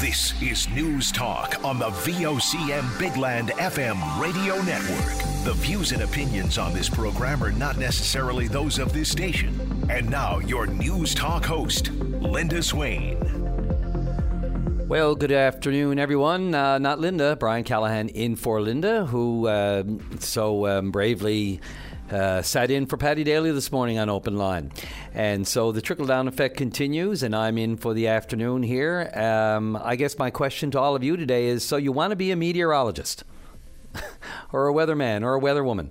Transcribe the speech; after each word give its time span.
This 0.00 0.32
is 0.40 0.66
News 0.70 1.12
Talk 1.12 1.62
on 1.62 1.78
the 1.78 1.90
VOCM 1.90 2.84
Bigland 2.98 3.50
FM 3.50 4.18
radio 4.18 4.56
network. 4.62 5.44
The 5.44 5.52
views 5.52 5.92
and 5.92 6.00
opinions 6.00 6.56
on 6.56 6.72
this 6.72 6.88
program 6.88 7.44
are 7.44 7.52
not 7.52 7.76
necessarily 7.76 8.48
those 8.48 8.78
of 8.78 8.94
this 8.94 9.10
station. 9.10 9.54
And 9.90 10.08
now, 10.08 10.38
your 10.38 10.66
News 10.66 11.14
Talk 11.14 11.44
host, 11.44 11.90
Linda 11.92 12.62
Swain. 12.62 13.18
Well, 14.88 15.14
good 15.14 15.32
afternoon, 15.32 15.98
everyone. 15.98 16.54
Uh, 16.54 16.78
not 16.78 16.98
Linda, 16.98 17.36
Brian 17.36 17.64
Callahan 17.64 18.08
in 18.08 18.36
for 18.36 18.62
Linda, 18.62 19.04
who 19.04 19.48
uh, 19.48 19.84
so 20.18 20.66
um, 20.66 20.92
bravely 20.92 21.60
uh, 22.10 22.42
sat 22.42 22.70
in 22.70 22.86
for 22.86 22.96
Paddy 22.96 23.24
Daly 23.24 23.52
this 23.52 23.70
morning 23.70 23.98
on 23.98 24.08
Open 24.08 24.36
Line. 24.36 24.72
And 25.14 25.46
so 25.46 25.72
the 25.72 25.80
trickle 25.80 26.06
down 26.06 26.28
effect 26.28 26.56
continues, 26.56 27.22
and 27.22 27.34
I'm 27.34 27.58
in 27.58 27.76
for 27.76 27.94
the 27.94 28.08
afternoon 28.08 28.62
here. 28.62 29.10
Um, 29.14 29.76
I 29.82 29.96
guess 29.96 30.18
my 30.18 30.30
question 30.30 30.70
to 30.72 30.80
all 30.80 30.96
of 30.96 31.04
you 31.04 31.16
today 31.16 31.46
is 31.46 31.64
so 31.64 31.76
you 31.76 31.92
want 31.92 32.10
to 32.10 32.16
be 32.16 32.30
a 32.30 32.36
meteorologist? 32.36 33.24
or 34.52 34.68
a 34.68 34.72
weatherman 34.72 35.22
or 35.22 35.36
a 35.36 35.40
weatherwoman. 35.40 35.90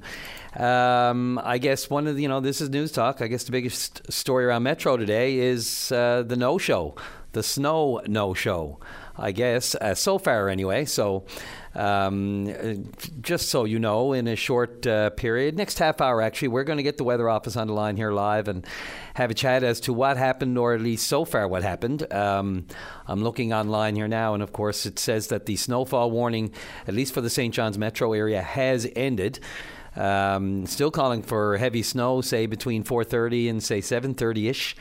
Um, 0.60 1.40
I 1.44 1.58
guess 1.58 1.90
one 1.90 2.08
of 2.08 2.16
the, 2.16 2.24
you 2.24 2.28
know, 2.28 2.40
this 2.40 2.62
is 2.62 2.70
news 2.70 2.92
talk. 2.92 3.22
I 3.22 3.28
guess 3.28 3.44
the 3.44 3.52
biggest 3.52 4.12
story 4.12 4.46
around 4.46 4.64
Metro 4.64 4.98
today 4.98 5.38
is 5.38 5.92
uh, 5.92 6.24
the 6.26 6.36
no 6.36 6.58
show, 6.58 6.96
the 7.34 7.44
snow 7.44 8.02
no 8.08 8.34
show, 8.34 8.80
I 9.16 9.32
guess, 9.32 9.76
uh, 9.76 9.94
so 9.94 10.18
far 10.18 10.50
anyway. 10.50 10.86
So 10.86 11.26
um, 11.80 12.92
just 13.22 13.48
so 13.48 13.64
you 13.64 13.80
know, 13.80 14.12
in 14.12 14.28
a 14.28 14.36
short 14.36 14.86
uh, 14.86 15.12
period, 15.12 15.56
next 15.56 15.80
half 15.80 16.02
hour 16.02 16.22
actually, 16.22 16.50
we're 16.50 16.66
going 16.66 16.76
to 16.76 16.84
get 16.84 16.98
the 16.98 17.06
weather 17.06 17.30
office 17.30 17.56
on 17.56 17.68
the 17.68 17.74
line 17.74 17.96
here 17.96 18.12
live 18.12 18.50
and 18.50 18.68
have 19.14 19.32
a 19.32 19.34
chat 19.34 19.64
as 19.64 19.80
to 19.82 19.94
what 19.94 20.18
happened, 20.18 20.58
or 20.58 20.74
at 20.74 20.82
least 20.82 21.08
so 21.08 21.24
far 21.24 21.48
what 21.48 21.64
happened. 21.64 22.12
Um, 22.12 22.68
I'm 23.08 23.24
looking 23.24 23.54
online 23.54 23.96
here 23.96 24.10
now, 24.10 24.34
and 24.34 24.44
of 24.44 24.52
course, 24.52 24.86
it 24.86 25.00
says 25.00 25.28
that 25.28 25.46
the 25.46 25.56
snowfall 25.56 26.12
warning, 26.12 26.52
at 26.86 26.94
least 26.94 27.14
for 27.14 27.22
the 27.22 27.30
St. 27.30 27.54
John's 27.54 27.78
metro 27.78 28.12
area, 28.12 28.42
has 28.42 28.86
ended. 28.94 29.40
Um, 29.96 30.66
still 30.66 30.92
calling 30.92 31.22
for 31.22 31.56
heavy 31.56 31.82
snow, 31.84 32.20
say 32.20 32.46
between 32.46 32.84
4:30 32.84 33.50
and 33.50 33.64
say 33.64 33.80
7:30 33.80 34.50
ish, 34.50 34.76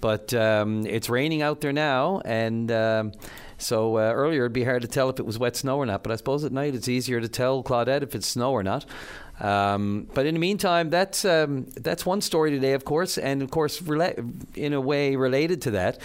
but 0.00 0.32
um, 0.32 0.86
it's 0.86 1.10
raining 1.10 1.42
out 1.42 1.60
there 1.60 1.72
now, 1.72 2.20
and. 2.24 2.70
Um, 2.70 3.12
so 3.58 3.96
uh, 3.96 4.12
earlier 4.12 4.42
it'd 4.42 4.52
be 4.52 4.64
hard 4.64 4.82
to 4.82 4.88
tell 4.88 5.08
if 5.08 5.18
it 5.18 5.26
was 5.26 5.38
wet 5.38 5.56
snow 5.56 5.78
or 5.78 5.86
not, 5.86 6.02
but 6.02 6.12
I 6.12 6.16
suppose 6.16 6.44
at 6.44 6.52
night 6.52 6.74
it's 6.74 6.88
easier 6.88 7.20
to 7.20 7.28
tell 7.28 7.62
Claudette 7.62 8.02
if 8.02 8.14
it's 8.14 8.26
snow 8.26 8.52
or 8.52 8.62
not. 8.62 8.84
Um, 9.40 10.08
but 10.14 10.26
in 10.26 10.34
the 10.34 10.40
meantime, 10.40 10.90
that's 10.90 11.24
um, 11.24 11.66
that's 11.76 12.06
one 12.06 12.20
story 12.20 12.50
today, 12.50 12.72
of 12.72 12.84
course, 12.84 13.18
and 13.18 13.42
of 13.42 13.50
course, 13.50 13.80
rela- 13.80 14.32
in 14.56 14.72
a 14.72 14.80
way 14.80 15.16
related 15.16 15.62
to 15.62 15.72
that 15.72 15.98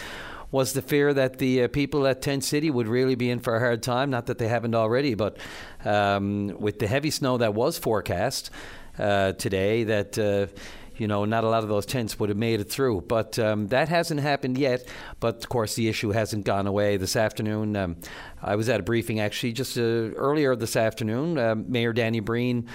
was 0.52 0.74
the 0.74 0.82
fear 0.82 1.14
that 1.14 1.38
the 1.38 1.64
uh, 1.64 1.68
people 1.70 2.06
at 2.06 2.22
Tent 2.22 2.44
City 2.44 2.70
would 2.70 2.88
really 2.88 3.16
be 3.16 3.30
in 3.30 3.40
for 3.40 3.56
a 3.56 3.60
hard 3.60 3.82
time. 3.82 4.10
Not 4.10 4.26
that 4.26 4.38
they 4.38 4.50
haven't 4.50 4.76
already, 4.76 5.14
but 5.14 5.38
um, 5.86 6.58
with 6.60 6.80
the 6.80 6.88
heavy 6.88 7.10
snow 7.10 7.38
that 7.38 7.54
was 7.54 7.78
forecast 7.78 8.52
uh, 9.00 9.32
today, 9.34 9.86
that 9.86 10.20
uh, 10.20 10.48
you 10.97 11.08
know, 11.08 11.25
not 11.25 11.44
a 11.44 11.50
lot 11.50 11.64
of 11.64 11.70
those 11.70 11.86
tents 11.86 12.20
would 12.20 12.30
have 12.30 12.38
made 12.38 12.59
it 12.59 12.70
through. 12.70 13.02
But 13.02 13.39
um, 13.39 13.67
that 13.67 13.89
hasn't 13.89 14.20
happened 14.20 14.58
yet. 14.58 14.88
But 15.20 15.38
of 15.38 15.50
course, 15.50 15.75
the 15.75 15.88
issue 15.88 16.11
hasn't 16.11 16.45
gone 16.45 16.67
away. 16.67 16.98
This 16.98 17.16
afternoon, 17.16 17.75
um, 17.75 17.98
I 18.42 18.56
was 18.56 18.70
at 18.70 18.80
a 18.80 18.83
briefing 18.83 19.20
actually 19.20 19.53
just 19.53 19.78
uh, 19.78 19.81
earlier 19.81 20.56
this 20.56 20.75
afternoon. 20.75 21.38
Uh, 21.38 21.56
Mayor 21.56 21.94
Danny 21.94 22.20
Breen. 22.20 22.67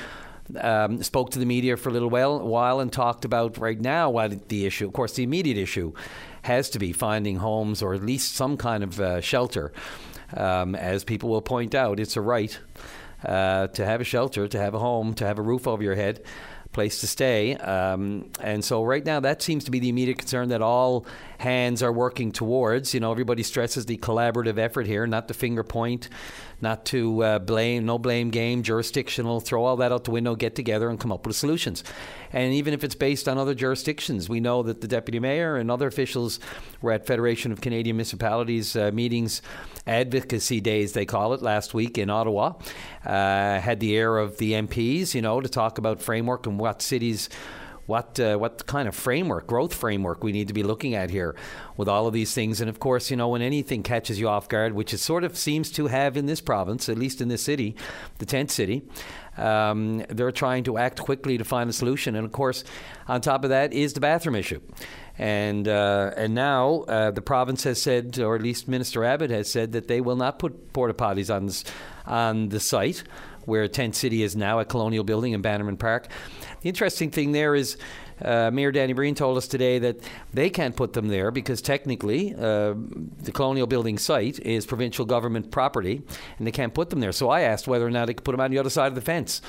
Um, 0.61 1.03
spoke 1.03 1.31
to 1.31 1.41
the 1.41 1.45
media 1.45 1.77
for 1.77 1.89
a 1.89 1.92
little 1.92 2.08
while, 2.08 2.39
while 2.39 2.78
and 2.78 2.92
talked 2.92 3.25
about 3.25 3.58
right 3.58 3.81
now 3.81 4.11
what 4.11 4.48
the 4.48 4.64
issue. 4.64 4.86
Of 4.86 4.92
course, 4.92 5.14
the 5.14 5.25
immediate 5.25 5.56
issue 5.58 5.92
has 6.42 6.70
to 6.70 6.78
be 6.78 6.92
finding 6.92 7.39
homes 7.39 7.83
or 7.83 7.95
at 7.95 8.05
least 8.05 8.36
some 8.36 8.56
kind 8.56 8.84
of 8.84 9.01
uh, 9.01 9.20
shelter. 9.20 9.73
Um, 10.36 10.77
as 10.77 11.03
people 11.03 11.30
will 11.30 11.42
point 11.42 11.75
out, 11.75 11.98
it's 11.98 12.17
a 12.17 12.20
right 12.20 12.56
uh, 13.25 13.67
to 13.69 13.84
have 13.84 14.01
a 14.01 14.05
shelter, 14.05 14.47
to 14.47 14.58
have 14.58 14.75
a 14.75 14.78
home, 14.78 15.14
to 15.14 15.27
have 15.27 15.41
a 15.41 15.42
roof 15.42 15.67
over 15.67 15.83
your 15.83 15.97
head 15.97 16.23
place 16.77 17.01
to 17.01 17.07
stay. 17.07 17.57
Um, 17.57 18.31
and 18.39 18.63
so 18.63 18.85
right 18.85 19.03
now, 19.03 19.19
that 19.20 19.41
seems 19.41 19.64
to 19.64 19.70
be 19.70 19.79
the 19.79 19.89
immediate 19.89 20.19
concern 20.19 20.51
that 20.51 20.61
all 20.61 21.07
hands 21.39 21.83
are 21.83 21.92
working 21.92 22.33
towards. 22.33 22.95
You 22.95 23.01
know, 23.01 23.11
everybody 23.11 23.42
stresses 23.42 23.86
the 23.86 23.98
collaborative 23.98 24.58
effort 24.58 24.86
here, 24.86 25.07
not 25.07 25.29
the 25.29 25.35
finger 25.35 25.63
point, 25.63 26.08
not 26.61 26.85
to 26.86 27.23
uh, 27.23 27.39
blame, 27.39 27.85
no 27.86 27.98
blame 27.98 28.30
game, 28.30 28.63
jurisdictional, 28.63 29.41
throw 29.41 29.64
all 29.64 29.77
that 29.77 29.92
out 29.92 30.05
the 30.05 30.11
window, 30.11 30.35
get 30.35 30.55
together 30.55 30.89
and 30.89 30.98
come 30.98 31.13
up 31.13 31.27
with 31.27 31.36
solutions. 31.36 31.85
And 32.33 32.55
even 32.55 32.74
if 32.74 32.83
it's 32.83 32.95
based 32.95 33.29
on 33.29 33.39
other 33.39 33.55
jurisdictions, 33.55 34.29
we 34.29 34.41
know 34.41 34.63
that 34.63 34.80
the 34.80 34.89
deputy 34.89 35.20
mayor 35.20 35.57
and 35.57 35.70
other 35.70 35.86
officials 35.86 36.41
were 36.80 36.92
at 36.92 37.07
Federation 37.07 37.53
of 37.53 37.61
Canadian 37.61 37.97
Municipalities 37.97 38.77
uh, 38.77 38.91
meetings, 38.92 39.42
advocacy 39.86 40.61
days 40.61 40.92
they 40.92 41.07
call 41.07 41.35
it, 41.35 41.42
last 41.42 41.74
week 41.74 41.98
in 41.98 42.11
Ottawa. 42.11 42.55
Uh, 43.05 43.61
had 43.61 43.80
the 43.80 43.97
air 43.97 44.18
of 44.18 44.39
the 44.39 44.53
MPs, 44.53 45.14
you 45.14 45.23
know, 45.23 45.41
to 45.41 45.48
talk 45.48 45.79
about 45.79 46.01
framework 46.01 46.47
and 46.47 46.58
what 46.58 46.83
cities 46.83 47.29
what 47.86 48.19
uh, 48.19 48.36
what 48.36 48.67
kind 48.67 48.89
of 48.89 48.95
framework, 48.95 49.47
growth 49.47 49.74
framework 49.74 50.23
we 50.23 50.33
need 50.33 50.48
to 50.48 50.55
be 50.55 50.63
looking 50.63 50.95
at 50.95 51.11
here 51.11 51.35
with 51.77 51.89
all 51.89 52.07
of 52.07 52.13
these 52.13 52.35
things. 52.35 52.61
And 52.61 52.69
of 52.69 52.80
course, 52.80 53.11
you 53.11 53.17
know, 53.17 53.29
when 53.29 53.42
anything 53.42 53.83
catches 53.83 54.19
you 54.19 54.29
off 54.29 54.48
guard, 54.48 54.73
which 54.74 54.92
it 54.92 54.98
sort 54.98 55.24
of 55.24 55.36
seems 55.36 55.70
to 55.73 55.86
have 55.86 56.17
in 56.17 56.27
this 56.27 56.41
province, 56.41 56.89
at 56.89 56.98
least 56.98 57.20
in 57.20 57.29
this 57.29 57.42
city, 57.42 57.77
the 58.19 58.27
tent 58.27 58.51
city, 58.51 58.83
um, 59.36 60.05
they're 60.08 60.33
trying 60.33 60.64
to 60.64 60.79
act 60.79 61.01
quickly 61.01 61.39
to 61.39 61.45
find 61.45 61.70
a 61.70 61.73
solution. 61.73 62.17
And 62.17 62.24
of 62.24 62.33
course, 62.33 62.64
on 63.07 63.20
top 63.20 63.45
of 63.45 63.51
that 63.51 63.73
is 63.73 63.92
the 63.92 64.01
bathroom 64.01 64.35
issue. 64.35 64.61
And 65.18 65.67
uh, 65.67 66.11
and 66.17 66.35
now 66.35 66.85
uh, 66.89 67.11
the 67.11 67.23
province 67.23 67.64
has 67.64 67.80
said, 67.80 68.18
or 68.18 68.35
at 68.35 68.42
least 68.42 68.68
Minister 68.68 69.05
Abbott 69.05 69.30
has 69.30 69.51
said, 69.51 69.73
that 69.73 69.89
they 69.89 70.01
will 70.01 70.17
not 70.17 70.39
put 70.39 70.73
porta 70.73 70.92
potties 70.92 71.35
on 71.35 71.47
this, 71.47 71.64
on 72.05 72.48
the 72.48 72.61
site 72.61 73.03
where 73.47 73.67
Tent 73.68 73.95
City 73.95 74.23
is 74.23 74.36
now 74.36 74.58
a 74.58 74.64
Colonial 74.64 75.05
Building 75.05 75.33
in 75.33 75.41
Bannerman 75.41 75.77
Park. 75.77 76.08
The 76.67 76.71
interesting 76.71 77.13
thing 77.13 77.31
there 77.31 77.55
is. 77.55 77.77
Uh, 78.21 78.51
Mayor 78.51 78.73
Danny 78.73 78.93
Breen 78.93 79.15
told 79.15 79.37
us 79.37 79.47
today 79.47 79.79
that 79.79 79.99
they 80.33 80.51
can't 80.51 80.75
put 80.75 80.95
them 80.95 81.07
there 81.07 81.31
because 81.31 81.63
technically 81.63 82.35
uh, 82.35 82.75
the 83.23 83.31
Colonial 83.33 83.69
Building 83.69 83.99
site 83.99 84.41
is 84.41 84.67
provincial 84.67 85.05
government 85.05 85.53
property 85.53 86.03
and 86.39 86.47
they 86.47 86.51
can't 86.51 86.75
put 86.75 86.91
them 86.91 86.99
there. 86.99 87.13
So 87.13 87.31
I 87.31 87.43
asked 87.43 87.69
whether 87.69 87.87
or 87.87 87.91
not 87.91 88.07
they 88.07 88.15
could 88.15 88.25
put 88.25 88.33
them 88.33 88.41
on 88.41 88.51
the 88.51 88.59
other 88.59 88.71
side 88.71 88.89
of 88.89 88.97
the 88.97 89.01
fence. 89.01 89.43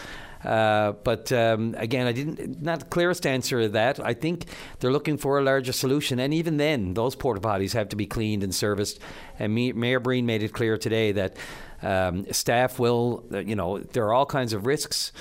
Uh, 0.43 0.91
but 0.91 1.31
um, 1.31 1.73
again, 1.79 2.05
I 2.05 2.11
didn't 2.11 2.61
not 2.61 2.81
the 2.81 2.85
clearest 2.85 3.25
answer 3.25 3.63
to 3.63 3.69
that. 3.69 3.99
I 3.99 4.13
think 4.13 4.45
they're 4.79 4.91
looking 4.91 5.17
for 5.17 5.39
a 5.39 5.41
larger 5.41 5.73
solution, 5.73 6.19
and 6.19 6.31
even 6.31 6.57
then, 6.57 6.93
those 6.93 7.15
porta 7.15 7.41
potties 7.41 7.73
have 7.73 7.89
to 7.89 7.95
be 7.95 8.05
cleaned 8.05 8.43
and 8.43 8.53
serviced. 8.53 8.99
And 9.39 9.55
Mayor 9.55 9.99
Breen 9.99 10.27
made 10.27 10.43
it 10.43 10.53
clear 10.53 10.77
today 10.77 11.13
that 11.13 11.35
um, 11.81 12.31
staff 12.31 12.77
will, 12.77 13.25
you 13.31 13.55
know, 13.55 13.79
there 13.79 14.05
are 14.05 14.13
all 14.13 14.27
kinds 14.27 14.53
of 14.53 14.67
risks 14.67 15.11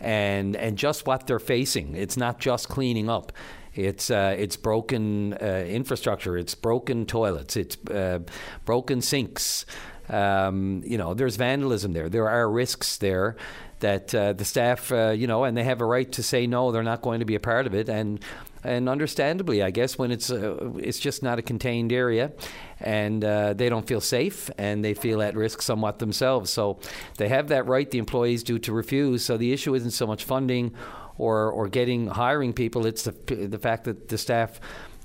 and 0.00 0.56
and 0.56 0.76
just 0.76 1.06
what 1.06 1.26
they're 1.26 1.38
facing. 1.38 1.94
It's 1.94 2.16
not 2.16 2.38
just 2.38 2.68
cleaning 2.68 3.08
up. 3.08 3.32
It's 3.74 4.10
uh, 4.10 4.36
it's 4.38 4.56
broken 4.56 5.34
uh, 5.34 5.64
infrastructure. 5.66 6.36
It's 6.36 6.54
broken 6.54 7.06
toilets. 7.06 7.56
It's 7.56 7.76
uh, 7.90 8.20
broken 8.64 9.00
sinks. 9.00 9.66
Um, 10.08 10.82
you 10.84 10.98
know, 10.98 11.14
there's 11.14 11.36
vandalism 11.36 11.92
there. 11.92 12.08
There 12.08 12.28
are 12.28 12.48
risks 12.48 12.98
there 12.98 13.36
that 13.84 14.14
uh, 14.14 14.32
the 14.32 14.46
staff, 14.46 14.90
uh, 14.90 15.10
you 15.10 15.26
know, 15.26 15.44
and 15.44 15.54
they 15.54 15.62
have 15.64 15.82
a 15.82 15.84
right 15.84 16.10
to 16.12 16.22
say 16.22 16.46
no. 16.46 16.72
They're 16.72 16.82
not 16.82 17.02
going 17.02 17.20
to 17.20 17.26
be 17.26 17.34
a 17.34 17.40
part 17.40 17.66
of 17.66 17.74
it, 17.74 17.90
and 17.90 18.18
and 18.64 18.88
understandably, 18.88 19.62
I 19.62 19.70
guess 19.70 19.98
when 19.98 20.10
it's 20.10 20.30
uh, 20.30 20.72
it's 20.78 20.98
just 20.98 21.22
not 21.22 21.38
a 21.38 21.42
contained 21.42 21.92
area, 21.92 22.32
and 22.80 23.22
uh, 23.22 23.52
they 23.52 23.68
don't 23.68 23.86
feel 23.86 24.00
safe 24.00 24.50
and 24.56 24.82
they 24.82 24.94
feel 24.94 25.20
at 25.20 25.36
risk 25.36 25.60
somewhat 25.60 25.98
themselves. 25.98 26.50
So 26.50 26.78
they 27.18 27.28
have 27.28 27.48
that 27.48 27.66
right. 27.66 27.90
The 27.90 27.98
employees 27.98 28.42
do 28.42 28.58
to 28.60 28.72
refuse. 28.72 29.22
So 29.22 29.36
the 29.36 29.52
issue 29.52 29.74
isn't 29.74 29.90
so 29.90 30.06
much 30.06 30.24
funding 30.24 30.74
or 31.18 31.50
or 31.50 31.68
getting 31.68 32.06
hiring 32.06 32.54
people. 32.54 32.86
It's 32.86 33.02
the 33.02 33.12
the 33.46 33.58
fact 33.58 33.84
that 33.84 34.08
the 34.08 34.16
staff 34.16 34.60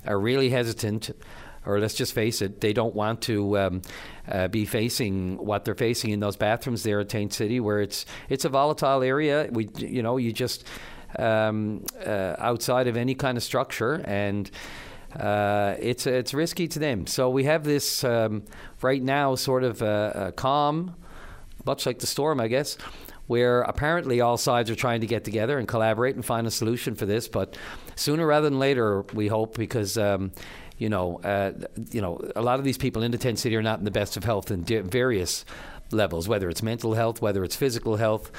are 0.05 0.17
really 0.17 0.49
hesitant 0.49 1.11
or 1.65 1.79
let's 1.79 1.93
just 1.93 2.13
face 2.13 2.41
it, 2.41 2.61
they 2.61 2.73
don't 2.73 2.95
want 2.95 3.21
to 3.23 3.57
um, 3.57 3.81
uh, 4.27 4.47
be 4.47 4.65
facing 4.65 5.37
what 5.37 5.65
they're 5.65 5.75
facing 5.75 6.11
in 6.11 6.19
those 6.19 6.35
bathrooms 6.35 6.83
there 6.83 6.99
at 6.99 7.09
Tent 7.09 7.33
City, 7.33 7.59
where 7.59 7.81
it's 7.81 8.05
it's 8.29 8.45
a 8.45 8.49
volatile 8.49 9.03
area. 9.03 9.49
We, 9.51 9.69
you 9.77 10.01
know, 10.03 10.17
you 10.17 10.31
just 10.31 10.65
um, 11.17 11.85
uh, 12.05 12.35
outside 12.37 12.87
of 12.87 12.97
any 12.97 13.15
kind 13.15 13.37
of 13.37 13.43
structure, 13.43 14.01
and 14.05 14.49
uh, 15.15 15.75
it's 15.79 16.07
it's 16.07 16.33
risky 16.33 16.67
to 16.69 16.79
them. 16.79 17.07
So 17.07 17.29
we 17.29 17.43
have 17.45 17.63
this 17.63 18.03
um, 18.03 18.43
right 18.81 19.01
now, 19.01 19.35
sort 19.35 19.63
of 19.63 19.81
a, 19.81 20.27
a 20.27 20.31
calm, 20.31 20.95
much 21.65 21.85
like 21.85 21.99
the 21.99 22.07
storm, 22.07 22.39
I 22.39 22.47
guess 22.47 22.77
where 23.29 23.61
apparently 23.61 24.21
all 24.21 24.37
sides 24.37 24.71
are 24.71 24.75
trying 24.75 25.01
to 25.01 25.05
get 25.05 25.23
together 25.23 25.59
and 25.59 25.67
collaborate 25.67 26.15
and 26.15 26.25
find 26.25 26.47
a 26.47 26.51
solution 26.51 26.95
for 26.95 27.05
this. 27.05 27.27
But 27.27 27.55
sooner 27.95 28.25
rather 28.25 28.49
than 28.49 28.57
later, 28.57 29.03
we 29.13 29.27
hope, 29.27 29.55
because 29.55 29.99
um, 29.99 30.31
you 30.79 30.89
know, 30.89 31.19
uh, 31.23 31.51
you 31.91 32.01
know, 32.01 32.19
a 32.35 32.41
lot 32.41 32.57
of 32.57 32.65
these 32.65 32.77
people 32.77 33.03
in 33.03 33.11
the 33.11 33.17
tent 33.19 33.37
city 33.37 33.55
are 33.55 33.61
not 33.61 33.77
in 33.77 33.85
the 33.85 33.91
best 33.91 34.17
of 34.17 34.23
health 34.23 34.49
in 34.49 34.63
various 34.63 35.45
levels, 35.91 36.27
whether 36.27 36.49
it's 36.49 36.63
mental 36.63 36.95
health, 36.95 37.21
whether 37.21 37.43
it's 37.43 37.55
physical 37.55 37.97
health. 37.97 38.31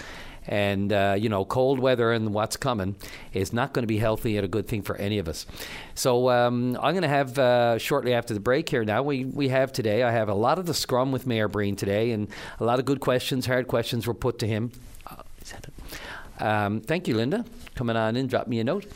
And, 0.47 0.91
uh, 0.91 1.17
you 1.19 1.29
know, 1.29 1.45
cold 1.45 1.79
weather 1.79 2.13
and 2.13 2.33
what's 2.33 2.57
coming 2.57 2.97
is 3.35 3.53
not 3.53 3.75
going 3.75 3.83
to 3.83 3.87
be 3.87 3.99
healthy 3.99 4.37
and 4.37 4.45
a 4.45 4.49
good 4.49 4.67
thing 4.67 4.83
for 4.83 4.97
any 4.97 5.19
of 5.19 5.29
us. 5.29 5.47
So 5.95 6.31
um, 6.31 6.77
I'm 6.83 6.95
going 6.95 7.03
to 7.03 7.09
have, 7.09 7.39
uh, 7.39 7.79
shortly 7.79 8.15
after 8.15 8.33
the 8.33 8.41
break 8.41 8.69
here 8.69 8.83
now, 8.83 9.03
we, 9.03 9.27
we 9.27 9.49
have 9.49 9.71
today, 9.71 10.03
I 10.03 10.11
have 10.11 10.31
a 10.31 10.35
lot 10.35 10.59
of 10.59 10.65
the 10.65 10.75
scrum 10.75 11.13
with 11.13 11.27
Mayor 11.27 11.47
Breen 11.47 11.77
today, 11.77 12.13
and 12.13 12.27
a 12.59 12.65
lot 12.65 12.79
of 12.79 12.87
good 12.87 13.01
questions, 13.01 13.47
hard 13.47 13.69
questions 13.69 14.07
were 14.07 14.15
put 14.15 14.39
to 14.39 14.47
him. 14.47 14.73
Um, 16.41 16.81
thank 16.81 17.07
you, 17.07 17.17
Linda, 17.17 17.45
coming 17.75 17.97
on 17.97 18.17
in, 18.17 18.27
drop 18.27 18.49
me 18.49 18.61
a 18.61 18.65
note. 18.65 18.87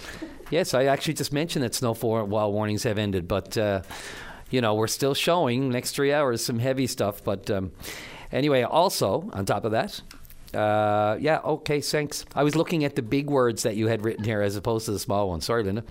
Yes, 0.51 0.75
I 0.75 0.85
actually 0.85 1.15
just 1.15 1.33
mentioned 1.33 1.65
that 1.65 1.75
snowfall 1.75 2.27
warnings 2.27 2.83
have 2.85 2.99
ended, 2.99 3.27
but 3.27 3.57
uh, 3.57 3.83
you 4.51 4.61
know 4.61 4.75
we're 4.75 4.87
still 4.87 5.15
showing 5.15 5.71
next 5.71 5.93
three 5.93 6.13
hours 6.13 6.45
some 6.45 6.59
heavy 6.59 6.87
stuff. 6.87 7.25
But 7.25 7.51
um, 7.51 7.73
anyway, 8.31 8.63
also 8.63 9.31
on 9.33 9.47
top 9.47 9.65
of 9.65 9.73
that, 9.73 10.01
uh, 10.55 11.17
yeah, 11.21 11.39
okay, 11.45 11.81
thanks. 11.81 12.25
I 12.35 12.43
was 12.43 12.55
looking 12.55 12.85
at 12.85 12.95
the 12.95 13.03
big 13.03 13.29
words 13.29 13.63
that 13.65 13.77
you 13.77 13.89
had 13.89 14.05
written 14.05 14.25
here 14.25 14.43
as 14.43 14.57
opposed 14.57 14.87
to 14.87 14.93
the 14.93 14.99
small 14.99 15.29
ones. 15.29 15.45
Sorry, 15.47 15.65
Linda. 15.65 15.85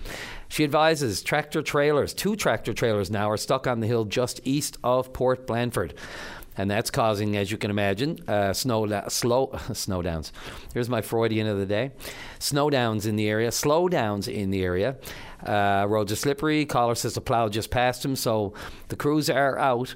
She 0.48 0.64
advises 0.64 1.22
tractor 1.22 1.62
trailers, 1.62 2.14
two 2.14 2.36
tractor 2.36 2.72
trailers 2.72 3.10
now 3.10 3.30
are 3.30 3.36
stuck 3.36 3.66
on 3.66 3.80
the 3.80 3.86
hill 3.86 4.04
just 4.04 4.40
east 4.44 4.78
of 4.82 5.12
Port 5.12 5.46
Blandford 5.46 5.94
and 6.56 6.70
that's 6.70 6.90
causing, 6.90 7.36
as 7.36 7.50
you 7.50 7.58
can 7.58 7.70
imagine, 7.70 8.18
uh, 8.28 8.52
snow 8.52 8.86
slow 9.08 9.58
snow 9.72 10.02
downs. 10.02 10.32
Here's 10.72 10.88
my 10.88 11.00
Freudian 11.00 11.46
of 11.46 11.58
the 11.58 11.66
day: 11.66 11.92
snow 12.38 12.70
downs 12.70 13.06
in 13.06 13.16
the 13.16 13.28
area, 13.28 13.50
slow 13.52 13.88
downs 13.88 14.28
in 14.28 14.50
the 14.50 14.62
area. 14.62 14.96
Uh, 15.44 15.86
roads 15.88 16.12
are 16.12 16.16
slippery. 16.16 16.64
Caller 16.64 16.94
says 16.94 17.14
the 17.14 17.20
plow 17.20 17.48
just 17.48 17.70
passed 17.70 18.04
him, 18.04 18.16
so 18.16 18.54
the 18.88 18.96
crews 18.96 19.28
are 19.28 19.58
out. 19.58 19.94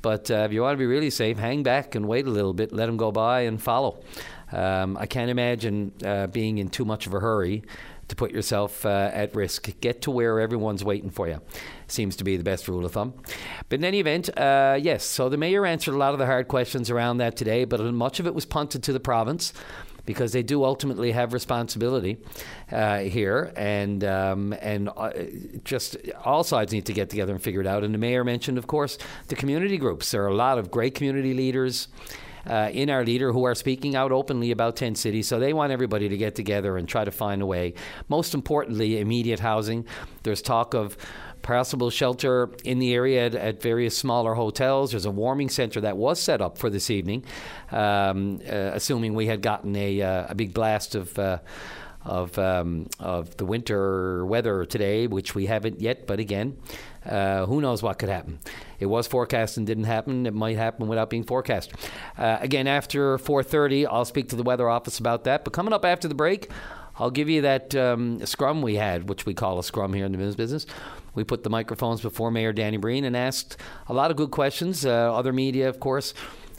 But 0.00 0.30
uh, 0.30 0.46
if 0.46 0.52
you 0.52 0.62
want 0.62 0.74
to 0.74 0.78
be 0.78 0.86
really 0.86 1.10
safe, 1.10 1.38
hang 1.38 1.62
back 1.62 1.94
and 1.94 2.06
wait 2.06 2.26
a 2.26 2.30
little 2.30 2.54
bit. 2.54 2.72
Let 2.72 2.86
them 2.86 2.96
go 2.96 3.10
by 3.10 3.42
and 3.42 3.60
follow. 3.60 4.00
Um, 4.52 4.96
I 4.96 5.06
can't 5.06 5.30
imagine 5.30 5.92
uh, 6.04 6.28
being 6.28 6.58
in 6.58 6.70
too 6.70 6.84
much 6.84 7.06
of 7.06 7.14
a 7.14 7.20
hurry 7.20 7.62
to 8.08 8.16
put 8.16 8.32
yourself 8.32 8.84
uh, 8.84 9.10
at 9.12 9.34
risk. 9.34 9.70
Get 9.80 10.02
to 10.02 10.10
where 10.10 10.40
everyone's 10.40 10.84
waiting 10.84 11.10
for 11.10 11.28
you. 11.28 11.40
Seems 11.86 12.16
to 12.16 12.24
be 12.24 12.36
the 12.36 12.44
best 12.44 12.68
rule 12.68 12.84
of 12.84 12.92
thumb. 12.92 13.14
But 13.68 13.78
in 13.80 13.84
any 13.84 14.00
event, 14.00 14.36
uh, 14.36 14.78
yes, 14.80 15.04
so 15.04 15.28
the 15.28 15.36
mayor 15.36 15.64
answered 15.64 15.94
a 15.94 15.98
lot 15.98 16.12
of 16.12 16.18
the 16.18 16.26
hard 16.26 16.48
questions 16.48 16.90
around 16.90 17.18
that 17.18 17.36
today, 17.36 17.64
but 17.64 17.80
much 17.80 18.20
of 18.20 18.26
it 18.26 18.34
was 18.34 18.44
punted 18.44 18.82
to 18.84 18.92
the 18.92 19.00
province 19.00 19.52
because 20.08 20.32
they 20.32 20.42
do 20.42 20.64
ultimately 20.64 21.12
have 21.12 21.34
responsibility 21.34 22.16
uh, 22.72 23.00
here, 23.00 23.52
and 23.56 24.02
um, 24.04 24.54
and 24.62 24.88
uh, 24.96 25.10
just 25.64 25.98
all 26.24 26.42
sides 26.42 26.72
need 26.72 26.86
to 26.86 26.94
get 26.94 27.10
together 27.10 27.34
and 27.34 27.42
figure 27.42 27.60
it 27.60 27.66
out. 27.66 27.84
And 27.84 27.92
the 27.92 27.98
mayor 27.98 28.24
mentioned, 28.24 28.56
of 28.56 28.66
course, 28.66 28.96
the 29.26 29.36
community 29.36 29.76
groups. 29.76 30.10
There 30.10 30.24
are 30.24 30.28
a 30.28 30.34
lot 30.34 30.56
of 30.56 30.70
great 30.70 30.94
community 30.94 31.34
leaders 31.34 31.88
uh, 32.48 32.70
in 32.72 32.90
our 32.90 33.04
leader 33.04 33.32
who 33.32 33.44
are 33.44 33.54
speaking 33.54 33.94
out 33.94 34.12
openly 34.12 34.50
about 34.50 34.76
tent 34.76 34.98
cities. 34.98 35.28
So 35.28 35.38
they 35.38 35.52
want 35.52 35.72
everybody 35.72 36.08
to 36.08 36.16
get 36.16 36.34
together 36.34 36.76
and 36.76 36.88
try 36.88 37.04
to 37.04 37.10
find 37.10 37.42
a 37.42 37.46
way. 37.46 37.74
Most 38.08 38.34
importantly, 38.34 39.00
immediate 39.00 39.40
housing. 39.40 39.86
There's 40.22 40.42
talk 40.42 40.74
of 40.74 40.96
possible 41.42 41.90
shelter 41.90 42.50
in 42.64 42.78
the 42.78 42.94
area 42.94 43.26
at, 43.26 43.34
at, 43.34 43.62
various 43.62 43.96
smaller 43.96 44.34
hotels. 44.34 44.90
There's 44.90 45.04
a 45.04 45.10
warming 45.10 45.48
center 45.48 45.80
that 45.80 45.96
was 45.96 46.20
set 46.20 46.40
up 46.40 46.58
for 46.58 46.68
this 46.68 46.90
evening, 46.90 47.24
um, 47.70 48.40
uh, 48.46 48.72
assuming 48.74 49.14
we 49.14 49.26
had 49.26 49.40
gotten 49.40 49.76
a, 49.76 50.02
uh, 50.02 50.26
a 50.30 50.34
big 50.34 50.52
blast 50.52 50.94
of. 50.94 51.18
Uh, 51.18 51.38
of 52.04 52.38
um, 52.38 52.88
of 52.98 53.36
the 53.36 53.44
winter 53.44 54.24
weather 54.24 54.64
today, 54.64 55.06
which 55.06 55.34
we 55.34 55.46
haven't 55.46 55.80
yet, 55.80 56.06
but 56.06 56.18
again, 56.20 56.56
uh, 57.04 57.46
who 57.46 57.60
knows 57.60 57.82
what 57.82 57.98
could 57.98 58.08
happen? 58.08 58.38
It 58.78 58.86
was 58.86 59.06
forecast 59.06 59.56
and 59.56 59.66
didn't 59.66 59.84
happen. 59.84 60.26
It 60.26 60.34
might 60.34 60.56
happen 60.56 60.88
without 60.88 61.10
being 61.10 61.24
forecast. 61.24 61.72
Uh, 62.16 62.38
again, 62.40 62.66
after 62.66 63.18
4:30, 63.18 63.86
I'll 63.86 64.04
speak 64.04 64.28
to 64.30 64.36
the 64.36 64.42
weather 64.42 64.68
office 64.68 64.98
about 64.98 65.24
that. 65.24 65.44
But 65.44 65.52
coming 65.52 65.72
up 65.72 65.84
after 65.84 66.08
the 66.08 66.14
break, 66.14 66.50
I'll 66.98 67.10
give 67.10 67.28
you 67.28 67.42
that 67.42 67.74
um, 67.74 68.24
scrum 68.26 68.62
we 68.62 68.74
had, 68.74 69.08
which 69.08 69.24
we 69.24 69.34
call 69.34 69.58
a 69.58 69.64
scrum 69.64 69.92
here 69.92 70.04
in 70.04 70.12
the 70.12 70.18
news 70.18 70.36
business. 70.36 70.66
We 71.14 71.24
put 71.24 71.42
the 71.42 71.50
microphones 71.50 72.00
before 72.00 72.30
Mayor 72.30 72.52
Danny 72.52 72.76
Breen 72.76 73.04
and 73.04 73.16
asked 73.16 73.56
a 73.88 73.94
lot 73.94 74.10
of 74.10 74.16
good 74.16 74.30
questions. 74.30 74.84
Uh, 74.84 75.14
other 75.14 75.32
media, 75.32 75.68
of 75.68 75.80
course, 75.80 76.14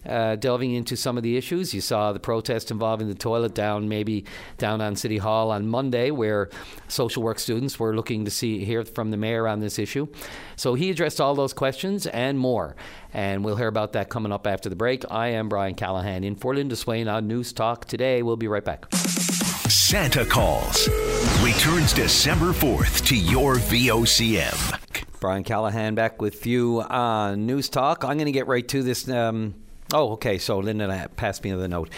uh, 0.05 0.35
delving 0.35 0.73
into 0.73 0.95
some 0.95 1.17
of 1.17 1.23
the 1.23 1.37
issues. 1.37 1.73
You 1.73 1.81
saw 1.81 2.13
the 2.13 2.19
protest 2.19 2.71
involving 2.71 3.07
the 3.07 3.15
toilet 3.15 3.53
down, 3.53 3.89
maybe 3.89 4.25
down 4.57 4.81
on 4.81 4.95
City 4.95 5.17
Hall 5.17 5.51
on 5.51 5.67
Monday, 5.67 6.11
where 6.11 6.49
social 6.87 7.23
work 7.23 7.39
students 7.39 7.79
were 7.79 7.95
looking 7.95 8.25
to 8.25 8.31
see 8.31 8.63
hear 8.63 8.83
from 8.85 9.11
the 9.11 9.17
mayor 9.17 9.47
on 9.47 9.59
this 9.59 9.79
issue. 9.79 10.07
So 10.55 10.73
he 10.73 10.89
addressed 10.89 11.19
all 11.21 11.35
those 11.35 11.53
questions 11.53 12.07
and 12.07 12.37
more. 12.37 12.75
And 13.13 13.43
we'll 13.43 13.55
hear 13.55 13.67
about 13.67 13.93
that 13.93 14.09
coming 14.09 14.31
up 14.31 14.45
after 14.45 14.69
the 14.69 14.75
break. 14.75 15.03
I 15.09 15.29
am 15.29 15.49
Brian 15.49 15.75
Callahan 15.75 16.23
in 16.23 16.35
for 16.35 16.53
Linda 16.53 16.75
Swain 16.75 17.07
on 17.07 17.27
News 17.27 17.53
Talk 17.53 17.85
today. 17.85 18.21
We'll 18.21 18.37
be 18.37 18.47
right 18.47 18.63
back. 18.63 18.85
Santa 19.69 20.25
Calls 20.25 20.87
returns 21.43 21.93
December 21.93 22.53
4th 22.53 23.05
to 23.07 23.15
your 23.15 23.55
VOCM. 23.55 25.09
Brian 25.19 25.43
Callahan 25.43 25.95
back 25.95 26.21
with 26.21 26.45
you 26.45 26.81
on 26.81 27.45
News 27.45 27.69
Talk. 27.69 28.03
I'm 28.03 28.17
going 28.17 28.27
to 28.27 28.31
get 28.31 28.47
right 28.47 28.67
to 28.69 28.83
this. 28.83 29.09
Um, 29.09 29.55
Oh, 29.93 30.11
okay. 30.13 30.37
So 30.37 30.59
Linda 30.59 31.09
passed 31.15 31.43
me 31.43 31.51
the 31.51 31.67
note. 31.67 31.89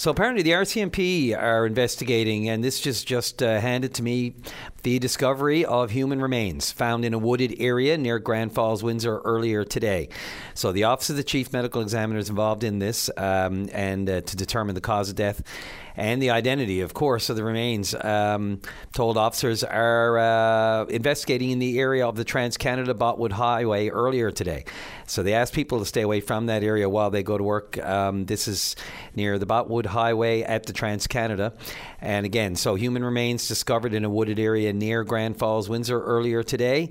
So 0.00 0.10
apparently 0.10 0.42
the 0.42 0.52
RCMP 0.52 1.36
are 1.38 1.66
investigating, 1.66 2.48
and 2.48 2.64
this 2.64 2.80
just 2.80 3.06
just 3.06 3.42
uh, 3.42 3.60
handed 3.60 3.92
to 3.94 4.02
me, 4.02 4.34
the 4.82 4.98
discovery 4.98 5.62
of 5.66 5.90
human 5.90 6.22
remains 6.22 6.72
found 6.72 7.04
in 7.04 7.12
a 7.12 7.18
wooded 7.18 7.56
area 7.58 7.98
near 7.98 8.18
Grand 8.18 8.54
Falls, 8.54 8.82
Windsor 8.82 9.18
earlier 9.18 9.62
today. 9.62 10.08
So 10.54 10.72
the 10.72 10.84
Office 10.84 11.10
of 11.10 11.16
the 11.16 11.22
Chief 11.22 11.52
Medical 11.52 11.82
Examiner 11.82 12.18
is 12.18 12.30
involved 12.30 12.64
in 12.64 12.78
this, 12.78 13.10
um, 13.18 13.68
and 13.74 14.08
uh, 14.08 14.22
to 14.22 14.36
determine 14.36 14.74
the 14.74 14.80
cause 14.80 15.10
of 15.10 15.16
death 15.16 15.42
and 15.96 16.22
the 16.22 16.30
identity, 16.30 16.80
of 16.80 16.94
course, 16.94 17.30
of 17.30 17.36
the 17.36 17.44
remains. 17.44 17.94
Um, 17.94 18.60
told 18.92 19.16
officers 19.16 19.64
are 19.64 20.18
uh, 20.18 20.84
investigating 20.86 21.50
in 21.50 21.58
the 21.58 21.78
area 21.78 22.06
of 22.06 22.16
the 22.16 22.24
Trans 22.24 22.56
Canada 22.56 22.94
Botwood 22.94 23.32
Highway 23.32 23.88
earlier 23.88 24.30
today. 24.30 24.64
So 25.06 25.22
they 25.22 25.34
asked 25.34 25.52
people 25.52 25.80
to 25.80 25.84
stay 25.84 26.02
away 26.02 26.20
from 26.20 26.46
that 26.46 26.62
area 26.62 26.88
while 26.88 27.10
they 27.10 27.22
go 27.22 27.36
to 27.36 27.42
work. 27.42 27.78
Um, 27.78 28.26
this 28.26 28.46
is 28.46 28.76
near 29.16 29.38
the 29.38 29.46
Botwood 29.46 29.86
Highway 29.86 30.42
at 30.42 30.66
the 30.66 30.72
Trans 30.72 31.06
Canada. 31.06 31.52
And 32.00 32.24
again, 32.24 32.54
so 32.56 32.76
human 32.76 33.04
remains 33.04 33.48
discovered 33.48 33.92
in 33.92 34.04
a 34.04 34.10
wooded 34.10 34.38
area 34.38 34.72
near 34.72 35.04
Grand 35.04 35.38
Falls, 35.38 35.68
Windsor 35.68 36.00
earlier 36.00 36.42
today. 36.42 36.90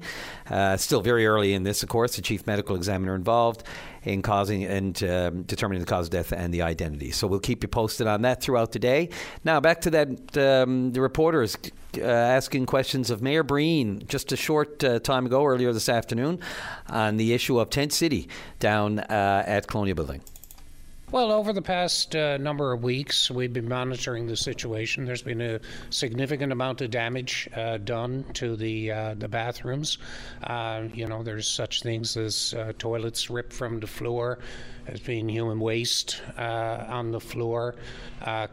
Uh, 0.50 0.78
still 0.78 1.02
very 1.02 1.26
early 1.26 1.54
in 1.54 1.64
this, 1.64 1.84
of 1.84 1.90
course, 1.90 2.16
the 2.16 2.22
chief 2.22 2.46
medical 2.46 2.76
examiner 2.76 3.16
involved 3.16 3.64
in 4.04 4.22
causing 4.22 4.64
and 4.64 5.04
um, 5.04 5.44
determining 5.44 5.80
the 5.80 5.86
cause 5.86 6.08
of 6.08 6.12
death 6.12 6.32
and 6.32 6.54
the 6.54 6.62
identity. 6.62 7.12
So 7.12 7.28
we'll 7.28 7.40
keep 7.40 7.64
you 7.64 7.70
posted 7.70 8.08
on 8.08 8.22
that 8.24 8.42
throughout 8.42 8.72
the 8.72 8.80
day. 8.80 9.10
Now 9.44 9.60
back 9.60 9.82
to 9.82 9.90
that 9.92 10.38
um, 10.38 10.94
the 10.94 11.02
reporters 11.02 11.58
uh, 11.98 12.04
asking 12.04 12.66
questions 12.66 13.10
of 13.10 13.22
Mayor 13.22 13.44
Breen 13.44 14.04
just 14.08 14.32
a 14.32 14.38
short 14.38 14.84
uh, 14.84 15.00
time 15.00 15.26
ago 15.26 15.46
earlier 15.46 15.74
this 15.74 15.90
afternoon 15.90 16.40
on 16.88 17.18
the 17.18 17.34
issue 17.34 17.60
of 17.60 17.70
Tent 17.70 17.94
City 17.94 18.30
down 18.60 19.00
uh, 19.00 19.44
at 19.46 19.68
Colonial 19.68 19.96
Building. 19.96 20.22
Well, 21.12 21.32
over 21.32 21.54
the 21.54 21.64
past 21.64 22.16
uh, 22.16 22.38
number 22.38 22.72
of 22.72 22.84
weeks, 22.84 23.32
we've 23.32 23.52
been 23.52 23.68
monitoring 23.68 24.28
the 24.28 24.36
situation. 24.36 25.06
There's 25.06 25.24
been 25.24 25.42
a 25.42 25.60
significant 25.90 26.52
amount 26.52 26.82
of 26.82 26.92
damage 26.92 27.50
uh, 27.56 27.78
done 27.78 28.26
to 28.34 28.56
the 28.56 28.92
uh, 28.92 29.16
the 29.16 29.28
bathrooms. 29.28 29.98
Uh, 30.44 30.84
you 30.94 31.08
know, 31.08 31.24
there's 31.24 31.48
such 31.48 31.82
things 31.82 32.16
as 32.16 32.54
uh, 32.54 32.74
toilets 32.78 33.28
ripped 33.28 33.54
from 33.54 33.80
the 33.80 33.88
floor. 33.88 34.38
There's 34.90 35.02
been 35.02 35.30
human 35.30 35.60
waste 35.60 36.20
uh, 36.36 36.84
on 36.88 37.12
the 37.12 37.20
floor, 37.20 37.76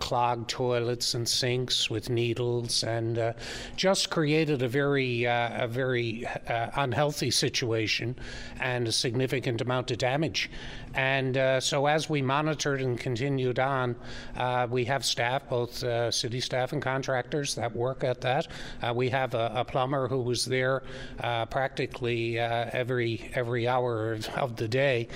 clogged 0.00 0.50
toilets 0.50 1.14
and 1.14 1.26
sinks 1.26 1.88
with 1.88 2.11
needles, 2.11 2.85
and 2.85 3.35
just 3.75 4.11
created 4.11 4.61
a 4.61 4.69
very 4.69 5.25
a 5.25 5.66
very 5.66 6.28
unhealthy 6.47 7.31
situation 7.31 8.16
and 8.61 8.87
a 8.87 8.93
significant 8.93 9.62
amount 9.62 9.90
of 9.90 9.97
damage. 9.97 10.50
And 10.97 11.37
uh, 11.37 11.61
so, 11.61 11.87
as 11.87 12.09
we 12.09 12.23
monitored 12.23 12.81
and 12.81 12.99
continued 12.99 13.59
on, 13.59 13.97
uh, 14.35 14.66
we 14.71 14.87
have 14.87 15.05
staff, 15.05 15.47
both 15.47 15.85
uh, 15.85 16.11
city 16.11 16.40
staff 16.40 16.73
and 16.73 16.81
contractors, 16.81 17.55
that 17.57 17.76
work 17.76 18.02
at 18.02 18.23
that. 18.23 18.49
Uh, 18.83 18.95
we 18.97 19.11
have 19.11 19.35
a, 19.35 19.52
a, 19.57 19.64
plumber 19.64 20.09
who 20.09 20.23
was 20.23 20.47
there 20.47 20.83
uh, 21.21 21.45
practically 21.47 22.40
uh, 22.40 22.71
every 22.73 23.31
every 23.35 23.69
hour 23.69 24.19
of 24.37 24.57
the 24.57 24.66
day 24.66 25.07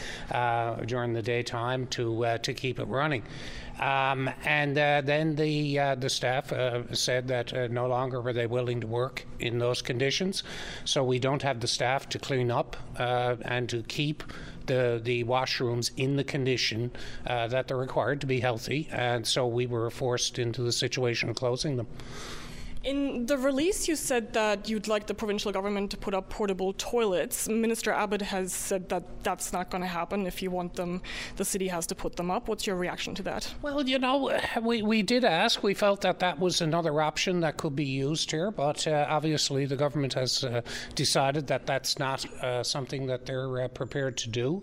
during 0.85 1.10
the 1.13 1.23
daytime 1.23 1.87
to 1.89 2.39
to 2.43 2.55
keep 2.55 2.79
it 2.79 2.87
running. 2.87 3.23
Um, 3.81 4.29
and 4.45 4.77
uh, 4.77 5.01
then 5.01 5.37
the 5.37 5.79
uh, 5.79 5.95
the 5.95 6.11
staff 6.11 6.53
uh, 6.53 6.95
said 6.95 7.29
that 7.29 7.71
no 7.71 7.87
longer 7.87 8.21
were 8.21 8.35
they 8.35 8.47
willing 8.47 8.81
to 8.83 8.87
work 8.87 9.25
in 9.39 9.59
those 9.59 9.81
conditions, 9.81 10.43
so 10.85 11.03
we 11.03 11.19
don't 11.19 11.43
have 11.43 11.61
the 11.61 11.69
staff 11.69 12.09
to 12.11 12.19
clean 12.19 12.51
up 12.51 12.77
and 12.99 13.69
to 13.71 13.83
keep 13.85 14.23
the, 14.67 15.01
the 15.03 15.25
washrooms 15.25 15.91
in 15.97 16.17
the 16.17 16.23
condition 16.23 16.93
uh, 17.27 17.49
that 17.49 17.67
they're 17.67 17.77
required 17.77 18.21
to 18.21 18.27
be 18.27 18.41
healthy, 18.41 18.89
and 18.93 19.27
so 19.27 19.47
we 19.47 19.67
were 19.67 19.91
forced 19.91 20.39
into 20.39 20.63
the 20.63 20.73
situation 20.73 21.29
of 21.29 21.37
closing 21.37 21.77
them. 21.77 21.89
In 22.83 23.27
the 23.27 23.37
release, 23.37 23.89
you 23.89 23.95
said 23.95 24.33
that 24.33 24.71
you'd 24.71 24.89
like 24.89 25.07
the 25.07 25.13
provincial 25.13 25.53
government 25.53 25.91
to 25.91 25.99
put 25.99 26.15
up 26.15 26.31
portable 26.31 26.73
toilets. 26.73 27.47
Minister 27.47 27.93
Abbott 27.93 28.23
has 28.23 28.55
said 28.55 28.89
that 28.89 29.23
that's 29.23 29.53
not 29.53 29.69
going 29.71 29.83
to 29.83 29.87
happen. 29.87 30.27
If 30.27 30.41
you 30.41 30.51
want 30.51 30.77
them, 30.77 31.03
the 31.37 31.45
city 31.45 31.69
has 31.69 31.87
to 31.89 31.95
put 31.95 32.17
them 32.17 32.31
up. 32.31 32.49
What's 32.49 32.67
your 32.67 32.77
reaction 32.77 33.15
to 33.17 33.23
that? 33.25 33.53
Well, 33.61 33.87
you 33.87 33.99
know, 33.99 34.41
we, 34.63 34.81
we 34.81 35.03
did 35.03 35.27
ask. 35.27 35.63
We 35.63 35.75
felt 35.75 36.01
that 36.01 36.21
that 36.21 36.39
was 36.39 36.63
another 36.63 37.03
option 37.03 37.41
that 37.41 37.59
could 37.59 37.77
be 37.77 37.85
used 37.85 38.31
here, 38.31 38.51
but 38.51 38.87
uh, 38.87 39.07
obviously 39.11 39.67
the 39.67 39.77
government 39.77 40.15
has 40.15 40.43
uh, 40.43 40.63
decided 40.95 41.49
that 41.49 41.67
that's 41.67 41.99
not 41.99 42.25
uh, 42.43 42.63
something 42.63 43.07
that 43.09 43.27
they're 43.27 43.61
uh, 43.61 43.69
prepared 43.69 44.17
to 44.19 44.31
do. 44.31 44.63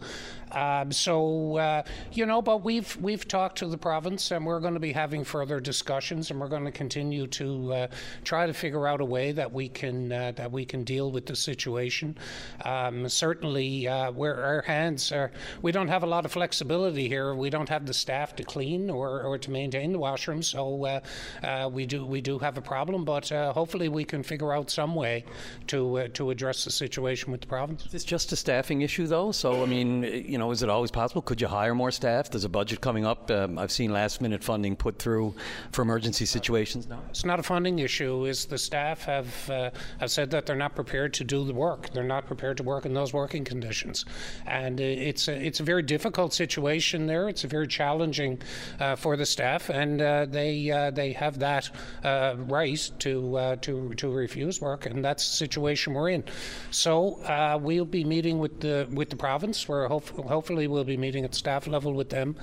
Um, 0.52 0.92
so 0.92 1.58
uh, 1.58 1.84
you 2.14 2.26
know, 2.26 2.42
but 2.42 2.64
we've 2.64 2.96
we've 2.98 3.28
talked 3.28 3.58
to 3.60 3.68
the 3.68 3.78
province, 3.78 4.32
and 4.32 4.46
we're 4.46 4.62
going 4.62 4.76
to 4.76 4.80
be 4.80 4.94
having 4.94 5.24
further 5.24 5.60
discussions, 5.60 6.32
and 6.32 6.40
we're 6.40 6.48
going 6.48 6.66
to 6.66 6.72
continue 6.72 7.28
to 7.28 7.74
uh, 7.74 7.88
try 8.24 8.46
to 8.48 8.54
figure 8.54 8.88
out 8.88 9.02
a 9.02 9.06
way 9.06 9.32
that 9.32 9.52
we 9.52 9.70
can 9.70 10.12
uh, 10.12 10.32
that 10.36 10.52
we 10.52 10.66
can 10.66 10.84
deal 10.84 11.12
with 11.12 11.26
the 11.26 11.36
situation. 11.36 12.18
Um, 12.66 13.08
certainly, 13.10 13.88
uh, 13.88 14.12
where 14.12 14.44
our 14.44 14.62
hands 14.62 15.12
are, 15.12 15.32
we 15.62 15.72
don't 15.72 15.88
have 15.88 16.04
a 16.04 16.08
lot 16.08 16.26
of 16.26 16.32
flexibility 16.32 17.08
here. 17.08 17.34
We 17.34 17.50
don't 17.50 17.70
have 17.70 17.86
the 17.86 17.94
staff 17.94 18.36
to 18.38 18.44
clean 18.44 18.90
or, 18.90 19.22
or 19.24 19.38
to 19.38 19.52
maintain 19.52 19.92
the 19.92 20.00
washrooms, 20.00 20.46
so 20.46 20.86
uh, 20.86 21.00
uh, 21.44 21.70
we 21.70 21.86
do 21.86 22.06
we 22.06 22.22
do 22.22 22.40
have 22.40 22.58
a 22.58 22.62
problem. 22.62 23.06
But 23.06 23.30
hopefully, 23.30 23.90
we 23.90 24.04
can 24.04 24.24
figure 24.24 24.54
out 24.54 24.70
some 24.70 24.96
way 24.96 25.26
to 25.68 26.08
to 26.10 26.32
address 26.32 26.66
the 26.66 26.72
situation 26.72 27.32
with 27.32 27.42
the 27.42 27.48
province. 27.48 27.86
Is 27.86 27.92
this 27.92 28.04
just 28.04 28.32
a 28.32 28.36
staffing 28.36 28.82
issue, 28.82 29.08
though? 29.08 29.32
So 29.32 29.64
I 29.64 29.66
mean. 29.66 30.04
You 30.28 30.38
know, 30.38 30.52
is 30.52 30.64
it 30.64 30.70
always 30.70 30.92
possible? 30.92 31.22
Could 31.22 31.42
you 31.42 31.48
hire 31.48 31.76
more 31.76 31.92
staff? 31.92 32.30
There's 32.30 32.44
a 32.44 32.50
budget 32.50 32.82
coming 32.82 33.06
up. 33.06 33.30
Um, 33.32 33.58
I've 33.58 33.72
seen 33.72 33.92
last 33.92 34.22
minute 34.22 34.44
funding 34.44 34.76
put 34.76 35.00
through 35.00 35.34
for 35.72 35.82
emergency 35.82 36.26
situations 36.26 36.88
now. 36.88 37.02
It's 37.10 37.26
not 37.26 37.40
a 37.40 37.44
funding 37.44 37.80
issue. 37.80 37.97
Is 38.02 38.46
the 38.46 38.58
staff 38.58 39.04
have 39.06 39.50
uh, 39.50 39.70
have 40.00 40.12
said 40.12 40.32
that 40.32 40.46
they're 40.46 40.56
not 40.56 40.76
prepared 40.76 41.14
to 41.16 41.24
do 41.24 41.46
the 41.46 41.54
work. 41.54 41.90
They're 41.92 42.04
not 42.04 42.28
prepared 42.28 42.58
to 42.58 42.64
work 42.64 42.86
in 42.86 42.94
those 42.94 43.14
working 43.14 43.44
conditions, 43.44 44.06
and 44.46 44.80
it's 44.80 45.28
a, 45.28 45.36
it's 45.36 45.60
a 45.60 45.64
very 45.64 45.82
difficult 45.82 46.34
situation 46.34 47.08
there. 47.08 47.30
It's 47.30 47.44
a 47.44 47.48
very 47.48 47.68
challenging 47.68 48.42
uh, 48.80 48.96
for 48.96 49.18
the 49.18 49.26
staff, 49.26 49.70
and 49.70 50.02
uh, 50.02 50.26
they 50.26 50.70
uh, 50.70 50.92
they 50.92 51.14
have 51.14 51.40
that 51.40 51.70
uh, 52.04 52.36
right 52.38 52.92
to 53.00 53.58
to 53.62 53.94
to 53.96 54.10
refuse 54.12 54.62
work, 54.62 54.86
and 54.86 55.04
that's 55.04 55.28
the 55.30 55.36
situation 55.36 55.94
we're 55.94 56.10
in. 56.10 56.24
So 56.72 57.20
we'll 57.62 57.86
be 57.86 58.04
meeting 58.04 58.40
with 58.40 58.60
the 58.60 58.88
with 58.92 59.10
the 59.10 59.16
province. 59.16 59.68
We're 59.68 59.88
hopefully 59.88 60.28
hopefully 60.28 60.68
we'll 60.68 60.84
be 60.84 60.98
meeting 60.98 61.26
at 61.26 61.34
staff 61.36 61.68
level 61.68 61.94
with 61.94 62.10
them 62.10 62.36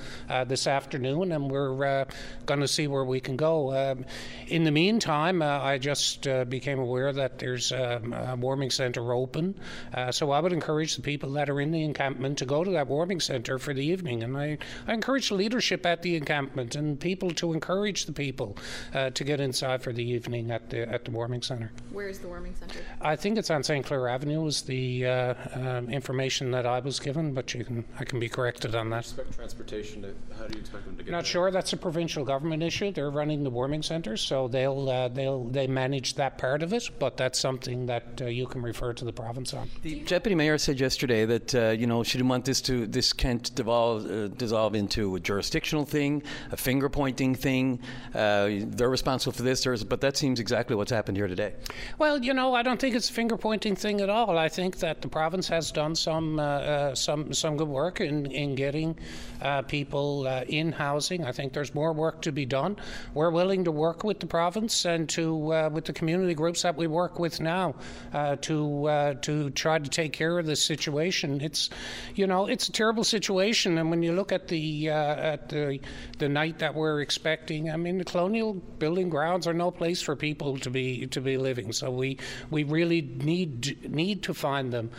this 0.46 0.66
afternoon, 0.66 1.32
and 1.32 1.50
we're 1.50 2.06
going 2.46 2.60
to 2.60 2.68
see 2.68 2.86
where 2.86 3.04
we 3.04 3.20
can 3.20 3.36
go. 3.36 3.74
Um, 3.74 4.04
in 4.48 4.64
the 4.64 4.70
meantime, 4.70 5.42
uh, 5.44 5.60
I 5.62 5.78
just 5.78 6.26
uh, 6.26 6.44
became 6.44 6.78
aware 6.78 7.12
that 7.12 7.38
there's 7.38 7.70
um, 7.72 8.14
a 8.14 8.34
warming 8.36 8.70
centre 8.70 9.12
open, 9.12 9.54
uh, 9.92 10.10
so 10.10 10.30
I 10.30 10.40
would 10.40 10.52
encourage 10.52 10.96
the 10.96 11.02
people 11.02 11.30
that 11.32 11.50
are 11.50 11.60
in 11.60 11.70
the 11.70 11.82
encampment 11.82 12.38
to 12.38 12.46
go 12.46 12.64
to 12.64 12.70
that 12.70 12.88
warming 12.88 13.20
centre 13.20 13.58
for 13.58 13.74
the 13.74 13.84
evening, 13.84 14.22
and 14.22 14.36
I, 14.36 14.58
I 14.86 14.94
encourage 14.94 15.28
the 15.28 15.34
leadership 15.34 15.84
at 15.84 16.00
the 16.00 16.16
encampment 16.16 16.74
and 16.74 16.98
people 16.98 17.30
to 17.32 17.52
encourage 17.52 18.06
the 18.06 18.12
people 18.12 18.56
to 18.92 19.24
get 19.24 19.40
inside 19.40 19.82
for 19.82 19.92
the 19.92 20.04
evening 20.04 20.50
at 20.50 20.70
the 20.70 20.88
at 20.88 21.04
the 21.04 21.10
warming 21.10 21.42
centre. 21.42 21.70
Where 21.92 22.08
is 22.08 22.18
the 22.18 22.28
warming 22.28 22.54
centre? 22.54 22.80
I 23.00 23.16
think 23.16 23.36
it's 23.36 23.50
on 23.50 23.62
St. 23.62 23.84
Clare 23.84 24.08
Avenue. 24.08 24.42
Was 24.42 24.62
the 24.62 25.06
um, 25.06 25.90
information 25.90 26.50
that 26.52 26.66
I 26.66 26.80
was 26.80 26.98
given, 26.98 27.34
but 27.34 27.52
you 27.54 27.64
can 27.64 27.74
can 27.74 27.84
I 27.98 28.04
can 28.04 28.20
be 28.20 28.28
corrected 28.28 28.74
on 28.74 28.90
that. 28.90 29.04
Expect 29.04 29.34
transportation. 29.34 30.02
To, 30.02 30.14
how 30.38 30.46
do 30.46 30.54
you 30.54 30.60
expect 30.60 30.84
them 30.86 30.96
to 30.96 31.02
get? 31.02 31.10
Not 31.10 31.18
there? 31.18 31.24
sure. 31.24 31.50
That's 31.50 31.72
a 31.72 31.76
provincial 31.76 32.24
government 32.24 32.62
issue. 32.62 32.92
They're 32.92 33.10
running 33.10 33.44
the 33.44 33.50
warming 33.50 33.82
centres, 33.82 34.20
so 34.20 34.48
they'll 34.48 34.88
uh, 34.88 35.08
they 35.50 35.66
manage 35.66 36.14
that 36.14 36.38
part 36.38 36.62
of 36.62 36.72
it. 36.72 36.88
But 36.98 37.16
that's 37.16 37.38
something 37.38 37.86
that 37.86 38.20
uh, 38.20 38.26
you 38.26 38.46
can 38.46 38.62
refer 38.62 38.92
to 38.92 39.04
the 39.04 39.12
province 39.12 39.54
on. 39.54 39.68
The 39.82 40.00
deputy 40.00 40.34
mayor 40.34 40.58
said 40.58 40.78
yesterday 40.80 41.24
that 41.24 41.54
uh, 41.54 41.68
you 41.70 41.86
know 41.86 42.02
she 42.02 42.18
didn't 42.18 42.30
want 42.30 42.44
this 42.44 42.60
to 42.62 42.86
this 42.86 43.12
can't 43.12 43.54
devolve 43.54 44.10
uh, 44.10 44.28
dissolve 44.28 44.74
into 44.74 45.16
a 45.16 45.20
jurisdictional 45.20 45.84
thing, 45.84 46.22
a 46.52 46.56
finger 46.56 46.88
pointing 46.88 47.34
thing. 47.34 47.80
Uh, 48.14 48.50
they're 48.76 48.90
responsible 48.90 49.32
for 49.32 49.42
this, 49.42 49.64
but 49.84 50.00
that 50.00 50.16
seems 50.16 50.40
exactly 50.40 50.76
what's 50.76 50.90
happened 50.90 51.16
here 51.16 51.28
today. 51.28 51.54
Well, 51.98 52.22
you 52.22 52.34
know, 52.34 52.54
I 52.54 52.62
don't 52.62 52.80
think 52.80 52.94
it's 52.94 53.10
a 53.10 53.12
finger 53.12 53.36
pointing 53.36 53.76
thing 53.76 54.00
at 54.00 54.10
all. 54.10 54.38
I 54.38 54.48
think 54.48 54.78
that 54.78 55.00
the 55.02 55.08
province 55.08 55.48
has 55.48 55.70
done 55.70 55.94
some 55.94 56.38
uh, 56.38 56.94
some 56.94 57.32
some 57.32 57.56
good 57.56 57.68
work 57.68 58.00
in, 58.00 58.26
in 58.26 58.54
getting 58.54 58.96
uh, 59.42 59.62
people 59.62 60.26
uh, 60.26 60.44
in 60.48 60.72
housing. 60.72 61.24
I 61.24 61.32
think 61.32 61.52
there's 61.52 61.74
more 61.74 61.92
work 61.92 62.22
to 62.22 62.32
be 62.32 62.46
done. 62.46 62.76
We're 63.14 63.30
willing 63.30 63.64
to 63.64 63.72
work 63.72 64.04
with 64.04 64.20
the 64.20 64.26
province 64.26 64.84
and 64.84 65.08
to 65.10 65.23
uh, 65.32 65.70
with 65.70 65.84
the 65.84 65.92
community 65.92 66.34
groups 66.34 66.62
that 66.62 66.76
we 66.76 66.86
work 66.86 67.18
with 67.18 67.40
now 67.40 67.74
uh, 68.12 68.36
to 68.36 68.86
uh, 68.86 69.14
to 69.14 69.50
try 69.50 69.78
to 69.78 69.90
take 69.90 70.12
care 70.12 70.38
of 70.38 70.46
this 70.46 70.64
situation. 70.64 71.40
It's 71.40 71.70
you 72.14 72.26
know 72.26 72.46
it's 72.46 72.68
a 72.68 72.72
terrible 72.72 73.04
situation, 73.04 73.78
and 73.78 73.90
when 73.90 74.02
you 74.02 74.12
look 74.12 74.32
at 74.32 74.48
the 74.48 74.90
uh, 74.90 75.32
at 75.32 75.48
the 75.48 75.80
the 76.18 76.28
night 76.28 76.58
that 76.58 76.74
we're 76.74 77.00
expecting, 77.00 77.70
I 77.70 77.76
mean 77.76 77.98
the 77.98 78.04
colonial 78.04 78.54
building 78.54 79.08
grounds 79.08 79.46
are 79.46 79.54
no 79.54 79.70
place 79.70 80.02
for 80.02 80.16
people 80.16 80.58
to 80.58 80.70
be 80.70 81.06
to 81.08 81.20
be 81.20 81.36
living. 81.36 81.72
So 81.72 81.90
we 81.90 82.18
we 82.50 82.64
really 82.64 83.02
need 83.02 83.90
need 83.90 84.22
to 84.24 84.34
find 84.34 84.72
them 84.72 84.90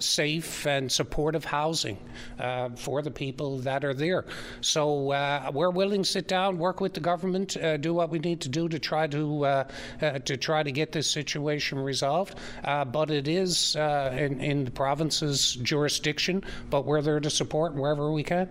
safe 0.00 0.66
and 0.66 0.90
supportive 0.90 1.44
housing 1.44 1.98
uh, 2.38 2.70
for 2.70 3.02
the 3.02 3.10
people 3.10 3.58
that 3.60 3.84
are 3.84 3.94
there. 3.94 4.24
So 4.60 5.12
uh, 5.12 5.50
we're 5.52 5.70
willing 5.70 6.02
to 6.02 6.08
sit 6.08 6.28
down, 6.28 6.58
work 6.58 6.80
with 6.80 6.94
the 6.94 7.00
government, 7.00 7.56
uh, 7.56 7.76
do 7.76 7.94
what 7.94 8.10
we 8.10 8.18
need 8.18 8.40
to 8.42 8.48
do 8.48 8.68
to 8.68 8.78
try 8.78 9.06
to 9.06 9.37
uh, 9.44 9.64
uh, 10.00 10.18
to 10.20 10.36
try 10.36 10.62
to 10.62 10.72
get 10.72 10.92
this 10.92 11.10
situation 11.10 11.78
resolved. 11.78 12.34
but 12.64 13.10
it 13.10 13.28
is 13.28 13.76
in, 13.76 14.40
in 14.40 14.64
the 14.64 14.70
province's 14.70 15.54
jurisdiction, 15.54 16.42
but 16.70 16.84
we're 16.84 17.02
there 17.02 17.20
to 17.20 17.30
support 17.30 17.74
wherever 17.74 18.12
we 18.12 18.22
can. 18.22 18.48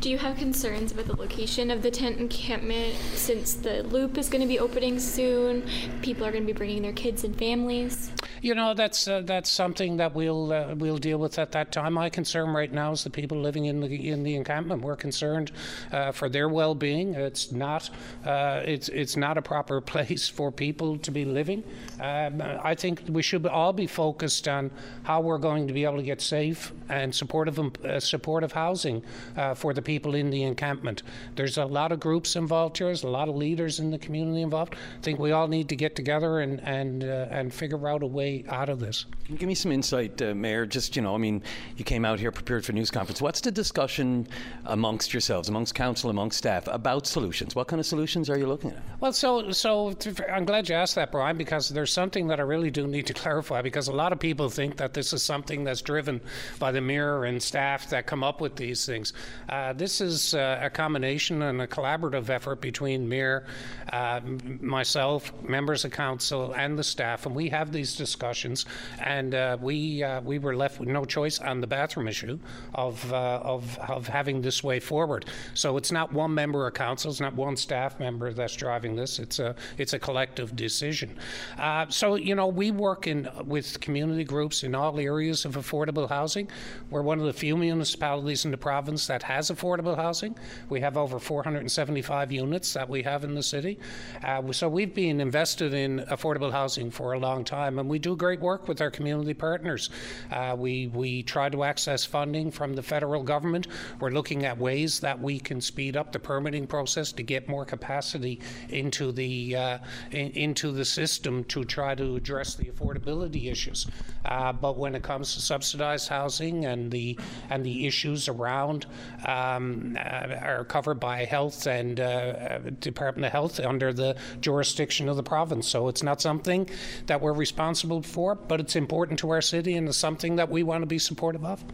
Do 0.00 0.10
you 0.10 0.18
have 0.18 0.36
concerns 0.36 0.92
about 0.92 1.06
the 1.06 1.16
location 1.16 1.70
of 1.70 1.82
the 1.82 1.90
tent 1.90 2.18
encampment 2.18 2.94
since 3.14 3.54
the 3.54 3.82
loop 3.84 4.18
is 4.18 4.28
going 4.28 4.42
to 4.42 4.48
be 4.48 4.58
opening 4.58 4.98
soon? 4.98 5.64
People 6.02 6.24
are 6.24 6.30
going 6.30 6.46
to 6.46 6.52
be 6.52 6.56
bringing 6.56 6.82
their 6.82 6.92
kids 6.92 7.24
and 7.24 7.36
families. 7.36 8.10
You 8.42 8.54
know, 8.54 8.72
that's 8.72 9.06
uh, 9.06 9.20
that's 9.20 9.50
something 9.50 9.98
that 9.98 10.14
we'll 10.14 10.52
uh, 10.52 10.74
we'll 10.74 10.96
deal 10.96 11.18
with 11.18 11.38
at 11.38 11.52
that 11.52 11.72
time. 11.72 11.92
My 11.92 12.08
concern 12.08 12.50
right 12.50 12.72
now 12.72 12.92
is 12.92 13.04
the 13.04 13.10
people 13.10 13.38
living 13.38 13.66
in 13.66 13.80
the 13.80 14.08
in 14.08 14.22
the 14.22 14.34
encampment. 14.34 14.82
We're 14.82 14.96
concerned 14.96 15.52
uh, 15.92 16.12
for 16.12 16.28
their 16.30 16.48
well-being. 16.48 17.14
It's 17.14 17.52
not 17.52 17.90
uh, 18.24 18.62
it's 18.64 18.88
it's 18.88 19.16
not 19.16 19.36
a 19.36 19.42
proper 19.42 19.80
place 19.92 20.29
for 20.30 20.50
people 20.50 20.98
to 20.98 21.10
be 21.10 21.24
living. 21.24 21.62
Um, 22.00 22.42
I 22.62 22.74
think 22.74 23.02
we 23.08 23.22
should 23.22 23.46
all 23.46 23.72
be 23.72 23.86
focused 23.86 24.48
on 24.48 24.70
how 25.02 25.20
we're 25.20 25.38
going 25.38 25.66
to 25.66 25.74
be 25.74 25.84
able 25.84 25.96
to 25.96 26.02
get 26.02 26.20
safe 26.20 26.72
and 26.88 27.14
supportive 27.14 27.58
uh, 27.58 28.00
supportive 28.00 28.52
housing 28.52 29.02
uh, 29.36 29.54
for 29.54 29.74
the 29.74 29.82
people 29.82 30.14
in 30.14 30.30
the 30.30 30.42
encampment. 30.42 31.02
There's 31.36 31.58
a 31.58 31.64
lot 31.64 31.92
of 31.92 32.00
groups 32.00 32.36
involved 32.36 32.78
here. 32.78 32.86
There's 32.86 33.04
a 33.04 33.08
lot 33.08 33.28
of 33.28 33.36
leaders 33.36 33.80
in 33.80 33.90
the 33.90 33.98
community 33.98 34.42
involved. 34.42 34.74
I 34.74 35.02
think 35.02 35.18
we 35.18 35.32
all 35.32 35.48
need 35.48 35.68
to 35.68 35.76
get 35.76 35.96
together 35.96 36.40
and 36.40 36.60
and 36.60 37.02
and 37.02 37.52
figure 37.52 37.88
out 37.88 38.02
a 38.02 38.06
way 38.06 38.44
out 38.48 38.68
of 38.68 38.80
this. 38.80 39.06
Can 39.24 39.34
you 39.34 39.38
give 39.38 39.48
me 39.48 39.54
some 39.54 39.72
insight, 39.72 40.20
uh, 40.22 40.34
Mayor? 40.34 40.66
Just, 40.66 40.96
you 40.96 41.02
know, 41.02 41.14
I 41.14 41.18
mean, 41.18 41.42
you 41.76 41.84
came 41.84 42.04
out 42.04 42.18
here 42.18 42.32
prepared 42.32 42.64
for 42.64 42.72
news 42.72 42.90
conference. 42.90 43.20
What's 43.20 43.40
the 43.40 43.50
discussion 43.50 44.26
amongst 44.66 45.12
yourselves, 45.12 45.48
amongst 45.48 45.74
council, 45.74 46.10
amongst 46.10 46.38
staff, 46.38 46.66
about 46.66 47.06
solutions? 47.06 47.54
What 47.54 47.68
kind 47.68 47.78
of 47.78 47.86
solutions 47.86 48.28
are 48.28 48.38
you 48.38 48.46
looking 48.46 48.72
at? 48.72 48.82
Well, 49.00 49.12
so, 49.12 49.52
so 49.52 49.92
I'm 50.30 50.44
glad 50.44 50.68
you 50.68 50.74
asked 50.74 50.94
that, 50.94 51.12
Brian, 51.12 51.36
because 51.36 51.68
there's 51.68 51.92
something 51.92 52.28
that 52.28 52.40
I 52.40 52.42
really 52.42 52.70
do 52.70 52.86
need 52.86 53.06
to 53.06 53.14
clarify, 53.22 53.62
because 53.62 53.88
a 53.88 53.92
lot 53.92 54.12
of 54.12 54.18
people 54.18 54.48
think 54.48 54.76
that 54.76 54.94
this 54.94 55.12
is 55.12 55.22
something 55.22 55.64
that's 55.64 55.82
driven 55.82 56.20
by 56.58 56.72
the 56.72 56.80
mayor 56.80 57.24
and 57.24 57.42
staff 57.42 57.90
that 57.90 58.06
come 58.06 58.22
up 58.22 58.40
with 58.40 58.56
these 58.56 58.86
things. 58.86 59.12
Uh, 59.48 59.72
this 59.72 60.00
is 60.00 60.34
uh, 60.34 60.60
a 60.62 60.70
combination 60.70 61.42
and 61.42 61.60
a 61.60 61.66
collaborative 61.66 62.28
effort 62.28 62.60
between 62.60 63.08
mayor, 63.08 63.46
uh, 63.92 64.20
myself, 64.60 65.32
members 65.42 65.84
of 65.84 65.92
council, 65.92 66.52
and 66.52 66.78
the 66.78 66.84
staff, 66.84 67.26
and 67.26 67.34
we 67.34 67.48
have 67.48 67.72
these 67.72 67.96
discussions 67.96 68.10
discussions, 68.10 68.66
and 68.98 69.34
uh, 69.34 69.56
we 69.60 70.02
uh, 70.02 70.20
we 70.22 70.38
were 70.38 70.56
left 70.56 70.80
with 70.80 70.88
no 70.88 71.04
choice 71.04 71.38
on 71.38 71.60
the 71.60 71.66
bathroom 71.66 72.08
issue 72.08 72.38
of, 72.74 73.12
uh, 73.12 73.40
of 73.42 73.78
of 73.78 74.06
having 74.08 74.42
this 74.42 74.64
way 74.64 74.80
forward. 74.80 75.24
So 75.54 75.76
it's 75.76 75.92
not 75.92 76.12
one 76.12 76.34
member 76.34 76.66
of 76.66 76.74
council, 76.74 77.10
it's 77.10 77.20
not 77.20 77.34
one 77.34 77.56
staff 77.56 78.00
member 78.00 78.32
that's 78.32 78.56
driving 78.56 78.96
this. 78.96 79.18
It's 79.18 79.38
a 79.38 79.54
it's 79.78 79.92
a 79.92 79.98
collective 80.00 80.56
decision. 80.56 81.16
Uh, 81.58 81.86
so 81.88 82.14
you 82.14 82.34
know 82.34 82.46
we 82.46 82.70
work 82.70 83.06
in 83.06 83.28
with 83.44 83.80
community 83.80 84.24
groups 84.24 84.62
in 84.62 84.74
all 84.74 84.98
areas 84.98 85.44
of 85.44 85.56
affordable 85.56 86.08
housing. 86.08 86.48
We're 86.90 87.02
one 87.02 87.20
of 87.20 87.26
the 87.26 87.32
few 87.32 87.56
municipalities 87.56 88.44
in 88.44 88.50
the 88.50 88.56
province 88.56 89.06
that 89.06 89.22
has 89.24 89.50
affordable 89.50 89.96
housing. 89.96 90.36
We 90.68 90.80
have 90.80 90.96
over 90.96 91.18
475 91.18 92.32
units 92.32 92.72
that 92.74 92.88
we 92.88 93.02
have 93.02 93.24
in 93.24 93.34
the 93.34 93.42
city. 93.42 93.78
Uh, 94.24 94.52
so 94.52 94.68
we've 94.68 94.94
been 94.94 95.20
invested 95.20 95.74
in 95.74 96.00
affordable 96.10 96.52
housing 96.52 96.90
for 96.90 97.12
a 97.12 97.18
long 97.18 97.44
time, 97.44 97.78
and 97.78 97.88
we 97.88 97.98
do 97.98 98.16
great 98.16 98.40
work 98.40 98.68
with 98.68 98.80
our 98.80 98.90
community 98.90 99.34
partners. 99.34 99.90
Uh, 100.30 100.54
we 100.58 100.88
we 100.88 101.22
try 101.22 101.48
to 101.48 101.64
access 101.64 102.04
funding 102.04 102.50
from 102.50 102.74
the 102.74 102.82
federal 102.82 103.22
government. 103.22 103.66
We're 104.00 104.10
looking 104.10 104.44
at 104.44 104.58
ways 104.58 105.00
that 105.00 105.20
we 105.20 105.38
can 105.38 105.60
speed 105.60 105.96
up 105.96 106.12
the 106.12 106.18
permitting 106.18 106.66
process 106.66 107.12
to 107.12 107.22
get 107.22 107.48
more 107.48 107.64
capacity 107.64 108.40
into 108.68 109.12
the 109.12 109.56
uh, 109.56 109.78
in, 110.10 110.30
into 110.32 110.72
the 110.72 110.84
system 110.84 111.44
to 111.44 111.64
try 111.64 111.94
to 111.94 112.16
address 112.16 112.54
the 112.54 112.64
affordability 112.64 113.50
issues. 113.50 113.86
Uh, 114.24 114.52
but 114.52 114.76
when 114.76 114.94
it 114.94 115.02
comes 115.02 115.34
to 115.34 115.40
subsidized 115.40 116.08
housing 116.08 116.66
and 116.66 116.90
the 116.90 117.18
and 117.48 117.64
the 117.64 117.86
issues 117.86 118.28
around 118.28 118.86
um, 119.26 119.96
uh, 119.98 120.34
are 120.42 120.64
covered 120.64 121.00
by 121.00 121.24
health 121.24 121.66
and 121.66 122.00
uh, 122.00 122.58
Department 122.80 123.26
of 123.26 123.32
Health 123.32 123.60
under 123.60 123.92
the 123.92 124.16
jurisdiction 124.40 125.08
of 125.08 125.16
the 125.16 125.22
province. 125.22 125.66
So 125.68 125.88
it's 125.88 126.02
not 126.02 126.20
something 126.20 126.68
that 127.06 127.20
we're 127.20 127.32
responsible 127.32 128.02
for, 128.02 128.34
but 128.34 128.60
it's 128.60 128.76
important 128.76 129.18
to 129.20 129.30
our 129.30 129.40
city 129.40 129.76
and 129.76 129.88
it's 129.88 129.96
something 129.96 130.36
that 130.36 130.48
we 130.48 130.62
want 130.62 130.82
to 130.82 130.86
be 130.86 130.98
supportive 130.98 131.44
of. 131.44 131.64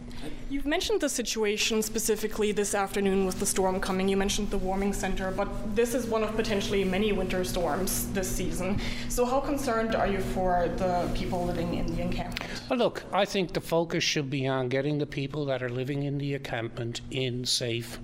You've 0.49 0.65
mentioned 0.65 1.01
the 1.01 1.09
situation 1.09 1.81
specifically 1.81 2.51
this 2.51 2.73
afternoon 2.73 3.25
with 3.25 3.39
the 3.39 3.45
storm 3.45 3.79
coming. 3.79 4.07
You 4.07 4.17
mentioned 4.17 4.49
the 4.49 4.57
warming 4.57 4.93
center, 4.93 5.31
but 5.31 5.47
this 5.75 5.93
is 5.93 6.05
one 6.05 6.23
of 6.23 6.35
potentially 6.35 6.83
many 6.83 7.11
winter 7.11 7.43
storms 7.43 8.06
this 8.13 8.29
season. 8.29 8.79
So, 9.09 9.25
how 9.25 9.39
concerned 9.39 9.95
are 9.95 10.07
you 10.07 10.19
for 10.19 10.69
the 10.77 11.09
people 11.13 11.45
living 11.45 11.75
in 11.75 11.85
the 11.95 12.01
encampment? 12.01 12.49
Well, 12.69 12.79
look, 12.79 13.03
I 13.11 13.25
think 13.25 13.53
the 13.53 13.61
focus 13.61 14.03
should 14.03 14.29
be 14.29 14.47
on 14.47 14.69
getting 14.69 14.97
the 14.97 15.05
people 15.05 15.45
that 15.45 15.63
are 15.63 15.69
living 15.69 16.03
in 16.03 16.17
the 16.17 16.33
encampment 16.33 17.01
in 17.11 17.45
safe 17.45 17.99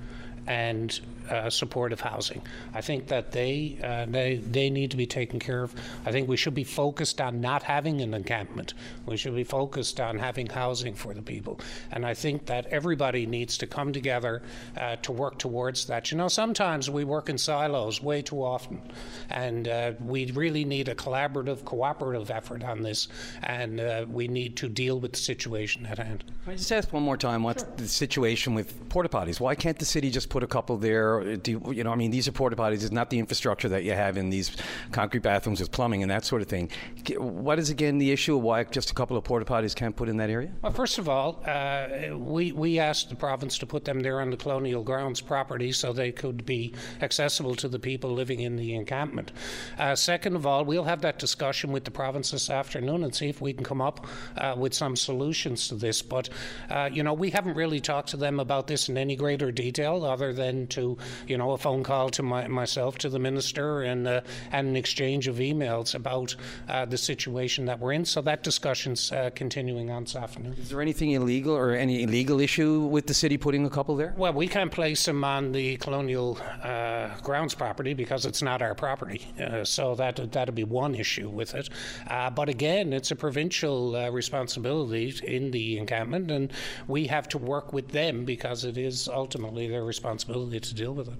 and 0.47 0.99
uh, 1.29 1.49
supportive 1.49 2.01
housing. 2.01 2.41
I 2.73 2.81
think 2.81 3.07
that 3.07 3.31
they, 3.31 3.77
uh, 3.83 4.05
they 4.09 4.37
they 4.37 4.69
need 4.69 4.91
to 4.91 4.97
be 4.97 5.05
taken 5.05 5.39
care 5.39 5.63
of. 5.63 5.73
I 6.05 6.11
think 6.11 6.27
we 6.27 6.37
should 6.37 6.53
be 6.53 6.63
focused 6.63 7.21
on 7.21 7.41
not 7.41 7.63
having 7.63 8.01
an 8.01 8.13
encampment. 8.13 8.73
We 9.05 9.17
should 9.17 9.35
be 9.35 9.43
focused 9.43 9.99
on 9.99 10.17
having 10.19 10.47
housing 10.47 10.95
for 10.95 11.13
the 11.13 11.21
people. 11.21 11.59
And 11.91 12.05
I 12.05 12.13
think 12.13 12.45
that 12.47 12.65
everybody 12.67 13.25
needs 13.25 13.57
to 13.59 13.67
come 13.67 13.93
together 13.93 14.41
uh, 14.77 14.97
to 14.97 15.11
work 15.11 15.37
towards 15.37 15.85
that. 15.85 16.11
You 16.11 16.17
know, 16.17 16.27
sometimes 16.27 16.89
we 16.89 17.03
work 17.03 17.29
in 17.29 17.37
silos 17.37 18.01
way 18.01 18.21
too 18.21 18.43
often, 18.43 18.81
and 19.29 19.67
uh, 19.67 19.93
we 19.99 20.31
really 20.31 20.65
need 20.65 20.89
a 20.89 20.95
collaborative, 20.95 21.63
cooperative 21.65 22.29
effort 22.31 22.63
on 22.63 22.81
this. 22.81 23.07
And 23.43 23.79
uh, 23.79 24.05
we 24.09 24.27
need 24.27 24.55
to 24.57 24.69
deal 24.69 24.99
with 24.99 25.13
the 25.13 25.19
situation 25.19 25.85
at 25.85 25.97
hand. 25.99 26.23
Can 26.43 26.53
I 26.53 26.55
just 26.55 26.71
ask 26.71 26.91
one 26.91 27.03
more 27.03 27.17
time? 27.17 27.43
What's 27.43 27.63
sure. 27.63 27.73
the 27.77 27.87
situation 27.87 28.53
with 28.53 28.89
porta 28.89 29.09
potties? 29.09 29.39
Why 29.39 29.55
can't 29.55 29.79
the 29.79 29.85
city 29.85 30.09
just 30.09 30.29
put 30.29 30.43
a 30.43 30.47
couple 30.47 30.77
there? 30.77 31.12
Do 31.21 31.61
you, 31.71 31.83
know, 31.83 31.91
I 31.91 31.95
mean, 31.95 32.11
these 32.11 32.27
are 32.27 32.31
porta 32.31 32.55
potties. 32.55 32.83
It's 32.83 32.91
not 32.91 33.09
the 33.09 33.19
infrastructure 33.19 33.69
that 33.69 33.83
you 33.83 33.93
have 33.93 34.17
in 34.17 34.29
these 34.29 34.55
concrete 34.91 35.21
bathrooms 35.21 35.59
with 35.59 35.71
plumbing 35.71 36.01
and 36.03 36.11
that 36.11 36.25
sort 36.25 36.41
of 36.41 36.47
thing. 36.47 36.69
What 37.17 37.59
is 37.59 37.69
again 37.69 37.97
the 37.97 38.11
issue 38.11 38.37
why 38.37 38.63
just 38.63 38.91
a 38.91 38.93
couple 38.93 39.17
of 39.17 39.23
porta 39.23 39.45
potties 39.45 39.75
can't 39.75 39.95
put 39.95 40.09
in 40.09 40.17
that 40.17 40.29
area? 40.29 40.51
Well, 40.61 40.71
first 40.71 40.97
of 40.97 41.09
all, 41.09 41.41
uh, 41.45 42.15
we 42.15 42.51
we 42.51 42.79
asked 42.79 43.09
the 43.09 43.15
province 43.15 43.57
to 43.59 43.65
put 43.65 43.85
them 43.85 44.01
there 44.01 44.21
on 44.21 44.29
the 44.29 44.37
colonial 44.37 44.83
grounds 44.83 45.21
property 45.21 45.71
so 45.71 45.93
they 45.93 46.11
could 46.11 46.45
be 46.45 46.73
accessible 47.01 47.55
to 47.55 47.67
the 47.67 47.79
people 47.79 48.11
living 48.11 48.41
in 48.41 48.55
the 48.55 48.75
encampment. 48.75 49.31
Uh, 49.77 49.95
second 49.95 50.35
of 50.35 50.45
all, 50.45 50.65
we'll 50.65 50.83
have 50.83 51.01
that 51.01 51.19
discussion 51.19 51.71
with 51.71 51.83
the 51.83 51.91
province 51.91 52.31
this 52.31 52.49
afternoon 52.49 53.03
and 53.03 53.13
see 53.15 53.29
if 53.29 53.41
we 53.41 53.53
can 53.53 53.63
come 53.63 53.81
up 53.81 54.07
uh, 54.37 54.55
with 54.57 54.73
some 54.73 54.95
solutions 54.95 55.67
to 55.67 55.75
this. 55.75 56.01
But 56.01 56.29
uh, 56.69 56.89
you 56.91 57.03
know, 57.03 57.13
we 57.13 57.29
haven't 57.29 57.55
really 57.55 57.79
talked 57.79 58.09
to 58.09 58.17
them 58.17 58.39
about 58.39 58.67
this 58.67 58.89
in 58.89 58.97
any 58.97 59.15
greater 59.15 59.51
detail, 59.51 60.05
other 60.05 60.33
than 60.33 60.67
to 60.67 60.97
you 61.27 61.37
know, 61.37 61.51
a 61.51 61.57
phone 61.57 61.83
call 61.83 62.09
to 62.09 62.23
my, 62.23 62.47
myself, 62.47 62.97
to 62.99 63.09
the 63.09 63.19
minister, 63.19 63.83
and, 63.83 64.07
uh, 64.07 64.21
and 64.51 64.67
an 64.67 64.75
exchange 64.75 65.27
of 65.27 65.37
emails 65.37 65.95
about 65.95 66.35
uh, 66.69 66.85
the 66.85 66.97
situation 66.97 67.65
that 67.65 67.79
we're 67.79 67.93
in. 67.93 68.05
So 68.05 68.21
that 68.21 68.43
discussion's 68.43 69.11
uh, 69.11 69.29
continuing 69.35 69.89
on 69.89 70.03
this 70.03 70.15
afternoon. 70.15 70.55
Is 70.59 70.69
there 70.69 70.81
anything 70.81 71.11
illegal 71.11 71.55
or 71.55 71.71
any 71.71 72.03
illegal 72.03 72.39
issue 72.39 72.81
with 72.81 73.07
the 73.07 73.13
city 73.13 73.37
putting 73.37 73.65
a 73.65 73.69
couple 73.69 73.95
there? 73.95 74.13
Well, 74.17 74.33
we 74.33 74.47
can't 74.47 74.71
place 74.71 75.05
them 75.05 75.23
on 75.23 75.51
the 75.51 75.77
colonial 75.77 76.37
uh, 76.61 77.09
grounds 77.21 77.53
property 77.53 77.93
because 77.93 78.25
it's 78.25 78.41
not 78.41 78.61
our 78.61 78.75
property. 78.75 79.21
Uh, 79.39 79.63
so 79.63 79.95
that 79.95 80.31
that'd 80.31 80.55
be 80.55 80.63
one 80.63 80.95
issue 80.95 81.29
with 81.29 81.55
it. 81.55 81.69
Uh, 82.07 82.29
but 82.29 82.49
again, 82.49 82.93
it's 82.93 83.11
a 83.11 83.15
provincial 83.15 83.93
responsibility 84.11 85.13
in 85.23 85.51
the 85.51 85.77
encampment, 85.77 86.31
and 86.31 86.51
we 86.87 87.07
have 87.07 87.27
to 87.29 87.37
work 87.37 87.73
with 87.73 87.89
them 87.89 88.25
because 88.25 88.65
it 88.65 88.77
is 88.77 89.07
ultimately 89.07 89.67
their 89.67 89.83
responsibility 89.83 90.59
to 90.59 90.73
deal 90.73 90.92
with 90.93 91.07
it. 91.07 91.13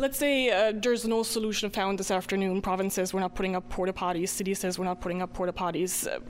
Let's 0.00 0.16
say 0.16 0.48
uh, 0.48 0.72
there's 0.74 1.06
no 1.06 1.22
solution 1.22 1.68
found 1.68 1.98
this 1.98 2.10
afternoon. 2.10 2.62
Province 2.62 2.94
says 2.94 3.12
we're 3.12 3.20
not 3.20 3.34
putting 3.34 3.54
up 3.54 3.68
porta 3.68 3.92
potties. 3.92 4.30
City 4.30 4.54
says 4.54 4.78
we're 4.78 4.86
not 4.86 5.02
putting 5.02 5.20
up 5.20 5.34
porta 5.34 5.52
potties. 5.52 6.08
Uh, 6.08 6.20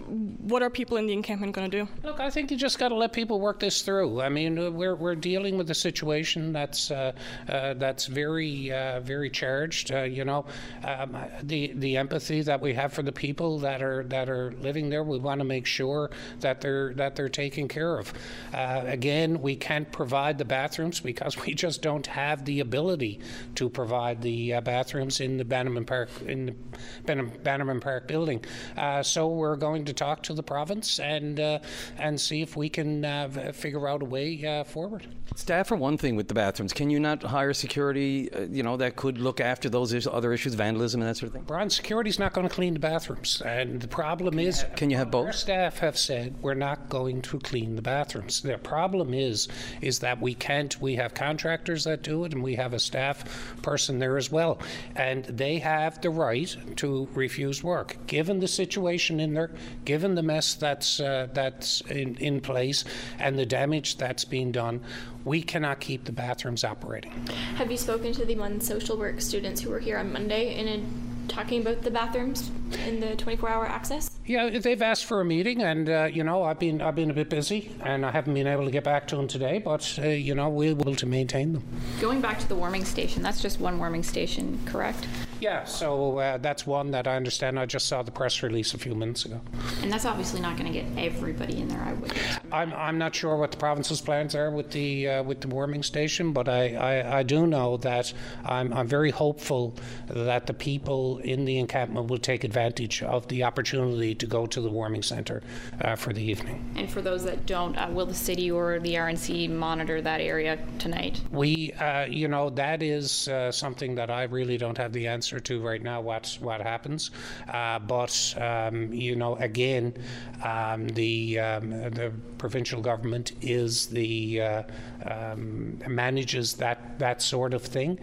what 0.41 0.61
are 0.61 0.69
people 0.69 0.97
in 0.97 1.07
the 1.07 1.13
encampment 1.13 1.53
going 1.53 1.71
to 1.71 1.85
do? 1.85 1.89
Look, 2.03 2.19
I 2.19 2.31
think 2.31 2.51
you 2.51 2.57
just 2.57 2.81
got 2.81 2.89
to 2.89 2.97
let 2.97 3.13
people 3.13 3.41
work 3.41 3.61
this 3.61 3.83
through. 3.83 4.23
I 4.23 4.29
mean, 4.29 4.59
uh, 4.59 4.73
we're, 4.73 4.97
we're 4.97 5.15
dealing 5.15 5.57
with 5.57 5.71
a 5.71 5.75
situation 5.75 6.53
that's 6.53 6.91
uh, 6.91 7.13
uh 7.49 7.75
that's 7.75 8.07
very 8.07 8.73
uh, 8.73 8.99
very 9.03 9.31
charged. 9.31 9.91
you 9.91 10.25
know, 10.25 10.47
um, 10.83 11.17
the 11.45 11.73
the 11.77 11.97
empathy 11.97 12.43
that 12.43 12.61
we 12.61 12.75
have 12.75 12.93
for 12.93 13.05
the 13.05 13.13
people 13.13 13.61
that 13.61 13.83
are 13.83 14.03
that 14.09 14.29
are 14.29 14.51
living 14.61 14.91
there. 14.91 15.05
We 15.05 15.19
want 15.19 15.39
to 15.39 15.45
make 15.45 15.65
sure 15.65 16.11
that 16.41 16.61
they're 16.61 16.93
that 16.95 17.15
they're 17.15 17.29
taken 17.29 17.69
care 17.69 18.01
of. 18.01 18.13
again, 18.53 19.41
we 19.41 19.55
can't 19.55 19.93
provide 19.93 20.39
the 20.39 20.45
bathrooms 20.45 20.99
because 20.99 21.37
we 21.47 21.55
just 21.55 21.83
don't 21.83 22.09
have 22.09 22.45
the 22.45 22.59
ability 22.59 23.21
provide 23.69 24.23
the 24.23 24.55
uh, 24.55 24.61
bathrooms 24.61 25.21
in 25.21 25.37
the 25.37 25.45
Bannerman 25.45 25.85
Park 25.85 26.09
in 26.27 26.47
the 26.47 27.15
Bannerman 27.43 27.81
Park 27.81 28.09
building. 28.09 28.45
Uh, 28.77 29.03
so 29.03 29.29
we're 29.29 29.57
going 29.57 29.85
to 29.85 29.93
talk 29.93 30.23
to 30.25 30.35
the 30.35 30.43
province 30.43 30.99
and 31.01 31.41
uh, 31.41 31.59
and 31.99 32.21
see 32.21 32.43
if 32.43 32.57
we 32.57 32.69
can 32.69 33.05
uh, 33.05 33.53
figure 33.53 33.89
out 33.89 34.03
a 34.03 34.05
way 34.05 34.45
uh, 34.47 34.65
forward. 34.65 35.07
Staff, 35.37 35.69
for 35.69 35.77
one 35.77 35.97
thing, 35.97 36.17
with 36.17 36.29
the 36.29 36.35
bathrooms, 36.35 36.73
can 36.73 36.91
you 36.91 36.99
not 36.99 37.23
hire 37.23 37.53
security? 37.53 38.33
Uh, 38.33 38.43
you 38.51 38.63
know 38.63 38.77
that 38.77 38.97
could 38.97 39.19
look 39.19 39.41
after 39.41 39.69
those 39.69 39.93
is- 39.93 40.07
other 40.07 40.33
issues, 40.33 40.55
vandalism 40.55 41.01
and 41.01 41.09
that 41.09 41.17
sort 41.17 41.29
of 41.29 41.35
thing. 41.35 41.43
Brian, 41.47 41.71
security's 41.71 42.19
not 42.19 42.33
going 42.33 42.49
to 42.49 42.55
clean 42.55 42.75
the 42.75 42.81
bathrooms, 42.81 43.43
and 43.45 43.81
the 43.81 43.89
problem 43.89 44.39
is, 44.39 44.65
can 44.77 44.91
you 44.91 44.97
have 44.97 45.11
both? 45.11 45.27
Our 45.27 45.33
staff 45.33 45.79
have 45.79 45.99
said 45.99 46.35
we're 46.41 46.55
not 46.55 46.89
going 46.89 47.23
to 47.23 47.39
clean 47.39 47.77
the 47.77 47.83
bathrooms. 47.83 48.41
The 48.43 48.59
problem 48.59 49.15
is, 49.15 49.49
is 49.81 50.01
that 50.01 50.21
we 50.21 50.35
can't. 50.35 50.81
We 50.81 50.97
have 50.97 51.15
contractors 51.15 51.85
that 51.85 52.03
do 52.03 52.25
it, 52.25 52.33
and 52.33 52.43
we 52.43 52.57
have 52.57 52.73
a 52.73 52.79
staff 52.79 53.40
person 53.63 53.99
there 53.99 54.17
as 54.17 54.31
well. 54.31 54.59
And 54.97 55.25
they 55.25 55.59
have 55.59 56.01
the 56.01 56.11
right 56.11 56.55
to 56.77 57.09
refuse 57.15 57.63
work. 57.63 57.97
Given 58.07 58.41
the 58.41 58.49
situation 58.49 59.21
in 59.21 59.35
there, 59.35 59.51
given 59.85 60.15
the 60.15 60.23
mess 60.23 60.55
that's, 60.55 61.01
uh, 61.01 61.29
that's 61.33 61.81
in, 61.83 62.17
in 62.17 62.41
place, 62.41 62.85
and 63.19 63.39
the 63.39 63.47
damage 63.47 63.97
that's 63.97 64.25
being 64.25 64.53
done, 64.53 64.81
we 65.25 65.43
cannot 65.43 65.81
keep 65.81 66.05
the 66.05 66.13
bathrooms 66.13 66.65
operating. 66.65 67.13
Have 67.57 67.71
you 67.71 67.77
spoken 67.77 68.13
to 68.13 68.25
the 68.25 68.37
one 68.37 68.61
social 68.61 68.97
work 68.97 69.21
students 69.21 69.61
who 69.61 69.71
were 69.71 69.79
here 69.81 69.99
on 69.99 70.13
Monday 70.13 70.55
in 70.55 70.69
a 70.69 71.10
talking 71.31 71.63
about 71.63 71.83
the 71.83 71.91
bathrooms 71.91 72.51
in 72.87 73.01
the 73.01 73.17
24-hour 73.17 73.67
access? 73.67 74.11
Yeah, 74.27 74.59
they've 74.59 74.83
asked 74.83 75.07
for 75.07 75.21
a 75.21 75.25
meeting, 75.25 75.63
and 75.63 75.89
uh, 75.89 76.05
you 76.05 76.23
know, 76.23 76.43
I've 76.45 76.59
been 76.59 76.81
I've 76.81 76.95
been 76.95 77.11
a 77.11 77.15
bit 77.15 77.31
busy, 77.31 77.73
and 77.83 78.05
I 78.05 78.11
haven't 78.11 78.35
been 78.35 78.47
able 78.47 78.65
to 78.65 78.71
get 78.71 78.85
back 78.85 79.07
to 79.09 79.17
them 79.17 79.27
today. 79.27 79.59
But 79.59 79.99
uh, 79.99 80.09
you 80.09 80.35
know, 80.35 80.49
we'll 80.49 80.75
be 80.75 80.83
able 80.83 80.95
to 80.97 81.07
maintain 81.07 81.55
them. 81.55 81.65
Going 82.01 82.21
back 82.21 82.39
to 82.41 82.49
the 82.49 82.55
warming 82.55 82.85
station, 82.85 83.23
that's 83.23 83.41
just 83.41 83.61
one 83.61 83.79
warming 83.79 84.03
station, 84.03 84.61
correct? 84.67 85.07
Yeah, 85.41 85.65
so 85.65 86.19
uh, 86.19 86.39
that's 86.39 86.67
one 86.67 86.91
that 86.91 87.07
I 87.07 87.17
understand. 87.17 87.59
I 87.59 87.67
just 87.67 87.87
saw 87.87 88.03
the 88.03 88.11
press 88.11 88.43
release 88.43 88.75
a 88.75 88.79
few 88.79 88.95
minutes 88.95 89.25
ago. 89.25 89.41
And 89.83 89.91
that's 89.91 90.05
obviously 90.05 90.41
not 90.41 90.59
going 90.59 90.71
to 90.71 90.79
get 90.79 90.87
everybody 90.99 91.59
in 91.59 91.69
there. 91.69 91.81
I 91.81 91.95
would. 91.95 92.13
I'm 92.53 92.73
I'm 92.75 92.99
not 92.99 93.15
sure 93.15 93.37
what 93.37 93.51
the 93.51 93.57
province's 93.57 94.01
plans 94.01 94.35
are 94.35 94.51
with 94.51 94.71
the 94.71 95.09
uh, 95.09 95.23
with 95.23 95.41
the 95.41 95.49
warming 95.49 95.83
station, 95.83 96.33
but 96.33 96.49
I, 96.49 96.75
I, 96.75 97.19
I 97.19 97.23
do 97.23 97.47
know 97.47 97.79
that 97.79 98.13
I'm 98.45 98.73
I'm 98.73 98.87
very 98.87 99.11
hopeful 99.11 99.77
that 100.09 100.47
the 100.47 100.55
people 100.55 101.19
in 101.19 101.45
the 101.45 101.59
encampment 101.59 102.09
will 102.09 102.19
take 102.19 102.45
advantage 102.45 103.03
of 103.03 103.27
the 103.29 103.45
opportunity 103.45 104.15
to 104.15 104.27
go 104.27 104.47
to 104.47 104.61
the 104.61 104.71
warming 104.71 105.03
center 105.03 105.43
uh, 105.83 105.97
for 105.97 106.13
the 106.13 106.23
evening. 106.23 106.73
And 106.77 106.91
for 106.91 107.01
those 107.01 107.25
that 107.25 107.47
don't, 107.47 107.77
uh, 107.77 107.89
will 107.91 108.07
the 108.07 108.15
city 108.15 108.51
or 108.51 108.79
the 108.81 108.95
RNC 108.95 109.51
monitor 109.51 110.03
that 110.03 110.21
area 110.21 110.59
tonight? 110.79 111.21
We, 111.31 111.73
uh, 111.75 112.07
you 112.07 112.29
know, 112.29 112.51
that 112.51 112.83
is 112.83 113.29
uh, 113.29 113.51
something 113.53 113.95
that 113.95 114.11
I 114.11 114.25
really 114.25 114.59
don't 114.59 114.77
have 114.77 114.93
the 114.93 115.07
answer 115.07 115.30
to 115.39 115.61
right 115.61 115.83
now. 115.83 116.01
What 116.01 116.37
what 116.41 116.61
happens? 116.61 117.11
Uh, 117.49 117.79
but 117.79 118.35
um, 118.39 118.93
you 118.93 119.15
know, 119.15 119.37
again, 119.37 119.95
um, 120.43 120.89
the 120.89 121.39
um, 121.39 121.71
the 121.71 122.13
provincial 122.39 122.81
government 122.81 123.33
is 123.43 123.87
the 123.87 124.41
uh, 124.41 124.63
um, 125.07 125.79
manages 125.87 126.55
that 126.55 126.99
that 126.99 127.23
sort 127.23 127.55
of 127.55 127.63
thing, 127.63 127.99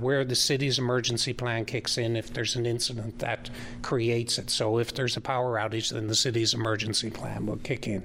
where 0.00 0.24
the 0.24 0.34
city's 0.34 0.78
emergency 0.78 1.32
plan 1.32 1.64
kicks 1.64 1.96
in 1.96 2.16
if 2.16 2.32
there's 2.32 2.56
an 2.56 2.66
incident 2.66 3.18
that 3.20 3.48
creates 3.82 4.38
it. 4.38 4.50
So 4.50 4.78
if 4.78 4.92
there's 4.94 5.16
a 5.16 5.20
power 5.20 5.58
outage, 5.58 5.90
then 5.90 6.08
the 6.08 6.14
city's 6.14 6.54
emergency 6.54 7.10
plan 7.10 7.46
will 7.46 7.58
kick 7.58 7.86
in. 7.86 8.02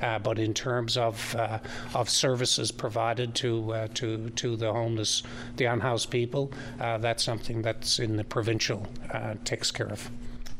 Uh, 0.00 0.18
but 0.18 0.38
in 0.38 0.54
terms 0.54 0.96
of 0.96 1.34
uh, 1.34 1.58
of 1.94 2.08
services 2.08 2.70
provided 2.70 3.34
to 3.36 3.72
uh, 3.72 3.88
to 3.94 4.30
to 4.30 4.56
the 4.56 4.72
homeless, 4.72 5.22
the 5.56 5.64
unhoused 5.64 6.10
people, 6.10 6.52
uh, 6.80 6.98
that's 6.98 7.24
something 7.24 7.62
that's 7.62 7.97
in 7.98 8.16
the 8.16 8.24
provincial 8.24 8.86
uh, 9.12 9.34
takes 9.44 9.70
care 9.70 9.88
of. 9.88 10.10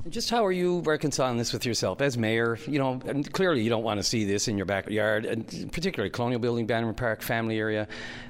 Just 0.09 0.31
how 0.31 0.47
are 0.47 0.53
you 0.53 0.81
reconciling 0.81 1.37
this 1.37 1.53
with 1.53 1.67
yourself 1.67 2.01
as 2.01 2.17
mayor? 2.17 2.59
You 2.67 2.79
know, 2.79 3.01
and 3.05 3.31
clearly 3.33 3.63
you 3.63 3.69
don't 3.69 3.83
want 3.83 3.99
to 4.01 4.05
see 4.05 4.25
this 4.25 4.49
in 4.49 4.57
your 4.57 4.65
backyard, 4.65 5.27
and 5.27 5.47
particularly 5.73 6.09
Colonial 6.09 6.41
Building, 6.41 6.67
Bannerman 6.67 6.95
Park, 6.95 7.21
family 7.21 7.59
area. 7.59 7.87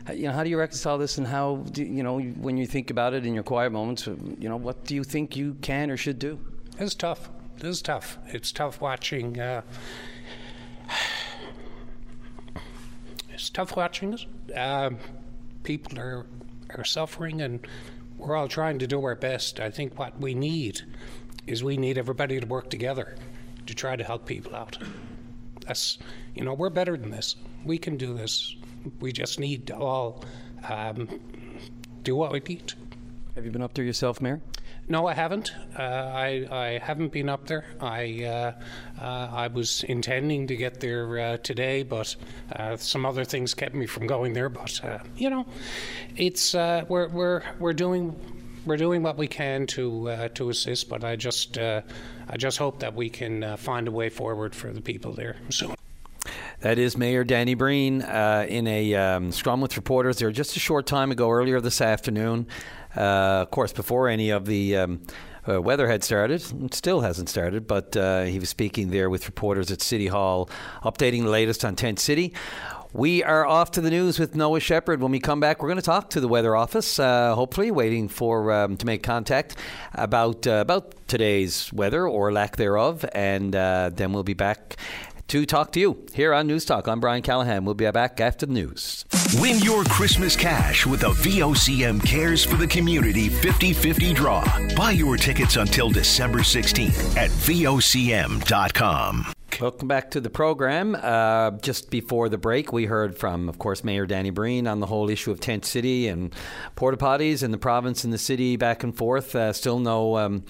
Uh, 0.09 0.15
You 0.15 0.25
know, 0.27 0.33
how 0.33 0.43
do 0.43 0.51
you 0.51 0.59
reconcile 0.59 0.99
this, 0.99 1.19
and 1.19 1.27
how 1.27 1.57
do 1.71 1.85
you 1.85 2.03
know 2.03 2.19
when 2.21 2.57
you 2.57 2.67
think 2.67 2.91
about 2.91 3.15
it 3.15 3.25
in 3.25 3.33
your 3.35 3.45
quiet 3.45 3.71
moments? 3.71 4.09
uh, 4.09 4.17
You 4.39 4.49
know, 4.49 4.57
what 4.57 4.85
do 4.87 4.95
you 4.95 5.05
think 5.05 5.37
you 5.37 5.55
can 5.61 5.91
or 5.91 5.97
should 5.97 6.19
do? 6.19 6.41
It's 6.81 6.95
tough. 6.95 7.31
It 7.59 7.65
is 7.65 7.81
tough. 7.83 8.19
It's 8.27 8.51
tough 8.51 8.81
watching. 8.81 9.39
Uh, 9.39 9.63
it's 13.33 13.51
tough 13.51 13.77
watching. 13.77 14.19
Um, 14.55 14.99
people 15.63 15.99
are 15.99 16.27
are 16.77 16.85
suffering, 16.85 17.41
and 17.41 17.67
we're 18.19 18.37
all 18.37 18.49
trying 18.49 18.79
to 18.81 18.87
do 18.87 19.03
our 19.05 19.15
best. 19.15 19.61
I 19.61 19.71
think 19.71 19.99
what 19.99 20.19
we 20.21 20.35
need 20.35 20.83
is 21.47 21.65
we 21.65 21.77
need 21.77 21.97
everybody 21.97 22.39
to 22.39 22.47
work 22.47 22.69
together 22.69 23.17
to 23.67 23.75
try 23.75 23.97
to 23.97 24.05
help 24.05 24.27
people 24.27 24.55
out. 24.55 24.77
That's 25.67 25.99
you 26.35 26.45
know 26.45 26.55
we're 26.55 26.71
better 26.71 26.97
than 26.97 27.11
this. 27.11 27.37
We 27.65 27.79
can 27.79 27.97
do 27.97 28.15
this. 28.15 28.57
We 29.01 29.13
just 29.13 29.39
need 29.39 29.67
to 29.69 29.77
all 29.77 30.25
um, 30.69 31.09
do 32.03 32.17
what 32.17 32.33
we 32.33 32.41
need. 32.41 32.75
Have 33.35 33.45
you 33.45 33.51
been 33.51 33.63
up 33.63 33.75
there 33.75 33.85
yourself, 33.85 34.21
Mayor? 34.21 34.41
No, 34.91 35.07
I 35.07 35.13
haven't. 35.13 35.53
Uh, 35.79 35.83
I 35.83 36.47
I 36.51 36.79
haven't 36.83 37.13
been 37.13 37.29
up 37.29 37.47
there. 37.47 37.65
I 37.79 38.25
uh, 38.25 38.53
uh, 39.01 39.29
I 39.31 39.49
was 39.49 39.85
intending 39.85 40.47
to 40.47 40.57
get 40.57 40.81
there 40.81 41.19
uh, 41.19 41.37
today, 41.39 41.83
but 41.83 42.17
uh, 42.53 42.77
some 42.77 43.05
other 43.05 43.25
things 43.25 43.53
kept 43.53 43.75
me 43.75 43.85
from 43.87 44.07
going 44.07 44.33
there. 44.33 44.49
But 44.49 44.83
uh, 44.83 44.99
you 45.17 45.29
know, 45.29 45.47
it's 46.17 46.55
we're 46.55 47.09
we're 47.09 47.43
we're 47.59 47.75
doing 47.75 48.17
we're 48.69 48.77
doing 48.77 49.03
what 49.03 49.17
we 49.17 49.27
can 49.27 49.67
to 49.67 50.11
uh, 50.11 50.29
to 50.29 50.51
assist. 50.51 50.89
But 50.89 51.03
I 51.05 51.17
just 51.17 51.59
uh, 51.59 51.83
I 52.29 52.37
just 52.37 52.59
hope 52.59 52.81
that 52.81 52.95
we 52.95 53.09
can 53.09 53.43
uh, 53.43 53.57
find 53.57 53.89
a 53.89 53.91
way 53.91 54.09
forward 54.09 54.55
for 54.55 54.73
the 54.73 54.81
people 54.81 55.13
there 55.13 55.37
soon. 55.49 55.75
That 56.61 56.77
is 56.81 56.97
Mayor 56.97 57.23
Danny 57.23 57.55
Breen 57.55 58.03
uh, 58.03 58.45
in 58.49 58.67
a 58.67 58.93
um, 58.97 59.31
scrum 59.31 59.61
with 59.61 59.77
reporters 59.77 60.19
there 60.19 60.33
just 60.33 60.57
a 60.57 60.59
short 60.59 60.87
time 60.87 61.13
ago, 61.13 61.31
earlier 61.31 61.61
this 61.61 61.81
afternoon. 61.81 62.49
Uh, 62.97 63.43
of 63.43 63.53
course, 63.53 63.73
before 63.73 64.09
any 64.09 64.31
of 64.31 64.45
the 64.47 64.77
um, 64.77 65.03
uh, 65.49 65.63
weather 65.63 65.87
had 65.87 66.03
started, 66.03 66.43
it 66.65 66.75
still 66.75 67.03
hasn't 67.03 67.29
started, 67.29 67.69
but 67.69 67.97
uh, 67.97 68.25
he 68.25 68.41
was 68.41 68.49
speaking 68.49 68.91
there 68.91 69.09
with 69.09 69.27
reporters 69.27 69.71
at 69.71 69.81
City 69.81 70.09
Hall, 70.09 70.51
updating 70.83 71.23
the 71.23 71.31
latest 71.31 71.65
on 71.65 71.77
Tent 71.77 72.01
City. 72.01 72.35
We 72.95 73.23
are 73.23 73.47
off 73.47 73.73
to 73.73 73.83
the 73.83 73.91
news 73.91 74.19
with 74.19 74.35
Noah 74.35 74.61
Shepard. 74.61 75.03
When 75.03 75.13
we 75.13 75.21
come 75.21 75.41
back, 75.41 75.63
we're 75.63 75.69
going 75.69 75.77
to 75.77 75.83
talk 75.83 76.09
to 76.11 76.21
the 76.21 76.29
weather 76.29 76.57
office. 76.57 76.99
Uh, 76.99 77.35
hopefully, 77.35 77.71
waiting 77.71 78.09
for 78.09 78.51
um, 78.51 78.79
to 78.79 78.87
make 78.87 79.03
contact 79.03 79.57
about 79.93 80.47
uh, 80.47 80.53
about 80.53 80.95
today's 81.07 81.71
weather 81.71 82.09
or 82.09 82.33
lack 82.33 82.57
thereof, 82.57 83.05
and 83.13 83.55
uh, 83.55 83.91
then 83.93 84.15
we'll 84.15 84.23
be 84.23 84.33
back 84.33 84.77
to 85.29 85.45
talk 85.45 85.73
to 85.73 85.81
you 85.81 86.07
here 86.15 86.33
on 86.33 86.47
News 86.47 86.65
Talk. 86.65 86.89
I'm 86.89 87.01
Brian 87.01 87.23
Callahan. 87.23 87.65
We'll 87.65 87.75
be 87.75 87.91
back 87.91 88.21
after 88.21 88.47
the 88.47 88.53
news. 88.53 89.05
Win 89.35 89.59
your 89.59 89.85
Christmas 89.85 90.35
cash 90.35 90.87
with 90.87 91.03
a 91.03 91.11
VOCM 91.11 92.05
Cares 92.05 92.45
for 92.45 92.57
the 92.57 92.67
Community 92.67 93.29
50 93.29 93.75
50 93.75 94.15
draw. 94.15 94.43
Buy 94.75 94.93
your 94.93 95.17
tickets 95.19 95.57
until 95.57 95.91
December 95.91 96.39
16th 96.39 97.17
at 97.17 97.31
VOCM.com. 97.31 99.27
Welcome 99.61 99.89
back 99.89 100.13
to 100.13 100.21
the 100.21 100.31
program. 100.31 100.95
Uh, 100.95 101.51
just 101.51 101.91
before 101.91 102.29
the 102.29 102.39
break, 102.39 102.73
we 102.73 102.87
heard 102.87 103.19
from, 103.19 103.49
of 103.49 103.59
course, 103.59 103.83
Mayor 103.83 104.07
Danny 104.07 104.31
Breen 104.31 104.69
on 104.69 104.79
the 104.79 104.87
whole 104.87 105.11
issue 105.11 105.33
of 105.33 105.41
tent 105.41 105.65
city 105.65 106.07
and 106.07 106.33
porta 106.77 106.97
potties 106.97 107.43
in 107.43 107.51
the 107.51 107.59
province 107.59 108.05
and 108.05 108.13
the 108.13 108.19
city 108.19 108.57
back 108.57 108.85
and 108.85 108.97
forth. 108.97 109.35
Uh, 109.35 109.53
still 109.53 109.81
no 109.81 110.17
um, 110.17 110.45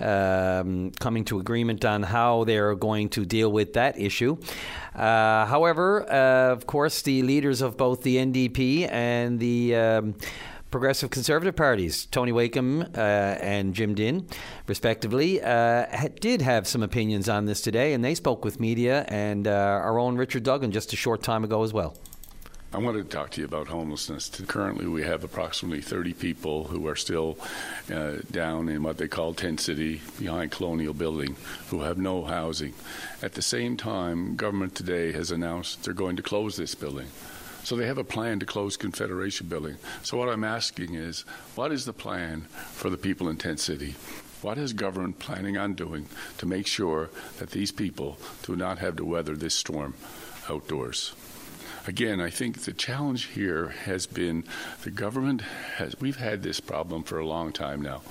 um, 0.00 0.92
coming 0.98 1.24
to 1.26 1.38
agreement 1.38 1.84
on 1.84 2.02
how 2.02 2.44
they're 2.44 2.74
going 2.74 3.08
to 3.10 3.24
deal 3.24 3.50
with 3.50 3.74
that 3.74 3.98
issue. 3.98 4.36
Uh, 4.94 5.46
however, 5.46 6.10
uh, 6.10 6.52
of 6.52 6.66
course, 6.66 7.02
the 7.02 7.22
leaders 7.22 7.60
of 7.60 7.76
both 7.76 8.02
the 8.02 8.16
NDP 8.16 8.90
and 8.90 9.38
the 9.38 9.76
um, 9.76 10.14
Progressive 10.70 11.10
Conservative 11.10 11.56
parties, 11.56 12.06
Tony 12.06 12.30
Wakeham 12.30 12.82
uh, 12.82 12.96
and 12.96 13.74
Jim 13.74 13.94
Dinn, 13.94 14.28
respectively, 14.68 15.42
uh, 15.42 15.86
ha- 15.90 16.08
did 16.20 16.42
have 16.42 16.68
some 16.68 16.82
opinions 16.82 17.28
on 17.28 17.46
this 17.46 17.60
today, 17.60 17.92
and 17.92 18.04
they 18.04 18.14
spoke 18.14 18.44
with 18.44 18.60
media 18.60 19.04
and 19.08 19.48
uh, 19.48 19.50
our 19.50 19.98
own 19.98 20.16
Richard 20.16 20.44
Duggan 20.44 20.70
just 20.70 20.92
a 20.92 20.96
short 20.96 21.22
time 21.22 21.42
ago 21.42 21.64
as 21.64 21.72
well. 21.72 21.96
I 22.72 22.78
wanted 22.78 23.10
to 23.10 23.16
talk 23.16 23.32
to 23.32 23.40
you 23.40 23.46
about 23.46 23.66
homelessness. 23.66 24.28
Currently, 24.46 24.86
we 24.86 25.02
have 25.02 25.24
approximately 25.24 25.80
30 25.80 26.14
people 26.14 26.64
who 26.64 26.86
are 26.86 26.94
still 26.94 27.36
uh, 27.92 28.18
down 28.30 28.68
in 28.68 28.84
what 28.84 28.96
they 28.96 29.08
call 29.08 29.34
Tent 29.34 29.58
City 29.58 30.00
behind 30.20 30.52
Colonial 30.52 30.94
Building 30.94 31.34
who 31.70 31.80
have 31.80 31.98
no 31.98 32.24
housing. 32.24 32.74
At 33.22 33.32
the 33.32 33.42
same 33.42 33.76
time, 33.76 34.36
government 34.36 34.76
today 34.76 35.10
has 35.10 35.32
announced 35.32 35.82
they're 35.82 35.94
going 35.94 36.14
to 36.14 36.22
close 36.22 36.56
this 36.56 36.76
building. 36.76 37.08
So 37.64 37.74
they 37.74 37.88
have 37.88 37.98
a 37.98 38.04
plan 38.04 38.38
to 38.38 38.46
close 38.46 38.76
Confederation 38.76 39.48
Building. 39.48 39.74
So 40.04 40.16
what 40.16 40.28
I'm 40.28 40.44
asking 40.44 40.94
is, 40.94 41.22
what 41.56 41.72
is 41.72 41.86
the 41.86 41.92
plan 41.92 42.42
for 42.72 42.88
the 42.88 42.96
people 42.96 43.28
in 43.28 43.36
Tent 43.36 43.58
City? 43.58 43.96
What 44.42 44.58
is 44.58 44.72
government 44.74 45.18
planning 45.18 45.56
on 45.56 45.74
doing 45.74 46.06
to 46.38 46.46
make 46.46 46.68
sure 46.68 47.10
that 47.40 47.50
these 47.50 47.72
people 47.72 48.16
do 48.44 48.54
not 48.54 48.78
have 48.78 48.94
to 48.96 49.04
weather 49.04 49.34
this 49.34 49.56
storm 49.56 49.94
outdoors? 50.48 51.14
Again, 51.86 52.20
I 52.20 52.28
think 52.28 52.62
the 52.62 52.72
challenge 52.72 53.26
here 53.26 53.68
has 53.84 54.06
been 54.06 54.44
the 54.82 54.90
government 54.90 55.40
has, 55.76 55.94
we've 55.98 56.16
had 56.16 56.42
this 56.42 56.60
problem 56.60 57.04
for 57.04 57.18
a 57.18 57.26
long 57.26 57.52
time 57.52 57.80
now, 57.80 58.02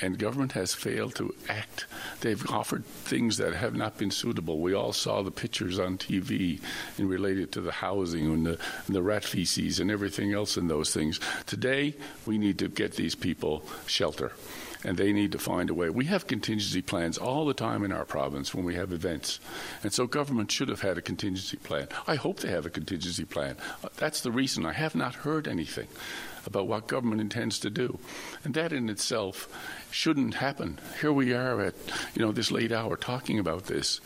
and 0.00 0.18
government 0.18 0.52
has 0.52 0.72
failed 0.72 1.16
to 1.16 1.34
act. 1.48 1.86
They've 2.20 2.48
offered 2.48 2.84
things 2.84 3.36
that 3.38 3.54
have 3.54 3.74
not 3.74 3.98
been 3.98 4.12
suitable. 4.12 4.60
We 4.60 4.72
all 4.72 4.92
saw 4.92 5.22
the 5.22 5.32
pictures 5.32 5.78
on 5.80 5.98
TV 5.98 6.60
and 6.96 7.10
related 7.10 7.50
to 7.52 7.60
the 7.60 7.72
housing 7.72 8.26
and 8.26 8.46
the, 8.46 8.58
and 8.86 8.94
the 8.94 9.02
rat 9.02 9.24
feces 9.24 9.80
and 9.80 9.90
everything 9.90 10.32
else 10.32 10.56
in 10.56 10.68
those 10.68 10.94
things. 10.94 11.18
Today, 11.46 11.94
we 12.24 12.38
need 12.38 12.58
to 12.60 12.68
get 12.68 12.92
these 12.92 13.16
people 13.16 13.64
shelter 13.86 14.32
and 14.84 14.96
they 14.96 15.12
need 15.12 15.32
to 15.32 15.38
find 15.38 15.70
a 15.70 15.74
way. 15.74 15.90
We 15.90 16.06
have 16.06 16.26
contingency 16.26 16.82
plans 16.82 17.18
all 17.18 17.46
the 17.46 17.54
time 17.54 17.84
in 17.84 17.92
our 17.92 18.04
province 18.04 18.54
when 18.54 18.64
we 18.64 18.74
have 18.74 18.92
events, 18.92 19.40
and 19.82 19.92
so 19.92 20.06
government 20.06 20.50
should 20.50 20.68
have 20.68 20.82
had 20.82 20.98
a 20.98 21.02
contingency 21.02 21.56
plan. 21.56 21.88
I 22.06 22.14
hope 22.14 22.40
they 22.40 22.50
have 22.50 22.66
a 22.66 22.70
contingency 22.70 23.24
plan. 23.24 23.56
Uh, 23.82 23.88
That's 23.96 24.20
the 24.20 24.30
reason 24.30 24.64
I 24.64 24.72
have 24.72 24.94
not 24.94 25.16
heard 25.16 25.48
anything 25.48 25.88
about 26.46 26.66
what 26.66 26.86
government 26.86 27.20
intends 27.20 27.58
to 27.58 27.70
do, 27.70 27.98
and 28.44 28.54
that 28.54 28.72
in 28.72 28.88
itself 28.88 29.48
shouldn't 29.90 30.34
happen. 30.34 30.78
Here 31.00 31.12
we 31.12 31.32
are 31.32 31.60
at 31.60 31.74
you 32.14 32.22
know 32.22 32.32
this 32.32 32.50
late 32.50 32.72
hour 32.72 32.96
talking 32.96 33.38
about 33.38 33.64
this, 33.64 34.00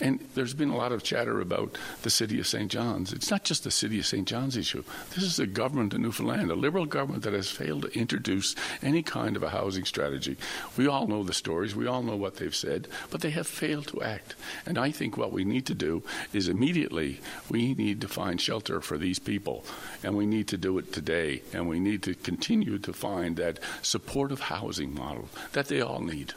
and 0.00 0.20
there's 0.34 0.54
been 0.54 0.70
a 0.70 0.76
lot 0.76 0.92
of 0.92 1.02
chatter 1.02 1.40
about 1.40 1.76
the 2.02 2.10
city 2.10 2.38
of 2.38 2.46
St. 2.46 2.70
John's. 2.70 3.12
It's 3.12 3.30
not 3.30 3.44
just 3.44 3.64
the 3.64 3.70
city 3.70 3.98
of 3.98 4.06
St. 4.06 4.26
John's 4.26 4.56
issue. 4.56 4.84
This 5.14 5.24
is 5.24 5.38
a 5.38 5.46
government 5.46 5.94
in 5.94 6.02
Newfoundland, 6.02 6.50
a 6.50 6.54
liberal 6.54 6.86
government 6.86 7.22
that 7.24 7.32
has 7.32 7.50
failed 7.50 7.82
to 7.82 7.98
introduce 7.98 8.54
any 8.82 9.02
kind 9.02 9.36
of 9.36 9.42
a 9.42 9.50
housing 9.50 9.84
strategy. 9.84 10.36
We 10.76 10.86
all 10.86 11.06
know 11.06 11.22
the 11.22 11.32
stories. 11.32 11.74
We 11.74 11.86
all 11.86 12.02
know 12.02 12.16
what 12.16 12.36
they've 12.36 12.54
said, 12.54 12.88
but 13.10 13.20
they 13.20 13.30
have 13.30 13.46
failed 13.46 13.88
to 13.88 14.02
act. 14.02 14.34
And 14.66 14.78
I 14.78 14.90
think 14.90 15.16
what 15.16 15.32
we 15.32 15.44
need 15.44 15.66
to 15.66 15.74
do 15.74 16.02
is 16.32 16.48
immediately 16.48 17.20
we 17.48 17.74
need 17.74 18.00
to 18.02 18.08
find 18.08 18.40
shelter 18.40 18.80
for 18.80 18.98
these 18.98 19.18
people, 19.18 19.64
and 20.02 20.16
we 20.16 20.26
need 20.26 20.48
to 20.48 20.56
do 20.56 20.78
it 20.78 20.92
today, 20.92 21.42
and 21.52 21.68
we 21.68 21.80
need 21.80 22.02
to 22.04 22.14
continue 22.14 22.78
to 22.78 22.92
find 22.92 23.36
that 23.36 23.58
supportive 23.82 24.40
housing 24.40 24.94
model 24.94 25.21
that 25.52 25.68
they 25.68 25.80
all 25.80 26.00
need. 26.00 26.34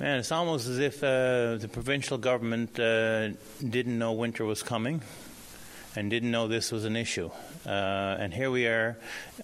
Man, 0.00 0.18
it's 0.18 0.32
almost 0.32 0.68
as 0.68 0.78
if 0.78 1.02
uh, 1.02 1.56
the 1.56 1.68
provincial 1.72 2.18
government 2.18 2.78
uh, 2.78 3.30
didn't 3.66 3.98
know 3.98 4.12
winter 4.12 4.44
was 4.44 4.62
coming 4.62 5.02
and 5.94 6.10
didn't 6.10 6.30
know 6.30 6.48
this 6.48 6.70
was 6.70 6.84
an 6.84 6.96
issue. 6.96 7.30
Uh, 7.64 8.16
and 8.18 8.34
here 8.34 8.50
we 8.50 8.66
are, 8.66 8.98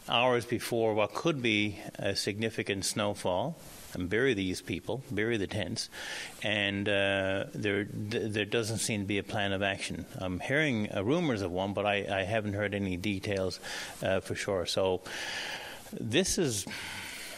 hours 0.09 0.44
before 0.44 0.92
what 0.94 1.14
could 1.14 1.40
be 1.40 1.78
a 1.98 2.14
significant 2.14 2.85
snowfall. 2.85 3.57
And 3.94 4.09
bury 4.09 4.33
these 4.33 4.62
people, 4.62 5.02
bury 5.11 5.37
the 5.37 5.46
tents, 5.46 5.90
and 6.42 6.88
uh, 6.88 7.44
there 7.52 7.85
th- 7.85 8.33
there 8.33 8.46
doesn't 8.46 8.78
seem 8.78 9.02
to 9.02 9.07
be 9.07 9.18
a 9.18 9.22
plan 9.22 9.52
of 9.52 9.62
action. 9.62 10.07
I'm 10.16 10.40
hearing 10.40 10.88
uh, 10.90 11.05
rumors 11.05 11.42
of 11.42 11.52
one, 11.52 11.74
but 11.74 11.85
I, 11.85 12.07
I 12.11 12.22
haven't 12.22 12.55
heard 12.55 12.72
any 12.72 12.96
details 12.96 13.61
uh, 14.02 14.20
for 14.20 14.35
sure. 14.35 14.64
So 14.64 15.02
this 15.92 16.38
is 16.38 16.64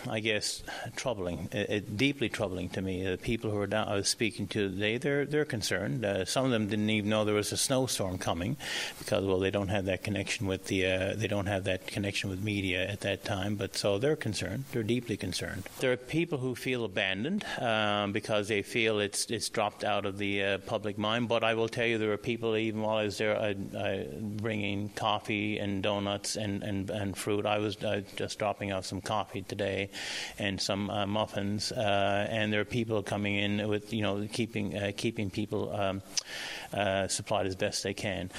I 0.09 0.21
guess, 0.21 0.63
troubling, 0.97 1.49
uh, 1.55 1.59
uh, 1.59 1.81
deeply 1.97 2.29
troubling 2.29 2.69
to 2.71 2.83
me. 2.83 3.05
The 3.05 3.17
people 3.17 3.51
who 3.51 3.59
are 3.59 3.67
down, 3.67 3.89
I 3.89 3.95
was 3.95 4.09
speaking 4.09 4.47
to 4.49 4.69
today, 4.69 4.99
they're 4.99 5.25
they're 5.25 5.45
concerned. 5.45 6.05
Uh, 6.05 6.25
some 6.25 6.45
of 6.45 6.51
them 6.51 6.69
didn't 6.69 6.91
even 6.91 7.11
know 7.11 7.25
there 7.25 7.35
was 7.35 7.53
a 7.53 7.57
snowstorm 7.57 8.19
coming, 8.19 8.57
because 8.99 9.25
well, 9.25 9.39
they 9.39 9.51
don't 9.51 9.69
have 9.69 9.87
that 9.87 10.03
connection 10.03 10.47
with 10.47 10.67
the 10.67 10.87
uh, 10.87 11.15
they 11.17 11.27
don't 11.27 11.47
have 11.47 11.65
that 11.65 11.87
connection 11.87 12.31
with 12.31 12.43
media 12.43 12.87
at 12.87 13.01
that 13.01 13.25
time. 13.25 13.57
But 13.57 13.77
so 13.77 13.99
they're 13.99 14.17
concerned. 14.17 14.65
They're 14.73 14.83
deeply 14.83 15.17
concerned. 15.17 15.65
There 15.81 15.93
are 15.93 15.97
people 15.97 16.39
who 16.39 16.55
feel 16.55 16.85
abandoned 16.85 17.45
um, 17.59 18.13
because 18.13 18.49
they 18.49 18.63
feel 18.63 19.01
it's 19.01 19.27
it's 19.31 19.49
dropped 19.49 19.85
out 19.85 20.07
of 20.07 20.19
the 20.19 20.43
uh, 20.43 20.59
public 20.59 20.99
mind. 20.99 21.29
But 21.29 21.45
I 21.45 21.55
will 21.55 21.69
tell 21.69 21.87
you, 21.87 21.99
there 21.99 22.13
are 22.13 22.19
people 22.19 22.57
even 22.57 22.83
while 22.83 22.99
I 22.99 23.05
was 23.05 23.19
there, 23.19 23.39
I, 23.39 23.57
I 23.79 24.07
bringing 24.21 24.91
coffee 24.91 25.59
and 25.59 25.83
donuts 25.83 26.37
and 26.37 26.63
and, 26.63 26.91
and 26.91 27.17
fruit. 27.17 27.47
I 27.47 27.59
was 27.59 27.83
uh, 27.83 28.03
just 28.17 28.39
dropping 28.39 28.73
off 28.73 28.87
some 28.87 29.01
coffee 29.01 29.43
today 29.43 29.91
and 30.39 30.61
some 30.61 30.91
uh, 30.91 31.07
muffins, 31.07 31.73
uh, 31.73 32.27
and 32.31 32.53
there 32.53 32.61
are 32.61 32.65
people 32.65 33.03
coming 33.03 33.37
in 33.37 33.69
with 33.69 33.93
you 33.93 34.03
know 34.03 34.27
keeping 34.33 34.77
uh, 34.77 34.93
keeping 34.97 35.31
people 35.31 35.75
um, 35.75 36.03
uh, 36.73 37.09
supplied 37.09 37.47
as 37.47 37.57
best 37.57 37.83
they 37.83 37.95
can. 37.95 38.31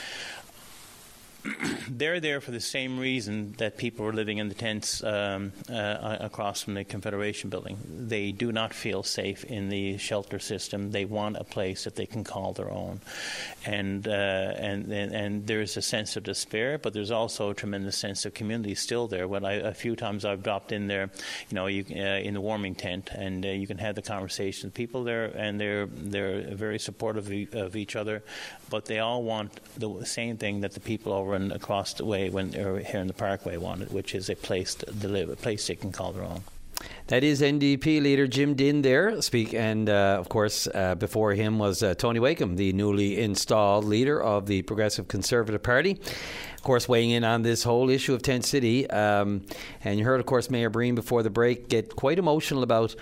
they're 1.90 2.20
there 2.20 2.42
for 2.42 2.52
the 2.52 2.60
same 2.60 3.00
reason 3.00 3.54
that 3.58 3.78
people 3.78 4.06
were 4.06 4.14
living 4.14 4.38
in 4.38 4.50
the 4.50 4.56
tents 4.56 5.04
um, 5.04 5.52
uh, 5.70 6.18
across 6.20 6.64
from 6.64 6.74
the 6.74 6.84
Confederation 6.84 7.50
building. 7.50 7.78
They 7.88 8.32
do 8.32 8.52
not 8.52 8.74
feel 8.74 9.04
safe 9.04 9.44
in 9.44 9.70
the 9.70 9.98
shelter 9.98 10.40
system. 10.40 10.92
They 10.92 11.06
want 11.06 11.38
a 11.38 11.44
place 11.44 11.84
that 11.84 11.96
they 11.96 12.06
can 12.06 12.24
call 12.24 12.54
their 12.54 12.72
own, 12.72 13.02
and 13.66 14.08
uh, 14.08 14.12
and, 14.12 14.92
and, 14.92 15.14
and 15.14 15.48
there's 15.48 15.78
a 15.78 15.82
sense 15.82 16.16
of 16.16 16.24
despair, 16.24 16.78
but 16.78 16.94
there's 16.94 17.12
also 17.12 17.52
a 17.52 17.54
tremendous 17.54 17.98
sense 17.98 18.26
of 18.26 18.34
community 18.34 18.76
still 18.76 19.08
there. 19.08 19.28
When 19.28 19.46
I, 19.46 19.54
a 19.54 19.74
few 19.74 19.96
times 19.96 20.26
I've 20.26 20.44
dropped 20.44 20.72
in 20.72 20.88
there, 20.88 21.10
you 21.50 21.56
know, 21.56 21.68
you, 21.68 21.86
uh, 21.92 22.20
in 22.20 22.34
the 22.34 22.42
warming 22.42 22.76
tent, 22.76 23.10
and 23.14 23.46
uh, 23.46 23.50
you 23.50 23.68
can 23.68 23.78
have 23.78 23.96
the 23.96 24.02
conversation. 24.02 24.72
People 24.72 25.04
there, 25.04 25.26
and 25.26 25.60
they're 25.60 25.86
they're 25.86 26.56
very 26.56 26.80
supportive 26.80 27.32
of 27.54 27.76
each 27.76 27.96
other, 27.96 28.24
but 28.70 28.86
they 28.86 29.00
all 29.00 29.24
want 29.24 29.60
the 29.78 30.06
same 30.06 30.38
thing 30.38 30.62
that 30.62 30.74
the 30.74 30.80
people 30.80 31.14
over 31.14 31.35
across 31.36 31.94
the 31.94 32.06
way 32.06 32.30
when 32.30 32.52
they're 32.52 32.80
here 32.80 33.00
in 33.00 33.08
the 33.08 33.14
Parkway 33.14 33.58
wanted, 33.58 33.92
which 33.92 34.16
is 34.16 34.30
a 34.30 34.36
place 34.36 34.76
to 34.76 35.08
live, 35.08 35.30
a 35.30 35.36
place 35.36 35.68
they 35.68 35.76
can 35.76 35.92
call 35.92 36.12
their 36.12 36.24
own. 36.24 36.44
That 37.08 37.24
is 37.24 37.42
NDP 37.42 38.02
leader 38.02 38.28
Jim 38.28 38.56
Dinn 38.56 38.82
there 38.82 39.22
speak, 39.22 39.54
and 39.54 39.90
uh, 39.90 40.18
of 40.20 40.28
course 40.28 40.68
uh, 40.74 40.96
before 40.96 41.34
him 41.34 41.60
was 41.60 41.84
uh, 41.84 41.94
Tony 41.96 42.20
Wakeham, 42.20 42.56
the 42.56 42.74
newly 42.74 43.22
installed 43.22 43.86
leader 43.86 44.22
of 44.22 44.48
the 44.48 44.64
Progressive 44.64 45.08
Conservative 45.08 45.62
Party. 45.62 46.00
Of 46.56 46.64
course, 46.64 46.90
weighing 46.90 47.12
in 47.12 47.24
on 47.24 47.44
this 47.44 47.64
whole 47.64 47.90
issue 47.90 48.14
of 48.14 48.24
Tent 48.24 48.44
City, 48.44 48.90
um, 48.90 49.46
and 49.84 50.00
you 50.00 50.06
heard, 50.06 50.20
of 50.20 50.26
course, 50.26 50.50
Mayor 50.50 50.72
Breen 50.72 50.96
before 50.96 51.22
the 51.22 51.30
break 51.30 51.70
get 51.70 51.96
quite 51.96 52.18
emotional 52.18 52.64
about 52.64 52.96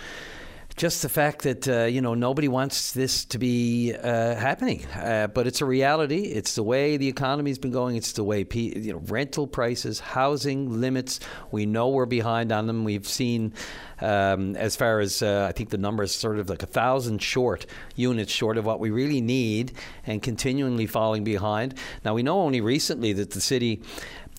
just 0.76 1.02
the 1.02 1.10
fact 1.10 1.44
that 1.44 1.68
uh, 1.68 1.84
you 1.84 2.02
know 2.02 2.14
nobody 2.14 2.48
wants 2.48 2.92
this 2.94 3.26
to 3.26 3.38
be 3.38 3.94
uh, 3.94 4.36
happening, 4.36 4.86
uh, 4.96 5.28
but 5.28 5.48
it's 5.48 5.62
a 5.62 5.66
reality. 5.66 6.24
It's 6.24 6.56
the 6.56 6.64
way 6.64 6.98
the 6.98 7.08
economy's 7.08 7.60
been 7.60 7.72
going. 7.72 7.96
It's 7.96 8.14
the 8.14 8.24
way 8.24 8.44
pe- 8.44 8.80
you 8.80 8.94
know 8.94 9.02
rental 9.08 9.46
prices, 9.48 10.00
housing 10.00 10.82
limits. 10.82 11.20
We 11.52 11.66
know 11.66 11.90
we're 11.90 12.06
behind 12.06 12.52
on 12.52 12.68
them. 12.68 12.84
We've 12.84 13.08
seen 13.08 13.54
um, 14.02 14.56
as 14.56 14.76
far 14.76 15.00
as 15.00 15.22
uh, 15.22 15.48
I 15.50 15.52
think 15.52 15.70
the 15.70 15.78
number 15.78 16.04
is 16.04 16.14
sort 16.14 16.40
of 16.40 16.50
like 16.50 16.64
a 16.64 16.68
thousand 16.68 17.22
short 17.22 17.66
units 17.96 18.32
short 18.32 18.58
of 18.58 18.66
what 18.66 18.80
we 18.80 18.90
really 18.90 19.22
need, 19.22 19.74
and 20.06 20.22
continually 20.22 20.88
falling 20.88 21.24
behind. 21.24 21.76
Now 22.04 22.14
we 22.16 22.24
know 22.24 22.42
only 22.42 22.62
recently 22.62 23.14
that 23.14 23.32
the 23.32 23.42
city 23.42 23.82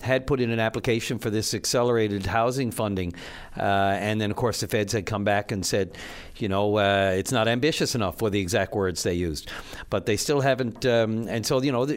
had 0.05 0.25
put 0.27 0.39
in 0.39 0.51
an 0.51 0.59
application 0.59 1.19
for 1.19 1.29
this 1.29 1.53
accelerated 1.53 2.25
housing 2.25 2.71
funding, 2.71 3.13
uh, 3.57 3.61
and 3.61 4.21
then 4.21 4.31
of 4.31 4.37
course 4.37 4.61
the 4.61 4.67
feds 4.67 4.93
had 4.93 5.05
come 5.05 5.23
back 5.23 5.51
and 5.51 5.65
said, 5.65 5.97
you 6.37 6.47
know, 6.47 6.77
uh, 6.77 7.13
it's 7.15 7.31
not 7.31 7.47
ambitious 7.47 7.95
enough 7.95 8.17
for 8.17 8.29
the 8.29 8.39
exact 8.39 8.73
words 8.73 9.03
they 9.03 9.13
used, 9.13 9.49
but 9.89 10.05
they 10.05 10.17
still 10.17 10.41
haven't. 10.41 10.85
Um, 10.85 11.27
and 11.27 11.45
so 11.45 11.61
you 11.61 11.71
know, 11.71 11.87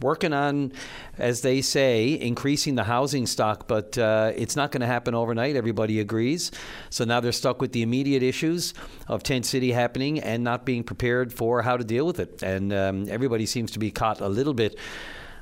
working 0.00 0.32
on, 0.32 0.72
as 1.18 1.42
they 1.42 1.62
say, 1.62 2.12
increasing 2.20 2.74
the 2.74 2.84
housing 2.84 3.26
stock, 3.26 3.68
but 3.68 3.96
uh, 3.96 4.32
it's 4.36 4.56
not 4.56 4.72
going 4.72 4.80
to 4.80 4.86
happen 4.86 5.14
overnight. 5.14 5.56
Everybody 5.56 6.00
agrees. 6.00 6.50
So 6.90 7.04
now 7.04 7.20
they're 7.20 7.32
stuck 7.32 7.60
with 7.60 7.72
the 7.72 7.82
immediate 7.82 8.22
issues 8.22 8.74
of 9.08 9.22
Tent 9.22 9.46
City 9.46 9.72
happening 9.72 10.20
and 10.20 10.42
not 10.42 10.64
being 10.64 10.82
prepared 10.82 11.32
for 11.32 11.62
how 11.62 11.76
to 11.76 11.84
deal 11.84 12.06
with 12.06 12.18
it. 12.18 12.42
And 12.42 12.72
um, 12.72 13.08
everybody 13.08 13.46
seems 13.46 13.70
to 13.72 13.78
be 13.78 13.90
caught 13.90 14.20
a 14.20 14.28
little 14.28 14.54
bit 14.54 14.76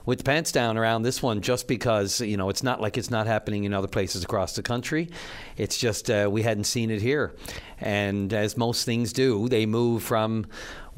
with 0.08 0.24
pants 0.24 0.50
down 0.50 0.78
around 0.78 1.02
this 1.02 1.22
one 1.22 1.42
just 1.42 1.68
because 1.68 2.22
you 2.22 2.38
know 2.38 2.48
it's 2.48 2.62
not 2.62 2.80
like 2.80 2.96
it's 2.96 3.10
not 3.10 3.26
happening 3.26 3.64
in 3.64 3.74
other 3.74 3.86
places 3.86 4.24
across 4.24 4.56
the 4.56 4.62
country. 4.62 5.10
It's 5.58 5.76
just 5.76 6.10
uh, 6.10 6.30
we 6.32 6.40
hadn't 6.40 6.64
seen 6.64 6.90
it 6.90 7.02
here, 7.02 7.34
and 7.78 8.32
as 8.32 8.56
most 8.56 8.86
things 8.86 9.12
do, 9.12 9.50
they 9.50 9.66
move 9.66 10.02
from 10.02 10.46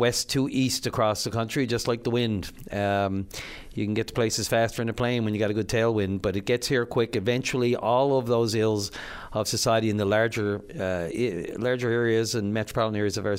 west 0.00 0.30
to 0.30 0.48
east 0.48 0.86
across 0.86 1.22
the 1.22 1.30
country, 1.30 1.66
just 1.66 1.86
like 1.86 2.02
the 2.02 2.10
wind. 2.10 2.50
Um, 2.72 3.28
you 3.74 3.84
can 3.84 3.94
get 3.94 4.08
to 4.08 4.14
places 4.14 4.48
faster 4.48 4.82
in 4.82 4.88
a 4.88 4.92
plane 4.92 5.24
when 5.24 5.34
you 5.34 5.38
got 5.38 5.50
a 5.50 5.54
good 5.54 5.68
tailwind, 5.68 6.22
but 6.22 6.34
it 6.34 6.46
gets 6.46 6.66
here 6.66 6.84
quick. 6.86 7.14
Eventually, 7.14 7.76
all 7.76 8.18
of 8.18 8.26
those 8.26 8.54
ills 8.54 8.90
of 9.32 9.46
society 9.46 9.90
in 9.90 9.98
the 9.98 10.04
larger 10.04 10.62
uh, 10.78 11.08
larger 11.58 11.90
areas 11.90 12.34
and 12.34 12.52
metropolitan 12.52 12.96
areas 12.96 13.16
of 13.16 13.26
our 13.26 13.36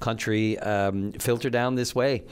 country 0.00 0.58
um, 0.58 1.12
filter 1.12 1.48
down 1.48 1.76
this 1.76 1.94
way, 1.94 2.24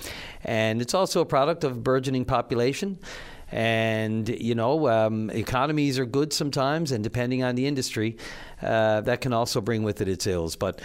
and 0.44 0.82
it's 0.82 0.92
also 0.92 1.20
a 1.20 1.26
product 1.26 1.64
of 1.64 1.82
burgeoning 1.82 2.24
population. 2.24 2.98
And 3.50 4.28
you 4.28 4.54
know, 4.54 4.88
um, 4.88 5.30
economies 5.30 5.98
are 5.98 6.04
good 6.04 6.32
sometimes, 6.34 6.92
and 6.92 7.02
depending 7.02 7.42
on 7.44 7.54
the 7.54 7.66
industry, 7.66 8.18
uh, 8.60 9.00
that 9.02 9.22
can 9.22 9.32
also 9.32 9.62
bring 9.62 9.84
with 9.84 10.02
it 10.02 10.08
its 10.08 10.26
ills. 10.26 10.54
But 10.56 10.80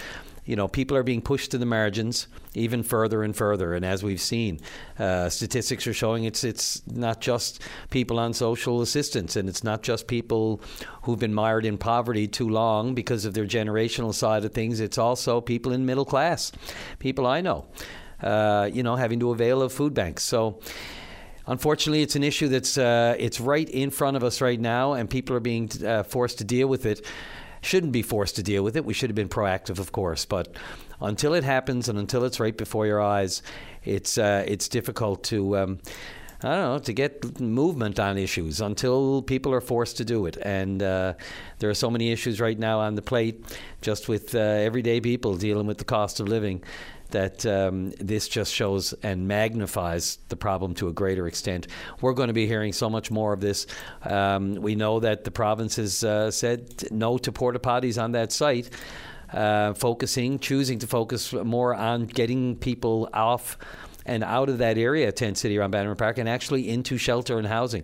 you 0.45 0.55
know, 0.55 0.67
people 0.67 0.97
are 0.97 1.03
being 1.03 1.21
pushed 1.21 1.51
to 1.51 1.57
the 1.57 1.65
margins 1.65 2.27
even 2.53 2.83
further 2.83 3.23
and 3.23 3.35
further. 3.35 3.73
And 3.73 3.85
as 3.85 4.03
we've 4.03 4.19
seen, 4.19 4.59
uh, 4.99 5.29
statistics 5.29 5.87
are 5.87 5.93
showing 5.93 6.25
it's 6.25 6.43
it's 6.43 6.85
not 6.87 7.21
just 7.21 7.61
people 7.89 8.19
on 8.19 8.33
social 8.33 8.81
assistance, 8.81 9.35
and 9.35 9.47
it's 9.47 9.63
not 9.63 9.83
just 9.83 10.07
people 10.07 10.61
who've 11.03 11.19
been 11.19 11.33
mired 11.33 11.65
in 11.65 11.77
poverty 11.77 12.27
too 12.27 12.49
long 12.49 12.93
because 12.93 13.25
of 13.25 13.33
their 13.33 13.45
generational 13.45 14.13
side 14.13 14.43
of 14.43 14.53
things. 14.53 14.79
It's 14.79 14.97
also 14.97 15.39
people 15.39 15.71
in 15.71 15.85
middle 15.85 16.05
class, 16.05 16.51
people 16.99 17.25
I 17.25 17.41
know, 17.41 17.65
uh, 18.21 18.69
you 18.71 18.83
know, 18.83 18.97
having 18.97 19.19
to 19.21 19.31
avail 19.31 19.61
of 19.61 19.71
food 19.71 19.93
banks. 19.93 20.23
So. 20.23 20.59
Unfortunately, 21.45 22.01
it's 22.01 22.15
an 22.15 22.23
issue 22.23 22.47
that's 22.47 22.77
uh, 22.77 23.17
it's 23.19 23.41
right 23.41 23.69
in 23.69 23.89
front 23.89 24.15
of 24.15 24.23
us 24.23 24.39
right 24.39 24.57
now, 24.57 24.93
and 24.93 25.09
people 25.09 25.35
are 25.35 25.41
being 25.41 25.69
uh, 25.85 26.03
forced 26.03 26.37
to 26.37 26.45
deal 26.45 26.69
with 26.69 26.85
it 26.85 27.05
shouldn't 27.63 27.91
be 27.91 28.01
forced 28.01 28.35
to 28.35 28.43
deal 28.43 28.63
with 28.63 28.75
it. 28.75 28.85
We 28.85 28.93
should 28.93 29.09
have 29.09 29.15
been 29.15 29.29
proactive, 29.29 29.79
of 29.79 29.91
course, 29.91 30.25
but 30.25 30.55
until 31.01 31.33
it 31.33 31.43
happens 31.43 31.89
and 31.89 31.97
until 31.97 32.23
it's 32.25 32.39
right 32.39 32.55
before 32.55 32.85
your 32.85 33.01
eyes, 33.01 33.41
it's 33.83 34.17
uh, 34.17 34.43
it's 34.47 34.67
difficult 34.67 35.23
to. 35.25 35.57
Um, 35.57 35.79
I 36.45 36.55
don't 36.55 36.73
know, 36.73 36.79
to 36.79 36.93
get 36.93 37.39
movement 37.39 38.01
on 38.01 38.17
issues 38.17 38.59
until 38.59 39.21
people 39.21 39.53
are 39.53 39.61
forced 39.61 39.95
to 39.97 40.03
do 40.03 40.25
it. 40.25 40.35
And 40.41 40.83
uh, 40.83 41.13
there 41.59 41.69
are 41.69 41.73
so 41.73 41.89
many 41.89 42.11
issues 42.11 42.41
right 42.41 42.59
now 42.59 42.81
on 42.81 42.95
the 42.95 43.01
plate, 43.01 43.45
just 43.81 44.09
with 44.09 44.35
uh, 44.35 44.39
everyday 44.39 44.99
people 44.99 45.37
dealing 45.37 45.67
with 45.67 45.77
the 45.77 45.85
cost 45.85 46.19
of 46.19 46.27
living, 46.27 46.61
that 47.13 47.45
um, 47.45 47.91
this 47.99 48.27
just 48.27 48.53
shows 48.53 48.93
and 49.01 49.27
magnifies 49.27 50.17
the 50.27 50.35
problem 50.35 50.73
to 50.75 50.89
a 50.89 50.93
greater 50.93 51.25
extent. 51.27 51.67
We're 52.01 52.13
going 52.13 52.27
to 52.27 52.33
be 52.33 52.45
hearing 52.45 52.73
so 52.73 52.89
much 52.89 53.09
more 53.09 53.33
of 53.33 53.39
this. 53.39 53.65
Um, 54.03 54.55
we 54.55 54.75
know 54.75 54.99
that 54.99 55.23
the 55.23 55.31
province 55.31 55.77
has 55.77 56.03
uh, 56.03 56.29
said 56.29 56.91
no 56.91 57.17
to 57.19 57.31
porta 57.31 57.59
potties 57.59 58.01
on 58.01 58.11
that 58.11 58.31
site. 58.31 58.69
Uh, 59.31 59.73
focusing, 59.73 60.37
choosing 60.37 60.77
to 60.77 60.85
focus 60.85 61.33
more 61.33 61.73
on 61.73 62.05
getting 62.05 62.55
people 62.55 63.09
off 63.13 63.57
and 64.05 64.23
out 64.23 64.47
of 64.47 64.59
that 64.59 64.77
area, 64.77 65.11
Tent 65.11 65.39
City 65.39 65.57
around 65.57 65.71
Bannerman 65.71 65.97
Park, 65.97 66.19
and 66.19 66.29
actually 66.29 66.69
into 66.69 66.99
shelter 66.99 67.39
and 67.39 67.47
housing, 67.47 67.83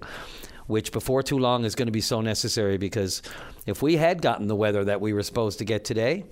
which 0.68 0.92
before 0.92 1.24
too 1.24 1.40
long 1.40 1.66
is 1.66 1.74
going 1.74 1.88
to 1.88 1.92
be 1.92 2.02
so 2.02 2.22
necessary 2.22 2.78
because 2.78 3.24
if 3.66 3.82
we 3.82 3.98
had 3.98 4.22
gotten 4.22 4.48
the 4.48 4.56
weather 4.56 4.86
that 4.86 5.02
we 5.02 5.12
were 5.12 5.24
supposed 5.24 5.58
to 5.58 5.66
get 5.66 5.86
today, 5.86 6.26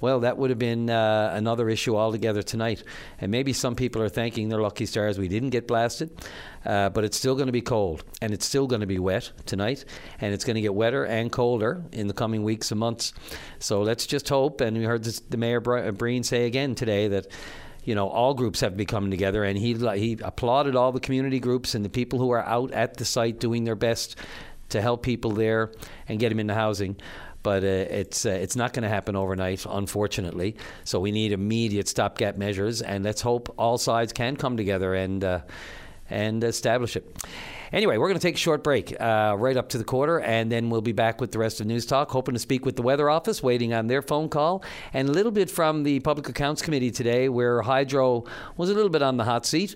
well, 0.00 0.20
that 0.20 0.36
would 0.36 0.50
have 0.50 0.58
been 0.58 0.90
uh, 0.90 1.30
another 1.34 1.68
issue 1.68 1.96
altogether 1.96 2.42
tonight. 2.42 2.82
And 3.20 3.30
maybe 3.30 3.52
some 3.52 3.74
people 3.74 4.02
are 4.02 4.08
thanking 4.08 4.48
their 4.48 4.60
lucky 4.60 4.86
stars 4.86 5.18
we 5.18 5.28
didn't 5.28 5.50
get 5.50 5.66
blasted, 5.66 6.10
uh, 6.64 6.90
but 6.90 7.04
it's 7.04 7.16
still 7.16 7.34
going 7.34 7.46
to 7.46 7.52
be 7.52 7.62
cold 7.62 8.04
and 8.20 8.32
it's 8.32 8.44
still 8.44 8.66
going 8.66 8.80
to 8.80 8.86
be 8.86 8.98
wet 8.98 9.32
tonight, 9.46 9.84
and 10.20 10.34
it's 10.34 10.44
going 10.44 10.56
to 10.56 10.60
get 10.60 10.74
wetter 10.74 11.04
and 11.04 11.32
colder 11.32 11.82
in 11.92 12.08
the 12.08 12.14
coming 12.14 12.42
weeks 12.42 12.70
and 12.70 12.80
months. 12.80 13.12
So 13.58 13.82
let's 13.82 14.06
just 14.06 14.28
hope. 14.28 14.60
And 14.60 14.76
we 14.76 14.84
heard 14.84 15.04
this, 15.04 15.20
the 15.20 15.36
Mayor 15.36 15.60
Breen 15.60 16.22
say 16.22 16.46
again 16.46 16.74
today 16.74 17.08
that 17.08 17.28
you 17.84 17.94
know, 17.94 18.08
all 18.08 18.34
groups 18.34 18.60
have 18.60 18.72
to 18.72 18.76
be 18.76 18.84
coming 18.84 19.12
together. 19.12 19.44
And 19.44 19.56
he 19.56 19.74
he 19.74 20.18
applauded 20.20 20.74
all 20.74 20.90
the 20.90 21.00
community 21.00 21.38
groups 21.38 21.74
and 21.74 21.84
the 21.84 21.88
people 21.88 22.18
who 22.18 22.32
are 22.32 22.44
out 22.44 22.72
at 22.72 22.96
the 22.96 23.04
site 23.04 23.38
doing 23.38 23.62
their 23.62 23.76
best 23.76 24.16
to 24.70 24.82
help 24.82 25.04
people 25.04 25.30
there 25.30 25.72
and 26.08 26.18
get 26.18 26.30
them 26.30 26.40
into 26.40 26.52
housing 26.54 26.96
but 27.46 27.62
uh, 27.62 27.66
it's 27.66 28.26
uh, 28.26 28.30
it's 28.30 28.56
not 28.56 28.72
going 28.72 28.82
to 28.82 28.88
happen 28.88 29.14
overnight, 29.14 29.64
unfortunately. 29.70 30.56
So 30.82 30.98
we 30.98 31.12
need 31.12 31.30
immediate 31.30 31.86
stopgap 31.86 32.36
measures, 32.36 32.82
and 32.82 33.04
let's 33.04 33.20
hope 33.20 33.54
all 33.56 33.78
sides 33.78 34.12
can 34.12 34.34
come 34.34 34.56
together 34.56 34.94
and 34.94 35.22
uh, 35.22 35.40
and 36.10 36.42
establish 36.42 36.96
it. 36.96 37.06
Anyway, 37.72 37.96
we're 37.96 38.08
going 38.08 38.18
to 38.18 38.22
take 38.22 38.36
a 38.36 38.38
short 38.38 38.62
break 38.62 38.98
uh, 39.00 39.34
right 39.38 39.56
up 39.56 39.68
to 39.70 39.78
the 39.78 39.84
quarter, 39.84 40.20
and 40.20 40.50
then 40.52 40.70
we'll 40.70 40.80
be 40.80 40.92
back 40.92 41.20
with 41.20 41.32
the 41.32 41.38
rest 41.38 41.60
of 41.60 41.66
News 41.66 41.84
Talk. 41.84 42.10
Hoping 42.10 42.34
to 42.34 42.38
speak 42.38 42.64
with 42.64 42.76
the 42.76 42.82
Weather 42.82 43.10
Office, 43.10 43.42
waiting 43.42 43.74
on 43.74 43.88
their 43.88 44.02
phone 44.02 44.28
call, 44.28 44.62
and 44.92 45.08
a 45.08 45.12
little 45.12 45.32
bit 45.32 45.50
from 45.50 45.82
the 45.82 46.00
Public 46.00 46.28
Accounts 46.28 46.62
Committee 46.62 46.90
today, 46.90 47.28
where 47.28 47.62
Hydro 47.62 48.24
was 48.56 48.70
a 48.70 48.74
little 48.74 48.90
bit 48.90 49.02
on 49.02 49.16
the 49.16 49.24
hot 49.24 49.46
seat 49.46 49.74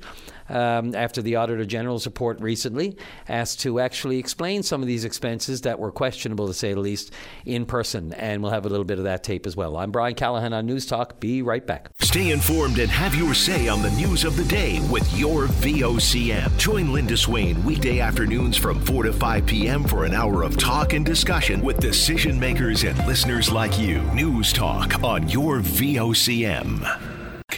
um, 0.48 0.94
after 0.94 1.20
the 1.22 1.36
Auditor 1.36 1.64
General's 1.64 2.06
report 2.06 2.40
recently, 2.40 2.96
asked 3.28 3.60
to 3.60 3.80
actually 3.80 4.18
explain 4.18 4.62
some 4.62 4.82
of 4.82 4.88
these 4.88 5.04
expenses 5.04 5.62
that 5.62 5.78
were 5.78 5.90
questionable, 5.90 6.46
to 6.46 6.54
say 6.54 6.72
the 6.74 6.80
least, 6.80 7.12
in 7.44 7.66
person. 7.66 8.12
And 8.14 8.42
we'll 8.42 8.52
have 8.52 8.66
a 8.66 8.68
little 8.68 8.84
bit 8.84 8.98
of 8.98 9.04
that 9.04 9.24
tape 9.24 9.46
as 9.46 9.56
well. 9.56 9.76
I'm 9.76 9.90
Brian 9.90 10.14
Callahan 10.14 10.52
on 10.52 10.66
News 10.66 10.86
Talk. 10.86 11.18
Be 11.18 11.42
right 11.42 11.66
back. 11.66 11.90
Stay 12.00 12.30
informed 12.30 12.78
and 12.78 12.90
have 12.90 13.14
your 13.14 13.34
say 13.34 13.68
on 13.68 13.82
the 13.82 13.90
news 13.92 14.24
of 14.24 14.36
the 14.36 14.44
day 14.44 14.80
with 14.90 15.12
your 15.16 15.46
VOCM. 15.46 16.56
Join 16.56 16.92
Linda 16.92 17.16
Swain 17.16 17.62
weekday 17.64 17.79
weekday 17.80 18.00
afternoons 18.00 18.58
from 18.58 18.78
4 18.78 19.04
to 19.04 19.12
5 19.14 19.46
p.m. 19.46 19.84
for 19.84 20.04
an 20.04 20.12
hour 20.12 20.42
of 20.42 20.58
talk 20.58 20.92
and 20.92 21.02
discussion 21.02 21.62
with 21.62 21.80
decision 21.80 22.38
makers 22.38 22.84
and 22.84 22.98
listeners 23.06 23.50
like 23.50 23.78
you. 23.78 24.02
News 24.12 24.52
Talk 24.52 25.02
on 25.02 25.26
your 25.30 25.60
VOCM. 25.60 26.84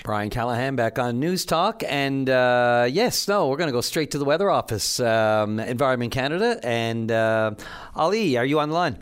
Brian 0.05 0.31
Callahan 0.31 0.77
back 0.77 1.01
on 1.01 1.19
News 1.19 1.45
Talk. 1.45 1.83
And 1.85 2.31
uh, 2.31 2.87
yes, 2.89 3.27
no, 3.27 3.49
we're 3.49 3.57
going 3.57 3.67
to 3.67 3.73
go 3.73 3.81
straight 3.81 4.13
to 4.13 4.19
the 4.19 4.25
Weather 4.25 4.49
Office, 4.49 5.01
um, 5.01 5.59
Environment 5.59 6.13
Canada. 6.13 6.61
And 6.63 7.11
uh, 7.11 7.57
Ali, 7.97 8.37
are 8.37 8.47
you 8.47 8.61
on 8.61 8.69
the 8.69 8.77
line? 8.77 8.99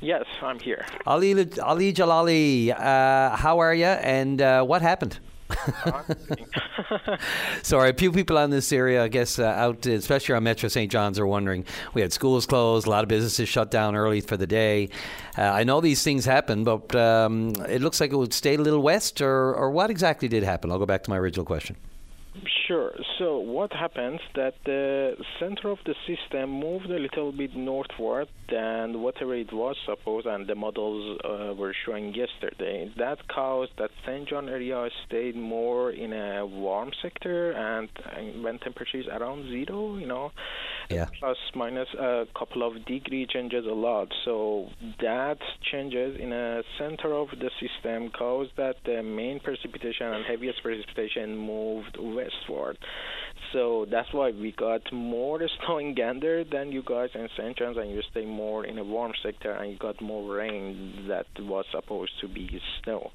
Yes, 0.00 0.24
I'm 0.42 0.58
here. 0.58 0.84
Ali, 1.06 1.30
Ali 1.60 1.92
Jalali, 1.92 2.70
uh, 2.70 3.36
how 3.36 3.60
are 3.60 3.72
you? 3.72 3.84
And 3.84 4.42
uh, 4.42 4.64
what 4.64 4.82
happened? 4.82 5.20
Sorry, 7.62 7.90
a 7.90 7.94
few 7.94 8.12
people 8.12 8.38
on 8.38 8.50
this 8.50 8.72
area, 8.72 9.02
I 9.02 9.08
guess, 9.08 9.38
uh, 9.38 9.44
out, 9.44 9.86
especially 9.86 10.34
on 10.34 10.44
Metro 10.44 10.68
St. 10.68 10.90
John's, 10.90 11.18
are 11.18 11.26
wondering. 11.26 11.64
We 11.94 12.00
had 12.00 12.12
schools 12.12 12.46
closed, 12.46 12.86
a 12.86 12.90
lot 12.90 13.02
of 13.02 13.08
businesses 13.08 13.48
shut 13.48 13.70
down 13.70 13.96
early 13.96 14.20
for 14.20 14.36
the 14.36 14.46
day. 14.46 14.90
Uh, 15.36 15.42
I 15.42 15.64
know 15.64 15.80
these 15.80 16.02
things 16.02 16.24
happen, 16.24 16.64
but 16.64 16.94
um, 16.94 17.54
it 17.68 17.80
looks 17.80 18.00
like 18.00 18.12
it 18.12 18.16
would 18.16 18.34
stay 18.34 18.54
a 18.54 18.58
little 18.58 18.82
west, 18.82 19.20
or, 19.20 19.54
or 19.54 19.70
what 19.70 19.90
exactly 19.90 20.28
did 20.28 20.42
happen? 20.42 20.70
I'll 20.70 20.78
go 20.78 20.86
back 20.86 21.04
to 21.04 21.10
my 21.10 21.18
original 21.18 21.46
question. 21.46 21.76
Sure. 22.66 22.92
So 23.18 23.38
what 23.38 23.72
happens 23.72 24.18
that 24.34 24.54
the 24.64 25.14
center 25.38 25.70
of 25.70 25.78
the 25.86 25.94
system 26.06 26.50
moved 26.50 26.86
a 26.86 26.98
little 26.98 27.30
bit 27.30 27.54
northward 27.54 28.26
than 28.50 29.02
whatever 29.02 29.36
it 29.36 29.52
was 29.52 29.76
supposed, 29.86 30.26
and 30.26 30.48
the 30.48 30.56
models 30.56 31.20
uh, 31.24 31.54
were 31.54 31.74
showing 31.84 32.12
yesterday. 32.12 32.90
That 32.98 33.18
caused 33.28 33.72
that 33.78 33.90
St. 34.04 34.28
John 34.28 34.48
area 34.48 34.88
stayed 35.06 35.36
more 35.36 35.92
in 35.92 36.12
a 36.12 36.44
warm 36.44 36.90
sector, 37.02 37.52
and 37.52 37.88
when 38.42 38.58
temperature 38.58 38.98
is 38.98 39.06
around 39.06 39.44
zero, 39.48 39.96
you 39.98 40.06
know, 40.06 40.32
yeah. 40.90 41.06
plus 41.18 41.36
minus 41.54 41.88
a 41.98 42.26
couple 42.38 42.66
of 42.66 42.84
degree 42.84 43.26
changes 43.26 43.64
a 43.66 43.74
lot. 43.74 44.08
So 44.24 44.68
that 45.00 45.38
changes 45.70 46.18
in 46.20 46.32
a 46.32 46.62
center 46.78 47.12
of 47.14 47.28
the 47.30 47.50
system 47.60 48.10
caused 48.10 48.56
that 48.56 48.76
the 48.84 49.02
main 49.02 49.40
precipitation 49.40 50.06
and 50.06 50.24
heaviest 50.24 50.62
precipitation 50.62 51.36
moved 51.36 51.96
westward. 51.98 52.78
So 53.52 53.86
that's 53.90 54.12
why 54.12 54.30
we 54.30 54.52
got 54.52 54.92
more 54.92 55.40
snow 55.66 55.78
in 55.78 55.94
Gander 55.94 56.44
than 56.44 56.72
you 56.72 56.82
guys 56.84 57.10
in 57.14 57.28
St. 57.36 57.56
John's, 57.56 57.76
and 57.76 57.90
you 57.90 58.02
stay 58.10 58.24
more 58.24 58.64
in 58.64 58.78
a 58.78 58.84
warm 58.84 59.12
sector, 59.22 59.52
and 59.52 59.70
you 59.70 59.78
got 59.78 60.00
more 60.00 60.34
rain 60.34 61.06
that 61.08 61.26
was 61.38 61.64
supposed 61.70 62.12
to 62.20 62.28
be 62.28 62.60
snow 62.82 63.10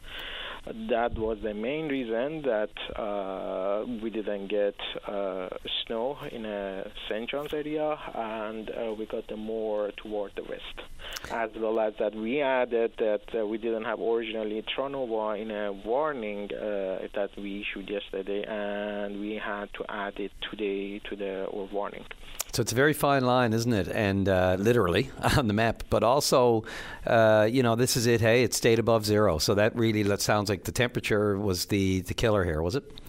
that 0.66 1.18
was 1.18 1.40
the 1.42 1.54
main 1.54 1.88
reason 1.90 2.44
that 2.44 2.70
uh, 2.96 3.84
we 4.02 4.10
didn't 4.10 4.48
get 4.48 4.76
uh, 5.08 5.50
snow 5.86 6.18
in 6.32 6.46
uh, 6.46 6.88
St. 7.10 7.30
John's 7.30 7.54
area, 7.54 7.98
and 8.14 8.70
uh, 8.70 8.94
we 8.94 9.06
got 9.08 9.36
more 9.36 9.92
toward 9.98 10.34
the 10.36 10.44
west, 10.44 10.88
as 11.32 11.50
well 11.56 11.80
as 11.80 11.94
that 12.00 12.14
we 12.14 12.42
added 12.42 12.94
that 13.00 13.24
uh, 13.36 13.46
we 13.46 13.58
didn't 13.58 13.86
have 13.86 14.00
originally 14.00 14.64
Terra 14.76 14.90
Nova 14.90 15.40
in 15.42 15.50
a 15.50 15.72
warning 15.72 16.48
that 16.50 17.30
we 17.38 17.62
issued 17.62 17.90
yesterday, 17.90 18.44
and 18.48 19.20
we 19.20 19.36
had 19.36 19.74
to 19.74 19.86
add 19.90 20.20
it 20.20 20.32
today 20.50 21.00
to 21.10 21.16
the 21.16 21.48
warning. 21.72 22.06
So 22.54 22.62
it's 22.62 22.72
a 22.74 22.76
very 22.76 22.94
fine 22.94 23.24
line, 23.24 23.54
isn't 23.54 23.72
it? 23.72 23.88
And 23.88 24.28
uh, 24.28 24.58
literally 24.60 25.10
on 25.38 25.48
the 25.48 25.54
map, 25.54 25.84
but 25.90 26.04
also, 26.04 26.64
uh, 27.08 27.48
you 27.50 27.64
know, 27.64 27.76
this 27.76 27.96
is 27.96 28.08
it. 28.08 28.22
Hey, 28.22 28.44
it 28.44 28.54
stayed 28.54 28.80
above 28.80 29.06
zero. 29.06 29.38
So 29.38 29.56
that 29.56 29.76
really 29.76 30.04
that 30.04 30.22
sounds 30.22 30.50
like 30.50 30.66
the 30.66 30.72
temperature 30.72 31.38
was 31.38 31.66
the 31.66 32.02
the 32.02 32.14
killer 32.14 32.44
here, 32.44 32.62
was 32.62 32.76
it? 32.76 33.01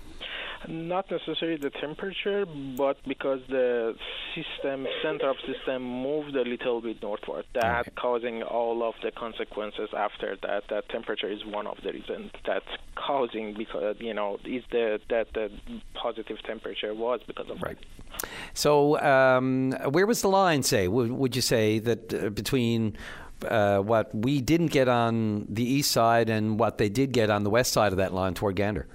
Not 0.68 1.10
necessarily 1.10 1.56
the 1.56 1.70
temperature, 1.70 2.46
but 2.76 2.96
because 3.06 3.40
the 3.48 3.94
system 4.34 4.86
center 5.02 5.30
of 5.30 5.36
system 5.46 5.82
moved 5.82 6.36
a 6.36 6.42
little 6.42 6.80
bit 6.80 7.02
northward, 7.02 7.44
that 7.54 7.80
okay. 7.80 7.90
causing 7.96 8.42
all 8.42 8.82
of 8.82 8.94
the 9.02 9.10
consequences 9.10 9.88
after 9.96 10.36
that. 10.42 10.64
That 10.70 10.88
temperature 10.88 11.28
is 11.28 11.44
one 11.44 11.66
of 11.66 11.78
the 11.82 11.92
reasons 11.92 12.30
that's 12.46 12.66
causing 12.94 13.54
because 13.54 13.96
you 13.98 14.14
know 14.14 14.38
is 14.44 14.62
the 14.70 15.00
that 15.10 15.32
the 15.34 15.50
positive 15.94 16.42
temperature 16.44 16.94
was 16.94 17.20
because 17.26 17.48
of 17.50 17.60
right. 17.62 17.78
So, 18.54 19.00
um, 19.00 19.72
where 19.90 20.06
was 20.06 20.22
the 20.22 20.28
line? 20.28 20.62
Say, 20.62 20.88
would, 20.88 21.10
would 21.12 21.34
you 21.34 21.42
say 21.42 21.78
that 21.80 22.14
uh, 22.14 22.30
between 22.30 22.96
uh, 23.48 23.78
what 23.78 24.14
we 24.14 24.40
didn't 24.40 24.68
get 24.68 24.88
on 24.88 25.46
the 25.48 25.64
east 25.64 25.90
side 25.90 26.28
and 26.28 26.58
what 26.58 26.78
they 26.78 26.88
did 26.88 27.12
get 27.12 27.30
on 27.30 27.42
the 27.42 27.50
west 27.50 27.72
side 27.72 27.92
of 27.92 27.98
that 27.98 28.12
line 28.14 28.34
toward 28.34 28.56
Gander? 28.56 28.86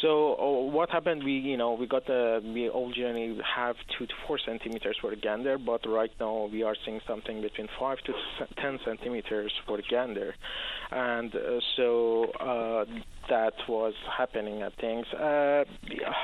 So 0.00 0.36
oh, 0.38 0.64
what 0.64 0.88
happened? 0.90 1.24
We 1.24 1.32
you 1.32 1.56
know 1.56 1.74
we 1.74 1.86
got 1.86 2.06
the 2.06 2.40
we 2.42 2.68
originally 2.68 3.38
have 3.44 3.76
two 3.98 4.06
to 4.06 4.14
four 4.26 4.38
centimeters 4.38 4.96
for 5.00 5.14
gander, 5.14 5.58
but 5.58 5.86
right 5.86 6.10
now 6.18 6.48
we 6.50 6.62
are 6.62 6.74
seeing 6.84 7.00
something 7.06 7.42
between 7.42 7.68
five 7.78 7.98
to 8.06 8.12
ten 8.60 8.78
centimeters 8.84 9.52
for 9.66 9.78
gander, 9.90 10.34
and 10.90 11.34
uh, 11.34 11.60
so 11.76 12.24
uh, 12.40 12.84
that 13.28 13.52
was 13.68 13.94
happening 14.16 14.62
at 14.62 14.72
things. 14.80 15.06
Uh, 15.12 15.64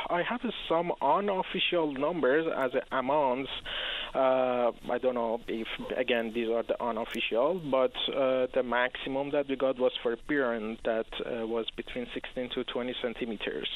I 0.08 0.22
have 0.28 0.40
some 0.68 0.92
unofficial 1.00 1.92
numbers 1.92 2.46
as 2.56 2.70
amounts. 2.92 3.50
Uh, 4.14 4.72
I 4.90 4.98
don't 5.00 5.14
know 5.14 5.40
if 5.46 5.68
again 5.96 6.32
these 6.34 6.48
are 6.48 6.62
the 6.62 6.82
unofficial, 6.82 7.60
but 7.70 7.92
uh, 8.12 8.46
the 8.54 8.62
maximum 8.64 9.30
that 9.32 9.48
we 9.48 9.56
got 9.56 9.78
was 9.78 9.92
for 10.02 10.16
Burin 10.28 10.78
that 10.84 11.06
uh, 11.20 11.46
was 11.46 11.66
between 11.76 12.06
16 12.14 12.50
to 12.54 12.64
20 12.64 12.94
centimeters 13.02 13.68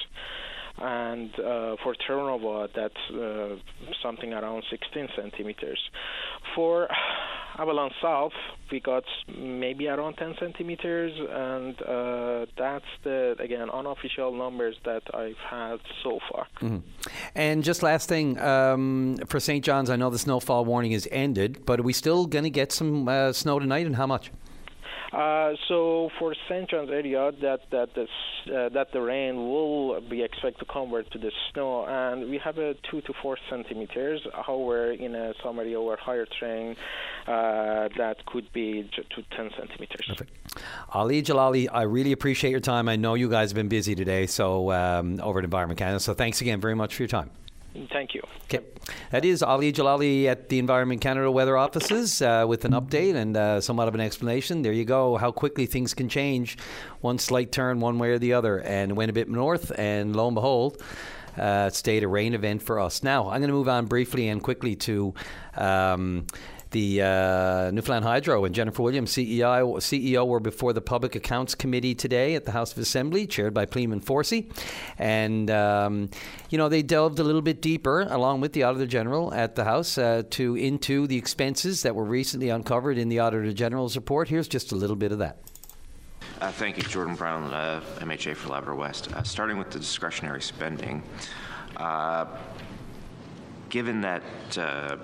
and 0.78 1.30
uh, 1.38 1.76
for 1.82 1.94
Terra 2.06 2.24
Nova 2.24 2.68
that's 2.74 2.94
uh, 3.14 3.56
something 4.02 4.32
around 4.32 4.64
16 4.70 5.08
centimeters. 5.16 5.78
For 6.54 6.88
Avalon 7.60 7.90
South, 8.00 8.32
we 8.72 8.80
got 8.80 9.04
maybe 9.36 9.86
around 9.86 10.14
10 10.14 10.36
centimeters, 10.40 11.12
and 11.30 11.82
uh, 11.82 12.46
that's 12.56 12.86
the 13.04 13.36
again 13.38 13.68
unofficial 13.68 14.32
numbers 14.32 14.76
that 14.86 15.02
I've 15.12 15.36
had 15.36 15.76
so 16.02 16.20
far. 16.32 16.46
Mm-hmm. 16.62 16.78
And 17.34 17.62
just 17.62 17.82
last 17.82 18.08
thing 18.08 18.38
um, 18.38 19.18
for 19.26 19.38
St. 19.38 19.62
John's, 19.62 19.90
I 19.90 19.96
know 19.96 20.08
the 20.08 20.18
snowfall 20.18 20.64
warning 20.64 20.92
is 20.92 21.06
ended, 21.12 21.66
but 21.66 21.80
are 21.80 21.82
we 21.82 21.92
still 21.92 22.24
going 22.26 22.44
to 22.44 22.50
get 22.50 22.72
some 22.72 23.06
uh, 23.06 23.32
snow 23.34 23.58
tonight, 23.58 23.84
and 23.84 23.96
how 23.96 24.06
much? 24.06 24.30
Uh, 25.12 25.54
so 25.68 26.10
for. 26.18 26.34
John's 26.70 26.90
area, 26.90 27.32
that 27.42 27.60
that 27.70 27.90
uh, 27.96 28.68
that 28.70 28.92
the 28.92 29.00
rain 29.00 29.36
will 29.36 30.00
be 30.00 30.22
expected 30.22 30.58
to 30.60 30.64
convert 30.64 31.10
to 31.12 31.18
the 31.18 31.30
snow, 31.52 31.84
and 31.86 32.30
we 32.30 32.38
have 32.38 32.58
a 32.58 32.74
two 32.90 33.00
to 33.02 33.12
four 33.22 33.38
centimeters. 33.48 34.26
However, 34.46 34.92
in 34.92 35.14
a 35.14 35.34
some 35.42 35.58
area 35.58 35.80
or 35.80 35.96
higher 35.96 36.26
terrain, 36.26 36.76
uh, 37.26 37.88
that 37.96 38.24
could 38.26 38.52
be 38.52 38.88
to 38.92 39.22
10 39.36 39.50
centimeters. 39.58 40.06
Perfect. 40.08 40.32
Ali 40.92 41.22
Jalali, 41.22 41.68
I 41.72 41.82
really 41.82 42.12
appreciate 42.12 42.50
your 42.50 42.60
time. 42.60 42.88
I 42.88 42.96
know 42.96 43.14
you 43.14 43.28
guys 43.28 43.50
have 43.50 43.56
been 43.56 43.68
busy 43.68 43.94
today, 43.94 44.26
so 44.26 44.72
um, 44.72 45.20
over 45.20 45.38
at 45.38 45.44
Environment 45.44 45.78
Canada. 45.78 46.00
So 46.00 46.14
thanks 46.14 46.40
again 46.40 46.60
very 46.60 46.74
much 46.74 46.94
for 46.94 47.02
your 47.02 47.08
time. 47.08 47.30
Thank 47.92 48.14
you. 48.14 48.22
Okay. 48.44 48.64
That 49.12 49.24
is 49.24 49.42
Ali 49.42 49.72
Jalali 49.72 50.26
at 50.26 50.48
the 50.48 50.58
Environment 50.58 51.00
Canada 51.00 51.30
Weather 51.30 51.56
Offices 51.56 52.20
uh, 52.20 52.44
with 52.48 52.64
an 52.64 52.72
update 52.72 53.14
and 53.14 53.36
uh, 53.36 53.60
somewhat 53.60 53.86
of 53.86 53.94
an 53.94 54.00
explanation. 54.00 54.62
There 54.62 54.72
you 54.72 54.84
go, 54.84 55.16
how 55.16 55.30
quickly 55.30 55.66
things 55.66 55.94
can 55.94 56.08
change. 56.08 56.58
One 57.00 57.18
slight 57.18 57.52
turn 57.52 57.78
one 57.78 57.98
way 57.98 58.10
or 58.10 58.18
the 58.18 58.32
other, 58.32 58.58
and 58.58 58.96
went 58.96 59.10
a 59.10 59.14
bit 59.14 59.28
north, 59.28 59.70
and 59.78 60.16
lo 60.16 60.26
and 60.26 60.34
behold, 60.34 60.82
uh, 61.38 61.70
stayed 61.70 62.02
a 62.02 62.08
rain 62.08 62.34
event 62.34 62.62
for 62.62 62.80
us. 62.80 63.04
Now, 63.04 63.30
I'm 63.30 63.40
going 63.40 63.48
to 63.48 63.54
move 63.54 63.68
on 63.68 63.86
briefly 63.86 64.28
and 64.28 64.42
quickly 64.42 64.74
to. 64.76 65.14
Um, 65.56 66.26
the 66.70 67.02
uh, 67.02 67.70
Newfoundland 67.72 68.04
Hydro 68.04 68.44
and 68.44 68.54
Jennifer 68.54 68.82
Williams, 68.82 69.12
CEO, 69.12 69.76
CEO, 69.78 70.26
were 70.26 70.40
before 70.40 70.72
the 70.72 70.80
Public 70.80 71.14
Accounts 71.14 71.54
Committee 71.54 71.94
today 71.94 72.34
at 72.34 72.44
the 72.44 72.52
House 72.52 72.72
of 72.72 72.78
Assembly, 72.78 73.26
chaired 73.26 73.52
by 73.52 73.66
Pleaman 73.66 74.00
Forsey. 74.00 74.50
And, 74.98 75.50
um, 75.50 76.10
you 76.48 76.58
know, 76.58 76.68
they 76.68 76.82
delved 76.82 77.18
a 77.18 77.24
little 77.24 77.42
bit 77.42 77.60
deeper, 77.60 78.02
along 78.02 78.40
with 78.40 78.52
the 78.52 78.62
Auditor 78.62 78.86
General 78.86 79.34
at 79.34 79.56
the 79.56 79.64
House, 79.64 79.98
uh, 79.98 80.22
to 80.30 80.56
into 80.56 81.06
the 81.06 81.16
expenses 81.16 81.82
that 81.82 81.94
were 81.94 82.04
recently 82.04 82.50
uncovered 82.50 82.98
in 82.98 83.08
the 83.08 83.18
Auditor 83.18 83.52
General's 83.52 83.96
report. 83.96 84.28
Here's 84.28 84.48
just 84.48 84.72
a 84.72 84.76
little 84.76 84.96
bit 84.96 85.12
of 85.12 85.18
that. 85.18 85.38
Uh, 86.40 86.50
thank 86.52 86.76
you, 86.76 86.82
Jordan 86.84 87.14
Brown, 87.14 87.52
uh, 87.52 87.82
MHA 87.98 88.34
for 88.36 88.48
Labrador 88.48 88.74
West. 88.74 89.12
Uh, 89.12 89.22
starting 89.22 89.58
with 89.58 89.70
the 89.70 89.78
discretionary 89.78 90.40
spending, 90.40 91.02
uh, 91.76 92.26
given 93.68 94.00
that 94.00 94.22
uh, 94.56 94.96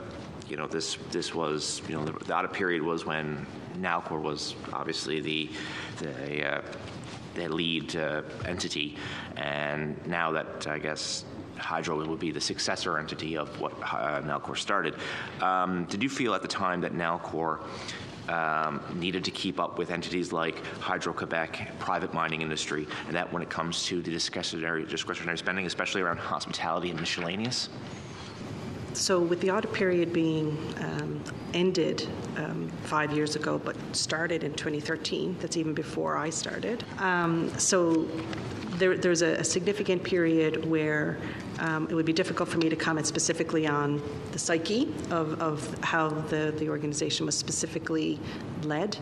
you 0.48 0.56
know, 0.56 0.66
this 0.66 0.98
this 1.11 1.35
was 1.35 1.82
you 1.88 1.94
know 1.96 2.04
the, 2.04 2.12
the 2.24 2.37
audit 2.37 2.52
period 2.52 2.82
was 2.82 3.04
when 3.04 3.46
Nalcor 3.78 4.20
was 4.20 4.54
obviously 4.72 5.20
the 5.20 5.50
the, 5.98 6.56
uh, 6.56 7.48
lead 7.48 7.94
uh, 7.96 8.22
entity, 8.44 8.96
and 9.37 10.04
now 10.06 10.32
that 10.32 10.66
I 10.66 10.78
guess 10.78 11.24
Hydro 11.59 12.06
would 12.06 12.20
be 12.20 12.30
the 12.30 12.40
successor 12.40 12.98
entity 12.98 13.37
of 13.37 13.61
what 13.61 13.72
uh, 13.82 14.22
Nalcor 14.22 14.56
started. 14.56 14.94
Um, 15.40 15.85
did 15.85 16.02
you 16.02 16.09
feel 16.09 16.35
at 16.35 16.42
the 16.42 16.48
time 16.48 16.80
that 16.82 16.92
Nalcor 16.92 17.61
um, 18.28 18.82
needed 18.94 19.24
to 19.24 19.30
keep 19.30 19.61
up 19.61 19.78
with 19.78 19.90
entities 19.90 20.32
like 20.32 20.64
Hydro 20.78 21.12
Quebec, 21.12 21.78
private 21.78 22.12
mining 22.12 22.42
industry, 22.42 22.87
and 23.06 23.14
that 23.14 23.32
when 23.32 23.42
it 23.42 23.50
comes 23.50 23.85
to 23.87 24.02
the 24.02 24.11
discretionary 24.11 24.85
discretionary 24.85 25.38
spending, 25.38 25.66
especially 25.66 26.02
around 26.02 26.18
hospitality 26.18 26.90
and 26.90 27.00
miscellaneous? 27.00 27.68
So, 28.97 29.21
with 29.21 29.40
the 29.40 29.51
audit 29.51 29.73
period 29.73 30.13
being 30.13 30.57
um, 30.81 31.23
ended 31.53 32.09
um, 32.37 32.69
five 32.85 33.13
years 33.13 33.37
ago, 33.37 33.59
but 33.59 33.77
started 33.94 34.42
in 34.42 34.55
2013, 34.55 35.37
that's 35.40 35.57
even 35.57 35.75
before 35.75 36.17
I 36.17 36.31
started. 36.31 36.83
Um, 36.99 37.57
so, 37.59 38.09
there, 38.79 38.97
there's 38.97 39.23
a, 39.23 39.35
a, 39.35 39.44
significant 39.44 40.03
period 40.03 40.65
where 40.67 41.19
um, 41.61 41.88
it 41.88 41.94
would 41.94 42.05
be 42.07 42.13
difficult 42.13 42.49
for 42.49 42.59
me 42.59 42.69
to 42.69 42.77
comment 42.77 43.07
specifically 43.07 43.67
on 43.67 44.03
the 44.33 44.38
psyche 44.38 44.92
of, 45.11 45.40
of 45.40 45.79
how 45.83 46.09
the, 46.09 46.55
the 46.59 46.69
organization 46.69 47.25
was 47.27 47.37
specifically 47.37 48.19
led 48.63 48.97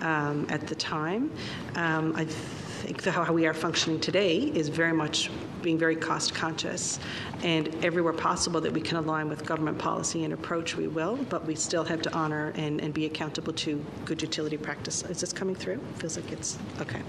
um, 0.00 0.46
at 0.48 0.66
the 0.66 0.74
time. 0.74 1.30
Um, 1.74 2.14
I 2.16 2.24
think 2.24 3.04
how 3.04 3.32
we 3.32 3.46
are 3.46 3.54
functioning 3.54 4.00
today 4.00 4.38
is 4.38 4.68
very 4.68 4.92
much 4.92 5.30
being 5.66 5.76
very 5.76 5.96
cost 5.96 6.32
conscious. 6.32 7.00
And 7.42 7.84
everywhere 7.84 8.12
possible 8.12 8.60
that 8.60 8.72
we 8.72 8.80
can 8.80 8.98
align 8.98 9.28
with 9.28 9.44
government 9.44 9.78
policy 9.78 10.22
and 10.22 10.32
approach, 10.32 10.76
we 10.76 10.86
will, 10.86 11.16
but 11.28 11.44
we 11.44 11.56
still 11.56 11.82
have 11.82 12.00
to 12.02 12.14
honor 12.14 12.52
and, 12.54 12.80
and 12.80 12.94
be 12.94 13.04
accountable 13.04 13.52
to 13.64 13.84
good 14.04 14.22
utility 14.22 14.56
practice. 14.56 15.02
Is 15.02 15.20
this 15.20 15.32
coming 15.32 15.56
through? 15.56 15.80
Feels 15.96 16.16
like 16.16 16.30
it's 16.30 16.56
okay. 16.80 17.02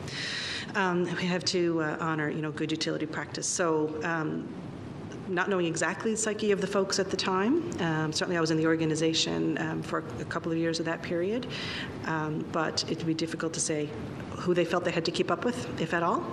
Um, 0.74 1.04
we 1.04 1.28
have 1.28 1.46
to 1.46 1.84
uh, 1.84 1.98
honor, 2.00 2.32
you 2.32 2.42
know, 2.42 2.52
good 2.52 2.72
utility 2.72 3.06
practice. 3.06 3.46
So 3.46 3.94
um, 4.04 4.50
not 5.28 5.50
knowing 5.50 5.68
exactly 5.68 6.12
the 6.12 6.18
psyche 6.18 6.52
of 6.52 6.60
the 6.60 6.68
folks 6.68 6.98
at 6.98 7.12
the 7.12 7.18
time. 7.18 7.56
Um, 7.80 8.12
certainly, 8.12 8.38
I 8.38 8.42
was 8.42 8.50
in 8.50 8.58
the 8.58 8.66
organization 8.66 9.58
um, 9.60 9.84
for 9.84 10.04
a 10.20 10.26
couple 10.26 10.52
of 10.52 10.58
years 10.58 10.80
of 10.80 10.86
that 10.86 11.04
period, 11.04 11.46
um, 12.06 12.44
but 12.52 12.84
it 12.90 12.98
would 12.98 13.08
be 13.08 13.14
difficult 13.14 13.54
to 13.54 13.60
say 13.60 13.90
who 14.38 14.54
they 14.54 14.66
felt 14.66 14.84
they 14.84 14.92
had 14.92 15.06
to 15.06 15.12
keep 15.12 15.32
up 15.32 15.44
with, 15.44 15.82
if 15.82 15.94
at 15.94 16.04
all. 16.04 16.24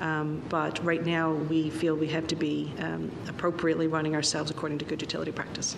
Um, 0.00 0.42
but 0.48 0.82
right 0.84 1.04
now, 1.04 1.32
we 1.32 1.70
feel 1.70 1.94
we 1.94 2.06
have 2.08 2.26
to 2.28 2.36
be 2.36 2.72
um, 2.78 3.10
appropriately 3.28 3.88
running 3.88 4.14
ourselves 4.14 4.50
according 4.50 4.78
to 4.78 4.84
good 4.84 5.00
utility 5.02 5.32
practice. 5.32 5.76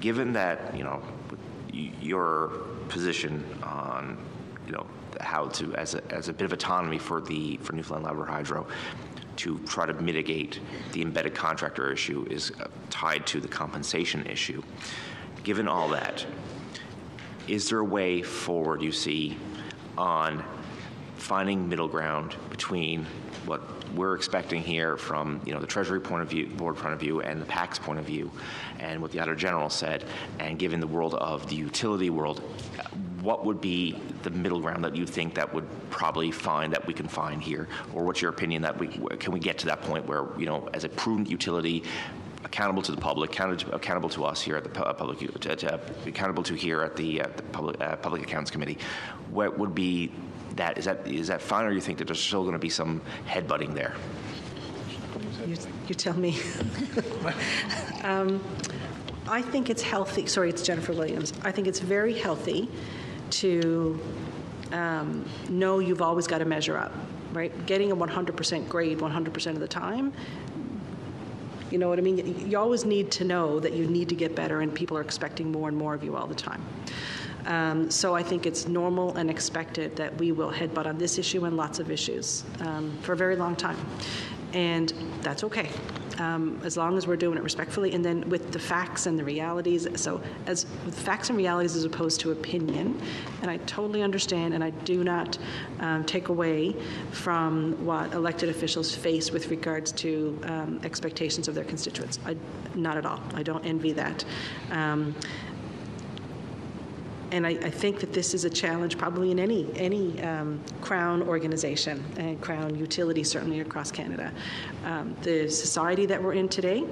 Given 0.00 0.32
that, 0.34 0.76
you 0.76 0.84
know, 0.84 1.02
your 1.72 2.48
position 2.88 3.44
on, 3.62 4.16
you 4.66 4.72
know, 4.72 4.86
how 5.20 5.46
to, 5.48 5.74
as 5.74 5.94
a, 5.94 6.14
as 6.14 6.28
a 6.28 6.32
bit 6.32 6.44
of 6.44 6.52
autonomy 6.52 6.98
for 6.98 7.20
the 7.20 7.56
for 7.58 7.72
Newfoundland 7.72 8.04
Labrador 8.04 8.26
Hydro, 8.26 8.66
to 9.36 9.58
try 9.60 9.84
to 9.84 9.92
mitigate 9.94 10.60
the 10.92 11.02
embedded 11.02 11.34
contractor 11.34 11.92
issue 11.92 12.26
is 12.30 12.52
uh, 12.60 12.68
tied 12.90 13.26
to 13.26 13.40
the 13.40 13.48
compensation 13.48 14.24
issue. 14.26 14.62
Given 15.42 15.68
all 15.68 15.88
that, 15.90 16.24
is 17.48 17.68
there 17.68 17.80
a 17.80 17.84
way 17.84 18.22
forward 18.22 18.82
you 18.82 18.92
see 18.92 19.36
on 19.96 20.44
finding 21.16 21.68
middle 21.68 21.88
ground 21.88 22.36
between 22.50 23.06
what 23.46 23.62
we're 23.94 24.14
expecting 24.14 24.62
here 24.62 24.96
from 24.96 25.40
you 25.44 25.54
know 25.54 25.60
the 25.60 25.66
Treasury 25.66 26.00
point 26.00 26.22
of 26.22 26.28
view, 26.28 26.46
board 26.46 26.76
point 26.76 26.92
of 26.92 27.00
view, 27.00 27.20
and 27.20 27.40
the 27.40 27.46
PAC's 27.46 27.78
point 27.78 27.98
of 27.98 28.04
view, 28.04 28.30
and 28.78 29.00
what 29.00 29.12
the 29.12 29.20
Auditor 29.20 29.36
General 29.36 29.70
said, 29.70 30.04
and 30.38 30.58
given 30.58 30.80
the 30.80 30.86
world 30.86 31.14
of 31.14 31.48
the 31.48 31.54
utility 31.54 32.10
world, 32.10 32.40
what 33.20 33.44
would 33.44 33.60
be 33.60 34.00
the 34.22 34.30
middle 34.30 34.60
ground 34.60 34.84
that 34.84 34.94
you 34.94 35.06
think 35.06 35.34
that 35.34 35.52
would 35.52 35.66
probably 35.90 36.30
find 36.30 36.72
that 36.72 36.86
we 36.86 36.94
can 36.94 37.08
find 37.08 37.42
here, 37.42 37.68
or 37.94 38.04
what's 38.04 38.20
your 38.20 38.30
opinion 38.30 38.62
that 38.62 38.78
we 38.78 38.88
can 38.88 39.32
we 39.32 39.40
get 39.40 39.58
to 39.58 39.66
that 39.66 39.82
point 39.82 40.06
where 40.06 40.26
you 40.38 40.46
know 40.46 40.68
as 40.74 40.84
a 40.84 40.88
prudent 40.88 41.30
utility 41.30 41.82
accountable 42.46 42.80
to 42.80 42.92
the 42.92 43.00
public, 43.00 43.38
accountable 43.38 44.08
to 44.08 44.24
us 44.24 44.40
here 44.40 44.56
at 44.56 44.64
the 44.64 44.70
public, 44.70 45.18
to, 45.18 45.56
to, 45.56 45.80
accountable 46.06 46.44
to 46.44 46.54
here 46.54 46.82
at 46.82 46.96
the, 46.96 47.20
uh, 47.20 47.28
the 47.36 47.42
public, 47.42 47.80
uh, 47.80 47.96
public 47.96 48.22
accounts 48.22 48.50
committee. 48.50 48.78
What 49.30 49.58
would 49.58 49.74
be 49.74 50.12
that? 50.54 50.78
Is 50.78 50.84
that 50.86 51.06
is 51.06 51.26
that 51.26 51.42
fine, 51.42 51.66
or 51.66 51.72
you 51.72 51.80
think 51.80 51.98
that 51.98 52.06
there's 52.06 52.22
still 52.22 52.42
going 52.42 52.54
to 52.54 52.58
be 52.58 52.70
some 52.70 53.02
headbutting 53.28 53.74
there? 53.74 53.94
You, 55.46 55.56
you 55.88 55.94
tell 55.94 56.14
me. 56.14 56.38
um, 58.04 58.42
I 59.28 59.42
think 59.42 59.68
it's 59.68 59.82
healthy. 59.82 60.26
Sorry, 60.26 60.48
it's 60.48 60.62
Jennifer 60.62 60.92
Williams. 60.92 61.32
I 61.42 61.50
think 61.50 61.66
it's 61.66 61.80
very 61.80 62.14
healthy 62.14 62.70
to 63.30 64.00
um, 64.70 65.28
know 65.48 65.80
you've 65.80 66.02
always 66.02 66.28
got 66.28 66.38
to 66.38 66.44
measure 66.44 66.78
up, 66.78 66.92
right? 67.32 67.66
Getting 67.66 67.90
a 67.90 67.96
100% 67.96 68.68
grade 68.68 68.98
100% 68.98 69.46
of 69.48 69.60
the 69.60 69.68
time 69.68 70.12
you 71.76 71.80
know 71.80 71.90
what 71.90 71.98
I 71.98 72.02
mean? 72.02 72.48
You 72.48 72.58
always 72.58 72.86
need 72.86 73.10
to 73.10 73.24
know 73.24 73.60
that 73.60 73.74
you 73.74 73.86
need 73.86 74.08
to 74.08 74.14
get 74.14 74.34
better, 74.34 74.62
and 74.62 74.74
people 74.74 74.96
are 74.96 75.02
expecting 75.02 75.52
more 75.52 75.68
and 75.68 75.76
more 75.76 75.92
of 75.92 76.02
you 76.02 76.16
all 76.16 76.26
the 76.26 76.34
time. 76.34 76.64
Um, 77.44 77.90
so 77.90 78.16
I 78.16 78.22
think 78.22 78.46
it's 78.46 78.66
normal 78.66 79.14
and 79.18 79.28
expected 79.28 79.94
that 79.96 80.16
we 80.16 80.32
will 80.32 80.50
headbutt 80.50 80.86
on 80.86 80.96
this 80.96 81.18
issue 81.18 81.44
and 81.44 81.54
lots 81.54 81.78
of 81.78 81.90
issues 81.90 82.44
um, 82.60 82.96
for 83.02 83.12
a 83.12 83.16
very 83.16 83.36
long 83.36 83.56
time. 83.56 83.76
And 84.54 84.90
that's 85.20 85.44
okay 85.44 85.68
um, 86.18 86.60
as 86.64 86.76
long 86.76 86.96
as 86.96 87.06
we're 87.06 87.16
doing 87.16 87.36
it 87.36 87.42
respectfully, 87.42 87.92
and 87.92 88.04
then 88.04 88.28
with 88.28 88.52
the 88.52 88.58
facts 88.58 89.06
and 89.06 89.18
the 89.18 89.24
realities. 89.24 89.86
So, 89.96 90.20
as 90.46 90.66
with 90.84 90.98
facts 90.98 91.28
and 91.28 91.36
realities 91.36 91.76
as 91.76 91.84
opposed 91.84 92.20
to 92.20 92.32
opinion, 92.32 93.00
and 93.42 93.50
I 93.50 93.58
totally 93.58 94.02
understand, 94.02 94.54
and 94.54 94.62
I 94.62 94.70
do 94.70 95.04
not 95.04 95.38
um, 95.80 96.04
take 96.04 96.28
away 96.28 96.74
from 97.10 97.84
what 97.84 98.12
elected 98.12 98.48
officials 98.48 98.94
face 98.94 99.30
with 99.30 99.48
regards 99.48 99.92
to 99.92 100.38
um, 100.44 100.80
expectations 100.82 101.48
of 101.48 101.54
their 101.54 101.64
constituents. 101.64 102.18
I, 102.24 102.36
not 102.74 102.96
at 102.96 103.06
all. 103.06 103.20
I 103.34 103.42
don't 103.42 103.64
envy 103.64 103.92
that. 103.92 104.24
And 107.32 107.46
I, 107.46 107.50
I, 107.50 107.70
think 107.70 108.00
that 108.00 108.12
this 108.12 108.34
is 108.34 108.44
a 108.44 108.50
challenge 108.50 108.96
probably 108.98 109.30
in 109.30 109.38
any 109.38 109.68
any 109.76 110.20
um, 110.22 110.60
crown 110.80 111.22
organization 111.22 112.04
and 112.16 112.40
crown 112.40 112.76
utility 112.76 113.24
certainly 113.24 113.60
across 113.60 113.90
Canada. 113.90 114.32
Um, 114.84 115.16
the 115.22 115.48
society 115.50 116.06
that 116.06 116.22
we're 116.22 116.34
in 116.34 116.48
today. 116.48 116.84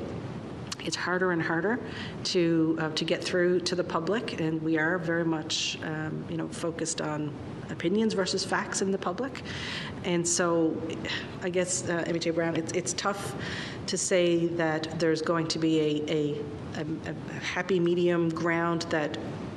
It's 0.84 0.96
harder 0.96 1.32
and 1.32 1.40
harder 1.40 1.80
to 2.24 2.76
uh, 2.78 2.90
to 2.90 3.04
get 3.06 3.24
through 3.24 3.60
to 3.60 3.74
the 3.74 3.84
public, 3.84 4.38
and 4.38 4.60
we 4.60 4.76
are 4.76 4.98
very 4.98 5.24
much, 5.24 5.78
um, 5.82 6.24
you 6.28 6.36
know, 6.36 6.46
focused 6.48 7.00
on 7.00 7.32
opinions 7.70 8.14
versus 8.14 8.44
facts 8.44 8.82
in 8.82 8.90
the 8.90 8.98
public. 8.98 9.42
And 10.04 10.26
so, 10.26 10.76
I 11.42 11.50
guess, 11.50 11.88
uh, 11.88 12.04
MHA 12.06 12.34
Brown, 12.34 12.56
it's, 12.56 12.72
it's 12.72 12.92
tough 12.94 13.34
to 13.86 13.96
say 13.96 14.46
that 14.48 14.98
there's 14.98 15.22
going 15.22 15.46
to 15.48 15.58
be 15.58 15.80
a, 15.80 16.12
a, 16.12 16.40
a, 16.80 17.10
a 17.10 17.40
happy 17.40 17.80
medium 17.80 18.28
ground 18.30 18.82
that 18.90 19.16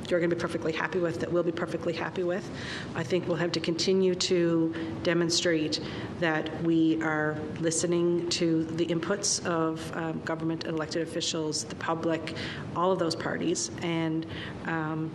you're 0.09 0.19
going 0.19 0.29
to 0.29 0.35
be 0.35 0.41
perfectly 0.41 0.73
happy 0.73 0.99
with, 0.99 1.19
that 1.19 1.31
we'll 1.31 1.43
be 1.43 1.51
perfectly 1.51 1.93
happy 1.93 2.23
with. 2.23 2.49
I 2.95 3.03
think 3.03 3.27
we'll 3.27 3.37
have 3.37 3.51
to 3.53 3.59
continue 3.59 4.15
to 4.15 4.73
demonstrate 5.03 5.79
that 6.19 6.63
we 6.63 7.01
are 7.01 7.37
listening 7.59 8.29
to 8.29 8.63
the 8.63 8.85
inputs 8.87 9.45
of 9.45 9.95
um, 9.95 10.19
government 10.21 10.65
and 10.65 10.75
elected 10.75 11.01
officials, 11.01 11.63
the 11.65 11.75
public, 11.75 12.35
all 12.75 12.91
of 12.91 12.99
those 12.99 13.15
parties, 13.15 13.71
and 13.81 14.25
um, 14.65 15.09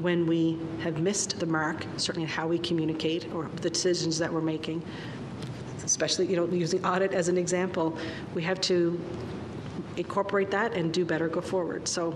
when 0.00 0.26
we 0.26 0.58
have 0.82 1.00
missed 1.00 1.40
the 1.40 1.46
mark, 1.46 1.84
certainly 1.96 2.24
in 2.24 2.28
how 2.28 2.46
we 2.46 2.58
communicate 2.58 3.32
or 3.32 3.50
the 3.62 3.70
decisions 3.70 4.18
that 4.18 4.32
we're 4.32 4.40
making, 4.40 4.82
especially 5.84 6.26
you 6.26 6.36
know 6.36 6.46
using 6.46 6.84
audit 6.84 7.12
as 7.12 7.28
an 7.28 7.36
example, 7.36 7.96
we 8.34 8.42
have 8.42 8.60
to 8.60 9.00
incorporate 9.96 10.50
that 10.50 10.74
and 10.74 10.92
do 10.92 11.04
better 11.04 11.28
go 11.28 11.40
forward. 11.40 11.88
So 11.88 12.14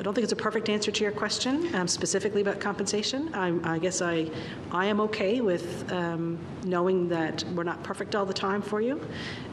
I 0.00 0.02
don't 0.02 0.14
think 0.14 0.22
it's 0.22 0.32
a 0.32 0.36
perfect 0.36 0.70
answer 0.70 0.90
to 0.90 1.04
your 1.04 1.12
question 1.12 1.74
um, 1.74 1.86
specifically 1.86 2.40
about 2.40 2.58
compensation. 2.58 3.30
I'm, 3.34 3.62
i 3.66 3.78
guess 3.78 4.00
I, 4.00 4.30
I 4.72 4.86
am 4.86 4.98
okay 5.02 5.42
with 5.42 5.92
um, 5.92 6.38
knowing 6.64 7.06
that 7.10 7.44
we're 7.54 7.64
not 7.64 7.82
perfect 7.82 8.14
all 8.14 8.24
the 8.24 8.32
time 8.32 8.62
for 8.62 8.80
you. 8.80 8.98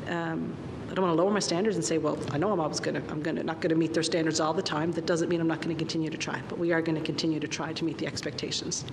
Um, 0.07 0.55
I 0.89 0.93
don't 0.93 1.03
want 1.03 1.17
to 1.17 1.21
lower 1.21 1.31
my 1.31 1.41
standards 1.41 1.75
and 1.75 1.83
say, 1.83 1.97
well, 1.97 2.17
I 2.31 2.37
know 2.37 2.53
I'm 2.53 2.61
always 2.61 2.79
going 2.79 2.95
to, 2.95 3.11
I'm 3.11 3.21
going 3.21 3.35
to 3.35 3.43
not 3.43 3.59
going 3.59 3.71
to 3.71 3.75
meet 3.75 3.93
their 3.93 4.03
standards 4.03 4.39
all 4.39 4.53
the 4.53 4.61
time. 4.61 4.93
That 4.93 5.05
doesn't 5.05 5.27
mean 5.27 5.41
I'm 5.41 5.49
not 5.49 5.59
going 5.59 5.75
to 5.75 5.77
continue 5.77 6.09
to 6.09 6.17
try, 6.17 6.41
but 6.47 6.57
we 6.57 6.71
are 6.71 6.81
going 6.81 6.97
to 6.97 7.03
continue 7.03 7.41
to 7.41 7.47
try 7.47 7.73
to 7.73 7.83
meet 7.83 7.97
the 7.97 8.07
expectations. 8.07 8.85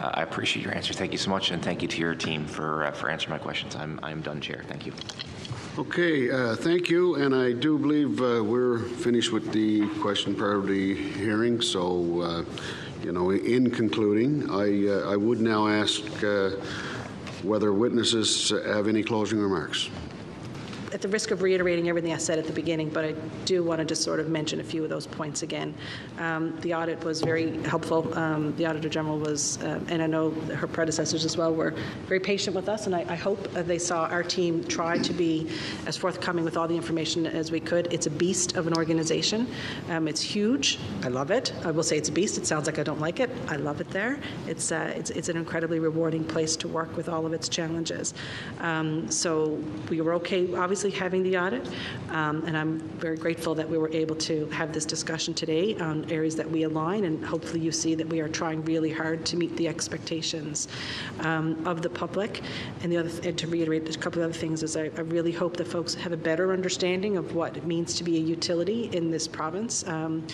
Uh, 0.00 0.12
I 0.14 0.22
appreciate 0.22 0.64
your 0.64 0.74
answer. 0.74 0.94
Thank 0.94 1.12
you 1.12 1.18
so 1.18 1.28
much, 1.28 1.50
and 1.50 1.62
thank 1.62 1.82
you 1.82 1.88
to 1.88 2.00
your 2.00 2.14
team 2.14 2.46
for 2.46 2.86
uh, 2.86 2.92
for 2.92 3.10
answering 3.10 3.32
my 3.32 3.38
questions. 3.38 3.76
I'm 3.76 4.00
I'm 4.02 4.22
done, 4.22 4.40
Chair. 4.40 4.64
Thank 4.66 4.86
you. 4.86 4.94
Okay, 5.78 6.30
uh, 6.30 6.54
thank 6.54 6.90
you. 6.90 7.14
And 7.14 7.34
I 7.34 7.52
do 7.52 7.78
believe 7.78 8.20
uh, 8.20 8.44
we're 8.44 8.80
finished 8.80 9.32
with 9.32 9.52
the 9.52 9.88
question 10.00 10.34
priority 10.34 10.94
hearing. 10.94 11.62
So, 11.62 12.20
uh, 12.20 12.44
you 13.02 13.10
know, 13.10 13.30
in 13.30 13.70
concluding, 13.70 14.50
I, 14.50 14.88
uh, 14.88 15.10
I 15.10 15.16
would 15.16 15.40
now 15.40 15.68
ask 15.68 16.02
uh, 16.22 16.50
whether 17.42 17.72
witnesses 17.72 18.50
have 18.50 18.86
any 18.86 19.02
closing 19.02 19.38
remarks 19.38 19.88
at 20.92 21.00
the 21.00 21.08
risk 21.08 21.30
of 21.30 21.42
reiterating 21.42 21.88
everything 21.88 22.12
I 22.12 22.18
said 22.18 22.38
at 22.38 22.46
the 22.46 22.52
beginning, 22.52 22.90
but 22.90 23.04
I 23.04 23.12
do 23.44 23.64
want 23.64 23.78
to 23.78 23.84
just 23.84 24.02
sort 24.02 24.20
of 24.20 24.28
mention 24.28 24.60
a 24.60 24.64
few 24.64 24.84
of 24.84 24.90
those 24.90 25.06
points 25.06 25.42
again. 25.42 25.74
Um, 26.18 26.58
the 26.60 26.74
audit 26.74 27.02
was 27.04 27.22
very 27.22 27.58
helpful. 27.62 28.12
Um, 28.16 28.54
the 28.56 28.66
Auditor 28.66 28.88
General 28.88 29.18
was, 29.18 29.62
uh, 29.62 29.80
and 29.88 30.02
I 30.02 30.06
know 30.06 30.30
her 30.30 30.66
predecessors 30.66 31.24
as 31.24 31.36
well, 31.36 31.54
were 31.54 31.74
very 32.06 32.20
patient 32.20 32.54
with 32.54 32.68
us, 32.68 32.86
and 32.86 32.94
I, 32.94 33.06
I 33.08 33.14
hope 33.14 33.52
they 33.52 33.78
saw 33.78 34.04
our 34.06 34.22
team 34.22 34.64
try 34.64 34.98
to 34.98 35.12
be 35.12 35.50
as 35.86 35.96
forthcoming 35.96 36.44
with 36.44 36.56
all 36.56 36.68
the 36.68 36.76
information 36.76 37.26
as 37.26 37.50
we 37.50 37.60
could. 37.60 37.92
It's 37.92 38.06
a 38.06 38.10
beast 38.10 38.56
of 38.56 38.66
an 38.66 38.74
organization. 38.74 39.48
Um, 39.88 40.08
it's 40.08 40.20
huge. 40.20 40.78
I 41.02 41.08
love 41.08 41.30
it. 41.30 41.52
I 41.64 41.70
will 41.70 41.82
say 41.82 41.96
it's 41.96 42.10
a 42.10 42.12
beast. 42.12 42.36
It 42.36 42.46
sounds 42.46 42.66
like 42.66 42.78
I 42.78 42.82
don't 42.82 43.00
like 43.00 43.20
it. 43.20 43.30
I 43.48 43.56
love 43.56 43.80
it 43.80 43.88
there. 43.90 44.18
It's, 44.46 44.70
uh, 44.70 44.92
it's, 44.94 45.10
it's 45.10 45.28
an 45.28 45.36
incredibly 45.36 45.78
rewarding 45.78 46.24
place 46.24 46.54
to 46.56 46.68
work 46.68 46.94
with 46.96 47.08
all 47.08 47.24
of 47.24 47.32
its 47.32 47.48
challenges. 47.48 48.14
Um, 48.60 49.10
so 49.10 49.58
we 49.88 50.00
were 50.00 50.14
okay, 50.14 50.54
obviously 50.54 50.81
obviously 50.82 51.00
having 51.00 51.22
the 51.22 51.38
audit, 51.38 51.64
um, 52.10 52.42
and 52.44 52.56
I'm 52.56 52.80
very 52.98 53.16
grateful 53.16 53.54
that 53.54 53.68
we 53.68 53.78
were 53.78 53.90
able 53.92 54.16
to 54.16 54.46
have 54.46 54.72
this 54.72 54.84
discussion 54.84 55.32
today 55.32 55.76
on 55.76 56.10
areas 56.10 56.34
that 56.34 56.50
we 56.50 56.64
align, 56.64 57.04
and 57.04 57.24
hopefully 57.24 57.60
you 57.60 57.70
see 57.70 57.94
that 57.94 58.08
we 58.08 58.18
are 58.18 58.28
trying 58.28 58.64
really 58.64 58.90
hard 58.90 59.24
to 59.26 59.36
meet 59.36 59.56
the 59.56 59.68
expectations 59.68 60.66
um, 61.20 61.64
of 61.68 61.82
the 61.82 61.88
public. 61.88 62.42
And 62.82 62.90
the 62.90 62.96
other, 62.96 63.10
and 63.22 63.38
to 63.38 63.46
reiterate 63.46 63.94
a 63.94 63.98
couple 63.98 64.22
of 64.22 64.30
other 64.30 64.38
things 64.38 64.64
is 64.64 64.76
I, 64.76 64.90
I, 64.96 65.02
really 65.02 65.30
hope 65.30 65.56
that 65.58 65.68
folks 65.68 65.94
have 65.94 66.10
a 66.10 66.16
better 66.16 66.52
understanding 66.52 67.16
of 67.16 67.32
what 67.32 67.56
it 67.56 67.64
means 67.64 67.94
to 67.94 68.02
be 68.02 68.16
a 68.16 68.20
utility 68.20 68.90
in 68.92 69.12
this 69.12 69.28
province. 69.28 69.86
Um, 69.86 70.26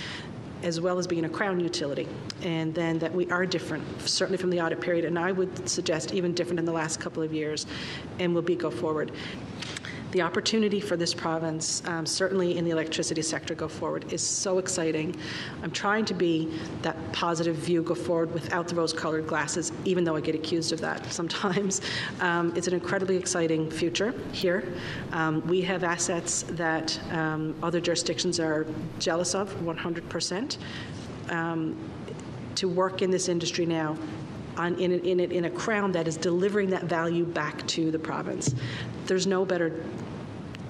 as 0.62 0.80
well 0.80 0.98
as 0.98 1.06
being 1.06 1.24
a 1.24 1.28
crown 1.28 1.60
utility, 1.60 2.08
and 2.42 2.74
then 2.74 2.98
that 2.98 3.14
we 3.14 3.30
are 3.30 3.46
different, 3.46 3.84
certainly 4.00 4.36
from 4.36 4.50
the 4.50 4.60
audit 4.60 4.80
period, 4.80 5.04
and 5.04 5.16
I 5.16 5.30
would 5.30 5.68
suggest 5.68 6.12
even 6.12 6.34
different 6.34 6.58
in 6.58 6.64
the 6.64 6.72
last 6.72 6.98
couple 6.98 7.22
of 7.22 7.32
years, 7.32 7.66
and 8.18 8.34
will 8.34 8.42
be 8.42 8.56
go 8.56 8.68
forward 8.68 9.12
the 10.12 10.22
opportunity 10.22 10.80
for 10.80 10.96
this 10.96 11.12
province, 11.12 11.82
um, 11.86 12.06
certainly 12.06 12.56
in 12.56 12.64
the 12.64 12.70
electricity 12.70 13.22
sector, 13.22 13.54
go 13.54 13.68
forward 13.68 14.10
is 14.12 14.22
so 14.22 14.58
exciting. 14.58 15.14
I'm 15.62 15.70
trying 15.70 16.04
to 16.06 16.14
be 16.14 16.58
that 16.82 16.96
positive 17.12 17.56
view 17.56 17.82
go 17.82 17.94
forward 17.94 18.32
without 18.32 18.68
the 18.68 18.74
rose 18.74 18.92
colored 18.92 19.26
glasses, 19.26 19.72
even 19.84 20.04
though 20.04 20.16
I 20.16 20.20
get 20.20 20.34
accused 20.34 20.72
of 20.72 20.80
that 20.80 21.12
sometimes. 21.12 21.80
Um, 22.20 22.52
it's 22.56 22.66
an 22.66 22.74
incredibly 22.74 23.16
exciting 23.16 23.70
future 23.70 24.14
here. 24.32 24.72
Um, 25.12 25.46
we 25.46 25.60
have 25.62 25.84
assets 25.84 26.44
that 26.50 26.98
um, 27.12 27.54
other 27.62 27.80
jurisdictions 27.80 28.40
are 28.40 28.66
jealous 28.98 29.34
of 29.34 29.54
100%. 29.60 30.58
Um, 31.30 31.76
to 32.54 32.68
work 32.68 33.02
in 33.02 33.10
this 33.12 33.28
industry 33.28 33.66
now 33.66 33.96
on, 34.58 34.74
in, 34.78 34.92
in, 35.00 35.20
in, 35.20 35.44
a, 35.44 35.50
crown 35.50 35.92
that 35.92 36.06
is 36.06 36.16
delivering 36.16 36.70
that 36.70 36.84
value 36.84 37.24
back 37.24 37.66
to 37.68 37.90
the 37.90 37.98
province. 37.98 38.54
There's 39.06 39.26
no 39.26 39.44
better 39.44 39.84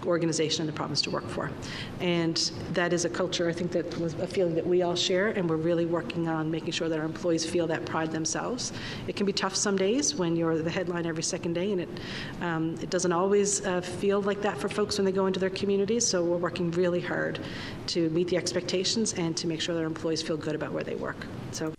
organization 0.09 0.63
in 0.63 0.67
the 0.67 0.73
province 0.73 1.03
to 1.03 1.11
work 1.11 1.29
for. 1.29 1.51
And 2.01 2.37
that 2.73 2.93
is 2.93 3.05
a 3.05 3.09
culture, 3.09 3.49
I 3.49 3.53
think, 3.53 3.73
that 3.73 3.99
was 3.99 4.15
a 4.15 4.27
feeling 4.27 4.55
that 4.55 4.67
we 4.67 4.83
all 4.83 4.97
share, 4.97 5.29
and 5.29 5.49
we're 5.49 5.57
really 5.57 5.87
working 5.87 6.29
on 6.29 6.51
making 6.51 6.73
sure 6.73 6.89
that 6.89 6.99
our 6.99 7.05
employees 7.05 7.45
feel 7.45 7.67
that 7.69 7.85
pride 7.85 8.11
themselves. 8.11 8.73
It 9.07 9.17
can 9.17 9.27
be 9.27 9.33
tough 9.33 9.55
some 9.55 9.77
days 9.77 10.15
when 10.15 10.35
you're 10.35 10.59
the 10.59 10.71
headline 10.71 11.07
every 11.07 11.23
second 11.23 11.53
day, 11.53 11.73
and 11.73 11.83
it, 11.83 11.89
um, 12.41 12.77
it 12.81 12.91
doesn't 12.91 13.13
always 13.13 13.65
uh, 13.67 13.81
feel 13.81 14.23
like 14.23 14.41
that 14.43 14.59
for 14.59 14.69
folks 14.69 14.99
when 14.99 15.05
they 15.05 15.13
go 15.13 15.27
into 15.27 15.41
their 15.41 15.51
communities, 15.51 16.07
so 16.07 16.25
we're 16.25 16.37
working 16.37 16.71
really 16.73 17.01
hard 17.01 17.39
to 17.89 18.09
meet 18.11 18.29
the 18.29 18.37
expectations 18.37 19.13
and 19.15 19.37
to 19.37 19.47
make 19.47 19.61
sure 19.61 19.75
that 19.75 19.81
our 19.83 19.87
employees 19.87 20.23
feel 20.23 20.37
good 20.37 20.55
about 20.55 20.73
where 20.73 20.85
they 20.85 20.97
work. 20.97 21.27
So. 21.53 21.78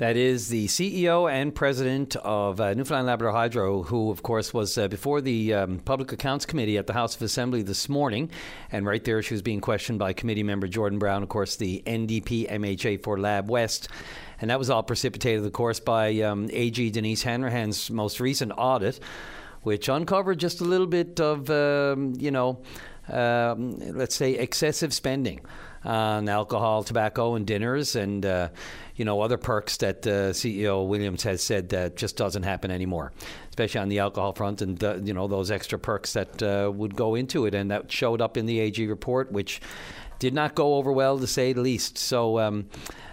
That 0.00 0.16
is 0.16 0.48
the 0.48 0.66
CEO 0.66 1.30
and 1.30 1.54
president 1.54 2.16
of 2.16 2.58
uh, 2.58 2.72
Newfoundland 2.72 3.08
Labrador 3.08 3.32
Hydro, 3.32 3.82
who, 3.82 4.10
of 4.10 4.22
course, 4.22 4.54
was 4.54 4.78
uh, 4.78 4.88
before 4.88 5.20
the 5.20 5.52
um, 5.52 5.78
Public 5.80 6.10
Accounts 6.10 6.46
Committee 6.46 6.78
at 6.78 6.86
the 6.86 6.94
House 6.94 7.14
of 7.14 7.20
Assembly 7.20 7.60
this 7.60 7.86
morning. 7.86 8.30
And 8.72 8.86
right 8.86 9.04
there, 9.04 9.20
she 9.20 9.34
was 9.34 9.42
being 9.42 9.60
questioned 9.60 9.98
by 9.98 10.14
committee 10.14 10.42
member 10.42 10.68
Jordan 10.68 10.98
Brown, 10.98 11.22
of 11.22 11.28
course, 11.28 11.56
the 11.56 11.82
NDP 11.86 12.50
MHA 12.50 13.02
for 13.02 13.20
Lab 13.20 13.50
West. 13.50 13.88
And 14.40 14.48
that 14.48 14.58
was 14.58 14.70
all 14.70 14.82
precipitated, 14.82 15.44
of 15.44 15.52
course, 15.52 15.80
by 15.80 16.18
um, 16.22 16.48
AG 16.50 16.88
Denise 16.92 17.22
Hanrahan's 17.22 17.90
most 17.90 18.20
recent 18.20 18.52
audit, 18.56 19.00
which 19.64 19.90
uncovered 19.90 20.38
just 20.38 20.62
a 20.62 20.64
little 20.64 20.86
bit 20.86 21.20
of, 21.20 21.50
um, 21.50 22.14
you 22.16 22.30
know, 22.30 22.62
um, 23.10 23.78
let's 23.94 24.14
say, 24.14 24.32
excessive 24.32 24.94
spending 24.94 25.42
on 25.84 26.28
alcohol, 26.28 26.82
tobacco, 26.82 27.34
and 27.34 27.46
dinners, 27.46 27.96
and 27.96 28.24
uh, 28.26 28.48
you 28.96 29.04
know 29.04 29.20
other 29.20 29.38
perks 29.38 29.78
that 29.78 30.06
uh, 30.06 30.30
CEO 30.30 30.86
Williams 30.86 31.22
has 31.22 31.42
said 31.42 31.70
that 31.70 31.96
just 31.96 32.16
doesn't 32.16 32.42
happen 32.42 32.70
anymore, 32.70 33.12
especially 33.48 33.80
on 33.80 33.88
the 33.88 33.98
alcohol 33.98 34.32
front, 34.32 34.62
and 34.62 34.82
uh, 34.84 34.96
you 35.02 35.14
know 35.14 35.26
those 35.26 35.50
extra 35.50 35.78
perks 35.78 36.12
that 36.12 36.42
uh, 36.42 36.70
would 36.72 36.94
go 36.96 37.14
into 37.14 37.46
it, 37.46 37.54
and 37.54 37.70
that 37.70 37.90
showed 37.90 38.20
up 38.20 38.36
in 38.36 38.46
the 38.46 38.60
AG 38.60 38.84
report, 38.86 39.32
which 39.32 39.60
did 40.18 40.34
not 40.34 40.54
go 40.54 40.74
over 40.74 40.92
well 40.92 41.18
to 41.18 41.26
say 41.26 41.52
the 41.52 41.60
least. 41.60 41.98
So. 41.98 42.38
Um, 42.38 42.68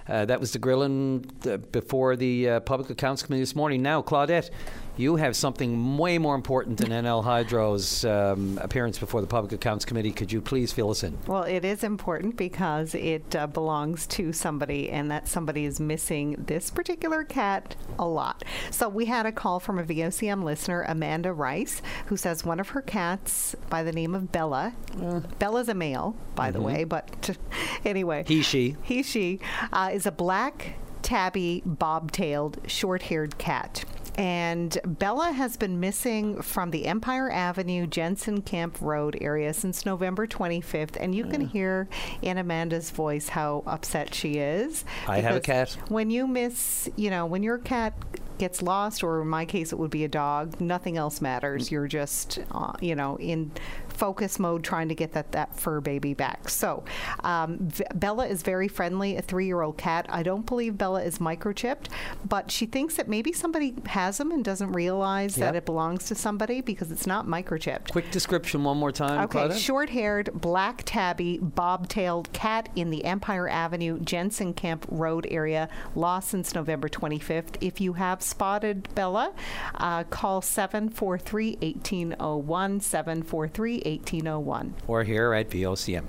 uh, 0.09 0.23
that 0.23 0.39
was 0.39 0.53
the 0.53 0.59
grilling 0.59 1.29
uh, 1.45 1.57
before 1.57 2.15
the 2.15 2.61
Public 2.61 2.89
Accounts 2.89 3.23
Committee 3.23 3.41
this 3.41 3.57
morning. 3.57 3.81
Now, 3.81 4.01
Claudette, 4.01 4.51
you 4.97 5.15
have 5.15 5.35
something 5.35 5.97
way 5.97 6.17
more 6.17 6.35
important 6.35 6.77
than 6.77 6.89
NL 6.89 7.23
Hydro's 7.23 8.03
um, 8.03 8.59
appearance 8.61 8.97
before 8.97 9.21
the 9.21 9.27
Public 9.27 9.53
Accounts 9.53 9.85
Committee. 9.85 10.11
Could 10.11 10.31
you 10.31 10.41
please 10.41 10.73
fill 10.73 10.89
us 10.89 11.03
in? 11.03 11.17
Well, 11.27 11.43
it 11.43 11.63
is 11.63 11.83
important 11.83 12.35
because 12.35 12.95
it 12.95 13.35
uh, 13.35 13.47
belongs 13.47 14.07
to 14.07 14.33
somebody, 14.33 14.89
and 14.89 15.09
that 15.11 15.27
somebody 15.27 15.65
is 15.65 15.79
missing 15.79 16.43
this 16.47 16.71
particular 16.71 17.23
cat 17.23 17.75
a 17.99 18.07
lot. 18.07 18.43
So 18.71 18.89
we 18.89 19.05
had 19.05 19.25
a 19.25 19.31
call 19.31 19.59
from 19.59 19.77
a 19.77 19.83
VOCM 19.83 20.43
listener, 20.43 20.83
Amanda 20.87 21.31
Rice, 21.31 21.81
who 22.07 22.17
says 22.17 22.43
one 22.43 22.59
of 22.59 22.69
her 22.69 22.81
cats 22.81 23.55
by 23.69 23.83
the 23.83 23.91
name 23.91 24.15
of 24.15 24.31
Bella. 24.31 24.73
Uh. 24.99 25.19
Bella's 25.39 25.69
a 25.69 25.75
male, 25.75 26.15
by 26.35 26.49
mm-hmm. 26.49 26.57
the 26.57 26.65
way, 26.65 26.83
but 26.83 27.37
anyway. 27.85 28.23
He, 28.27 28.41
she. 28.41 28.75
He, 28.81 29.03
she 29.03 29.39
uh, 29.71 29.91
is 29.93 30.05
a 30.07 30.11
black 30.11 30.75
tabby, 31.03 31.61
bob-tailed, 31.65 32.59
short-haired 32.67 33.37
cat. 33.37 33.85
And 34.17 34.77
Bella 34.83 35.31
has 35.31 35.57
been 35.57 35.79
missing 35.79 36.41
from 36.41 36.71
the 36.71 36.87
Empire 36.87 37.31
Avenue, 37.31 37.85
Jensen 37.85 38.41
Camp 38.41 38.77
Road 38.81 39.17
area 39.21 39.53
since 39.53 39.85
November 39.85 40.25
25th. 40.25 40.97
And 40.99 41.13
you 41.13 41.25
can 41.25 41.41
hear 41.41 41.87
in 42.23 42.39
Amanda's 42.39 42.89
voice 42.89 43.29
how 43.29 43.63
upset 43.67 44.15
she 44.15 44.33
is. 44.33 44.85
I 45.07 45.19
have 45.19 45.35
a 45.35 45.39
cat. 45.39 45.77
When 45.89 46.09
you 46.09 46.27
miss, 46.27 46.89
you 46.95 47.11
know, 47.11 47.27
when 47.27 47.43
your 47.43 47.59
cat 47.59 47.93
gets 48.37 48.61
lost, 48.61 49.03
or 49.03 49.21
in 49.21 49.27
my 49.27 49.45
case, 49.45 49.71
it 49.71 49.79
would 49.79 49.91
be 49.91 50.03
a 50.03 50.07
dog, 50.07 50.59
nothing 50.61 50.97
else 50.97 51.21
matters. 51.21 51.67
Mm. 51.67 51.71
You're 51.71 51.87
just, 51.87 52.39
uh, 52.51 52.73
you 52.79 52.95
know, 52.95 53.17
in 53.17 53.51
focus 53.97 54.39
mode 54.39 54.63
trying 54.63 54.89
to 54.89 54.95
get 54.95 55.13
that, 55.13 55.31
that 55.31 55.55
fur 55.55 55.81
baby 55.81 56.13
back. 56.13 56.49
So, 56.49 56.83
um, 57.23 57.57
v- 57.59 57.83
Bella 57.95 58.27
is 58.27 58.43
very 58.43 58.67
friendly, 58.67 59.17
a 59.17 59.21
three 59.21 59.45
year 59.45 59.61
old 59.61 59.77
cat. 59.77 60.05
I 60.09 60.23
don't 60.23 60.45
believe 60.45 60.77
Bella 60.77 61.03
is 61.03 61.17
microchipped, 61.17 61.87
but 62.27 62.51
she 62.51 62.65
thinks 62.65 62.95
that 62.95 63.07
maybe 63.07 63.33
somebody 63.33 63.73
has 63.87 64.17
them 64.17 64.31
and 64.31 64.43
doesn't 64.43 64.71
realize 64.71 65.37
yep. 65.37 65.47
that 65.47 65.57
it 65.57 65.65
belongs 65.65 66.05
to 66.05 66.15
somebody 66.15 66.61
because 66.61 66.91
it's 66.91 67.07
not 67.07 67.25
microchipped. 67.25 67.91
Quick 67.91 68.11
description 68.11 68.63
one 68.63 68.77
more 68.77 68.91
time. 68.91 69.23
Okay, 69.25 69.57
short 69.57 69.89
haired, 69.89 70.29
black 70.33 70.83
tabby, 70.85 71.39
bob-tailed 71.39 72.31
cat 72.33 72.69
in 72.75 72.89
the 72.89 73.03
Empire 73.05 73.47
Avenue, 73.47 73.99
Jensen 73.99 74.53
Camp 74.53 74.85
Road 74.89 75.27
area, 75.29 75.69
lost 75.95 76.29
since 76.29 76.53
November 76.53 76.87
25th. 76.87 77.55
If 77.61 77.81
you 77.81 77.93
have 77.93 78.21
spotted 78.21 78.93
Bella, 78.93 79.33
uh, 79.75 80.03
call 80.05 80.41
743 80.41 81.57
1801, 81.61 82.79
743 82.79 83.81
1801. 83.87 84.73
Or 84.87 85.03
here 85.03 85.33
at 85.33 85.49
VOCM. 85.49 86.05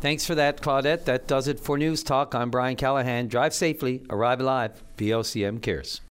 Thanks 0.00 0.26
for 0.26 0.34
that, 0.34 0.60
Claudette. 0.60 1.04
That 1.04 1.26
does 1.26 1.48
it 1.48 1.58
for 1.58 1.78
News 1.78 2.02
Talk. 2.02 2.34
I'm 2.34 2.50
Brian 2.50 2.76
Callahan. 2.76 3.28
Drive 3.28 3.54
safely, 3.54 4.02
arrive 4.10 4.40
alive. 4.40 4.82
VOCM 4.96 5.60
cares. 5.60 6.00